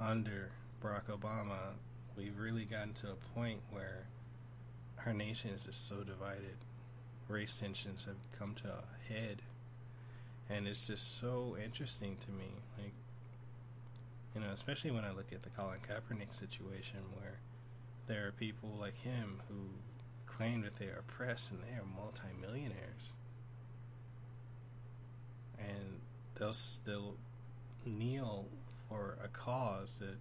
under 0.00 0.50
Barack 0.82 1.06
Obama, 1.10 1.74
we've 2.16 2.38
really 2.38 2.64
gotten 2.64 2.94
to 2.94 3.08
a 3.08 3.34
point 3.34 3.60
where 3.70 4.06
our 5.04 5.12
nation 5.12 5.50
is 5.50 5.64
just 5.64 5.86
so 5.88 5.96
divided. 6.02 6.56
Race 7.28 7.58
tensions 7.58 8.04
have 8.06 8.16
come 8.38 8.54
to 8.56 8.68
a 8.68 9.12
head. 9.12 9.42
And 10.50 10.66
it's 10.66 10.88
just 10.88 11.20
so 11.20 11.56
interesting 11.62 12.16
to 12.26 12.30
me. 12.32 12.62
Like, 12.76 12.92
you 14.34 14.40
know, 14.40 14.48
especially 14.52 14.90
when 14.90 15.04
I 15.04 15.12
look 15.12 15.32
at 15.32 15.42
the 15.42 15.50
Colin 15.50 15.78
Kaepernick 15.78 16.34
situation 16.34 16.98
where 17.14 17.38
there 18.06 18.26
are 18.26 18.32
people 18.32 18.70
like 18.80 18.96
him 18.96 19.40
who 19.48 19.54
claim 20.26 20.62
that 20.62 20.76
they 20.76 20.86
are 20.86 21.04
oppressed 21.08 21.52
and 21.52 21.60
they 21.62 21.78
are 21.78 21.84
multimillionaires. 21.84 23.12
And 25.58 26.00
they'll 26.34 26.52
still 26.52 27.16
kneel 27.86 28.46
for 28.88 29.18
a 29.22 29.28
cause 29.28 29.94
that 30.00 30.18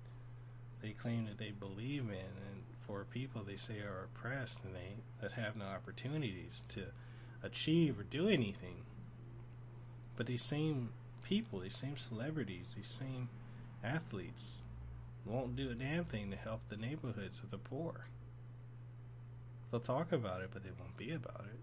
they 0.81 0.91
claim 0.91 1.25
that 1.25 1.37
they 1.37 1.51
believe 1.51 2.03
in 2.03 2.15
and 2.15 2.63
for 2.85 3.05
people 3.11 3.43
they 3.43 3.55
say 3.55 3.79
are 3.79 4.05
oppressed 4.05 4.63
and 4.63 4.75
they 4.75 4.95
that 5.21 5.33
have 5.33 5.55
no 5.55 5.65
opportunities 5.65 6.63
to 6.69 6.85
achieve 7.43 7.99
or 7.99 8.03
do 8.03 8.27
anything 8.29 8.83
but 10.19 10.27
these 10.27 10.43
same 10.43 10.89
people 11.23 11.59
these 11.59 11.75
same 11.75 11.97
celebrities 11.97 12.73
these 12.75 12.87
same 12.87 13.29
athletes 13.83 14.57
won't 15.25 15.55
do 15.55 15.71
a 15.71 15.73
damn 15.73 16.03
thing 16.03 16.29
to 16.29 16.35
help 16.35 16.59
the 16.67 16.75
neighborhoods 16.75 17.39
of 17.39 17.49
the 17.49 17.57
poor 17.57 18.05
they'll 19.71 19.79
talk 19.79 20.11
about 20.11 20.41
it 20.41 20.49
but 20.51 20.63
they 20.63 20.71
won't 20.77 20.97
be 20.97 21.11
about 21.11 21.45
it 21.45 21.59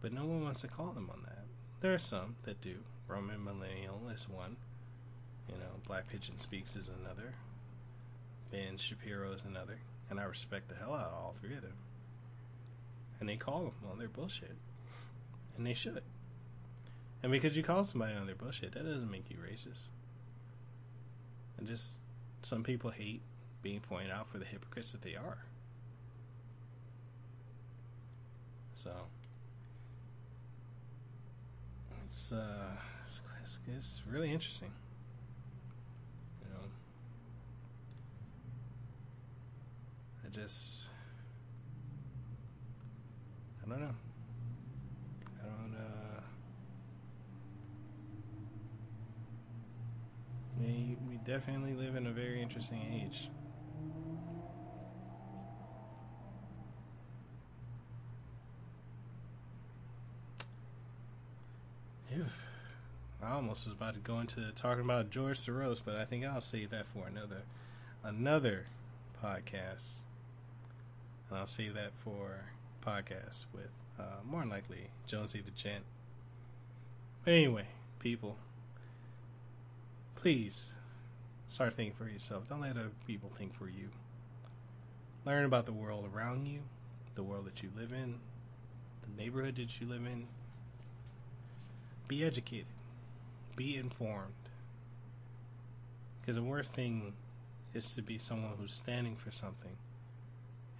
but 0.00 0.12
no 0.12 0.24
one 0.24 0.42
wants 0.42 0.62
to 0.62 0.68
call 0.68 0.92
them 0.92 1.10
on 1.12 1.22
that. 1.24 1.44
There 1.80 1.92
are 1.94 1.98
some 1.98 2.36
that 2.44 2.60
do. 2.60 2.76
Roaming 3.06 3.44
Millennial 3.44 4.00
is 4.14 4.28
one. 4.28 4.56
You 5.48 5.56
know, 5.56 5.80
Black 5.86 6.08
Pigeon 6.08 6.38
Speaks 6.38 6.76
is 6.76 6.88
another. 6.88 7.34
Ben 8.50 8.76
Shapiro 8.76 9.32
is 9.32 9.42
another. 9.46 9.78
And 10.08 10.18
I 10.18 10.24
respect 10.24 10.68
the 10.68 10.74
hell 10.74 10.94
out 10.94 11.06
of 11.06 11.14
all 11.14 11.34
three 11.38 11.54
of 11.54 11.62
them. 11.62 11.76
And 13.18 13.28
they 13.28 13.36
call 13.36 13.64
them 13.64 13.90
on 13.90 13.98
their 13.98 14.08
bullshit. 14.08 14.56
And 15.60 15.66
they 15.66 15.74
should. 15.74 16.00
And 17.22 17.30
because 17.30 17.54
you 17.54 17.62
call 17.62 17.84
somebody 17.84 18.14
on 18.14 18.24
their 18.24 18.34
bullshit, 18.34 18.72
that 18.72 18.82
doesn't 18.82 19.10
make 19.10 19.28
you 19.28 19.36
racist. 19.36 19.88
And 21.58 21.68
just 21.68 21.92
some 22.40 22.62
people 22.62 22.88
hate 22.88 23.20
being 23.60 23.80
pointed 23.80 24.10
out 24.10 24.26
for 24.26 24.38
the 24.38 24.46
hypocrites 24.46 24.92
that 24.92 25.02
they 25.02 25.16
are. 25.16 25.44
So 28.72 28.90
it's 32.06 32.32
uh, 32.32 32.70
it's, 33.04 33.20
it's, 33.42 33.60
it's 33.76 34.02
really 34.10 34.32
interesting. 34.32 34.70
You 36.42 36.54
know, 36.54 36.64
I 40.24 40.30
just 40.30 40.86
I 43.62 43.68
don't 43.68 43.80
know. 43.80 43.94
I 45.42 45.46
don't. 45.46 45.74
Uh, 45.74 46.20
we 50.58 50.96
we 51.08 51.16
definitely 51.24 51.74
live 51.74 51.96
in 51.96 52.06
a 52.06 52.12
very 52.12 52.42
interesting 52.42 52.82
age. 52.92 53.28
I 63.22 63.34
almost 63.34 63.66
was 63.66 63.74
about 63.74 63.94
to 63.94 64.00
go 64.00 64.18
into 64.18 64.50
talking 64.56 64.84
about 64.84 65.10
George 65.10 65.38
Soros, 65.38 65.80
but 65.84 65.94
I 65.94 66.04
think 66.04 66.24
I'll 66.24 66.40
save 66.40 66.70
that 66.70 66.86
for 66.86 67.06
another 67.06 67.42
another 68.02 68.66
podcast. 69.22 70.02
And 71.28 71.38
I'll 71.38 71.46
save 71.46 71.74
that 71.74 71.92
for 72.02 72.46
podcasts 72.84 73.44
with 73.52 73.70
uh, 74.00 74.22
more 74.24 74.40
than 74.40 74.50
likely 74.50 74.90
Jonesy 75.06 75.42
the 75.44 75.50
Gent. 75.50 75.84
But 77.24 77.34
anyway, 77.34 77.66
people, 77.98 78.36
please 80.16 80.72
start 81.46 81.74
thinking 81.74 81.94
for 81.94 82.08
yourself. 82.08 82.48
Don't 82.48 82.60
let 82.60 82.76
other 82.76 82.90
people 83.06 83.30
think 83.36 83.54
for 83.54 83.66
you. 83.66 83.90
Learn 85.26 85.44
about 85.44 85.66
the 85.66 85.72
world 85.72 86.08
around 86.14 86.46
you, 86.46 86.60
the 87.14 87.22
world 87.22 87.46
that 87.46 87.62
you 87.62 87.70
live 87.76 87.92
in, 87.92 88.16
the 89.02 89.22
neighborhood 89.22 89.56
that 89.56 89.80
you 89.80 89.86
live 89.86 90.06
in, 90.06 90.26
be 92.08 92.24
educated, 92.24 92.66
be 93.54 93.76
informed. 93.76 94.32
Because 96.20 96.36
the 96.36 96.42
worst 96.42 96.74
thing 96.74 97.12
is 97.74 97.94
to 97.94 98.02
be 98.02 98.18
someone 98.18 98.52
who's 98.58 98.72
standing 98.72 99.16
for 99.16 99.30
something 99.30 99.76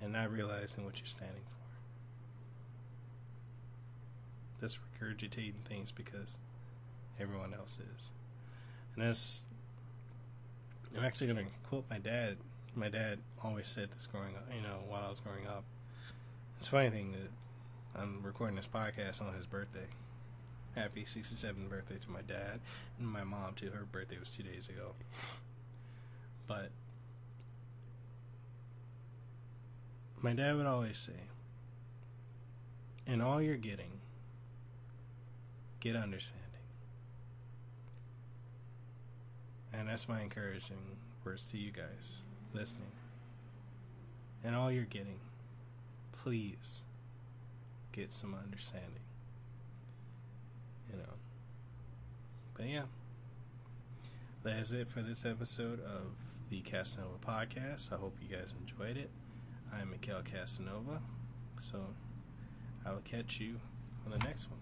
and 0.03 0.13
not 0.13 0.33
realizing 0.33 0.85
what 0.85 0.99
you're 0.99 1.07
standing 1.07 1.43
for. 1.45 1.60
Just 4.61 4.79
regurgitating 5.01 5.65
things 5.67 5.91
because 5.91 6.39
everyone 7.19 7.55
else 7.55 7.79
is. 7.97 8.11
And 8.95 9.07
that's. 9.07 9.43
I'm 10.97 11.05
actually 11.05 11.33
going 11.33 11.47
to 11.47 11.53
quote 11.69 11.85
my 11.89 11.99
dad. 11.99 12.37
My 12.75 12.89
dad 12.89 13.19
always 13.43 13.69
said 13.69 13.91
this 13.93 14.07
growing 14.07 14.35
up, 14.37 14.47
you 14.55 14.63
know, 14.63 14.79
while 14.89 15.05
I 15.07 15.11
was 15.11 15.21
growing 15.21 15.47
up. 15.47 15.65
It's 16.59 16.69
a 16.69 16.71
funny 16.71 16.91
thing 16.91 17.13
that 17.13 18.01
I'm 18.01 18.23
recording 18.23 18.57
this 18.57 18.69
podcast 18.73 19.21
on 19.23 19.35
his 19.35 19.47
birthday. 19.47 19.87
Happy 20.75 21.03
67th 21.03 21.69
birthday 21.69 21.97
to 22.01 22.11
my 22.11 22.23
dad 22.23 22.61
and 22.99 23.09
my 23.09 23.25
mom, 23.25 23.55
too. 23.55 23.71
Her 23.71 23.85
birthday 23.91 24.19
was 24.19 24.31
two 24.31 24.43
days 24.43 24.69
ago. 24.69 24.95
But 26.47 26.71
my 30.21 30.33
dad 30.33 30.57
would 30.57 30.67
always 30.67 30.99
say, 30.99 31.29
in 33.07 33.21
all 33.21 33.41
your 33.41 33.57
getting, 33.57 34.00
get 35.81 35.97
understanding. 35.97 36.47
And 39.73 39.89
that's 39.89 40.09
my 40.09 40.21
encouraging 40.21 40.97
words 41.25 41.51
to 41.51 41.59
you 41.59 41.73
guys 41.73 42.19
listening. 42.53 42.93
And 44.45 44.55
all 44.55 44.71
your 44.71 44.85
getting, 44.85 45.21
please 46.13 46.83
get 47.93 48.13
some 48.13 48.35
understanding. 48.35 48.91
You 50.91 50.99
know. 50.99 51.15
But 52.55 52.67
yeah. 52.67 52.83
That's 54.43 54.71
it 54.73 54.89
for 54.89 55.03
this 55.03 55.27
episode 55.27 55.81
of 55.85 56.13
the 56.49 56.63
Kasanova 56.63 57.21
Podcast. 57.25 57.93
I 57.93 57.97
hope 57.97 58.17
you 58.21 58.35
guys 58.35 58.55
enjoyed 58.59 58.97
it. 58.97 59.11
I'm 59.73 59.91
Mikhail 59.91 60.23
Kasanova. 60.23 61.01
So 61.59 61.79
I 62.85 62.93
will 62.93 63.01
catch 63.01 63.39
you 63.39 63.57
on 64.07 64.13
the 64.13 64.25
next 64.25 64.51
one. 64.51 64.61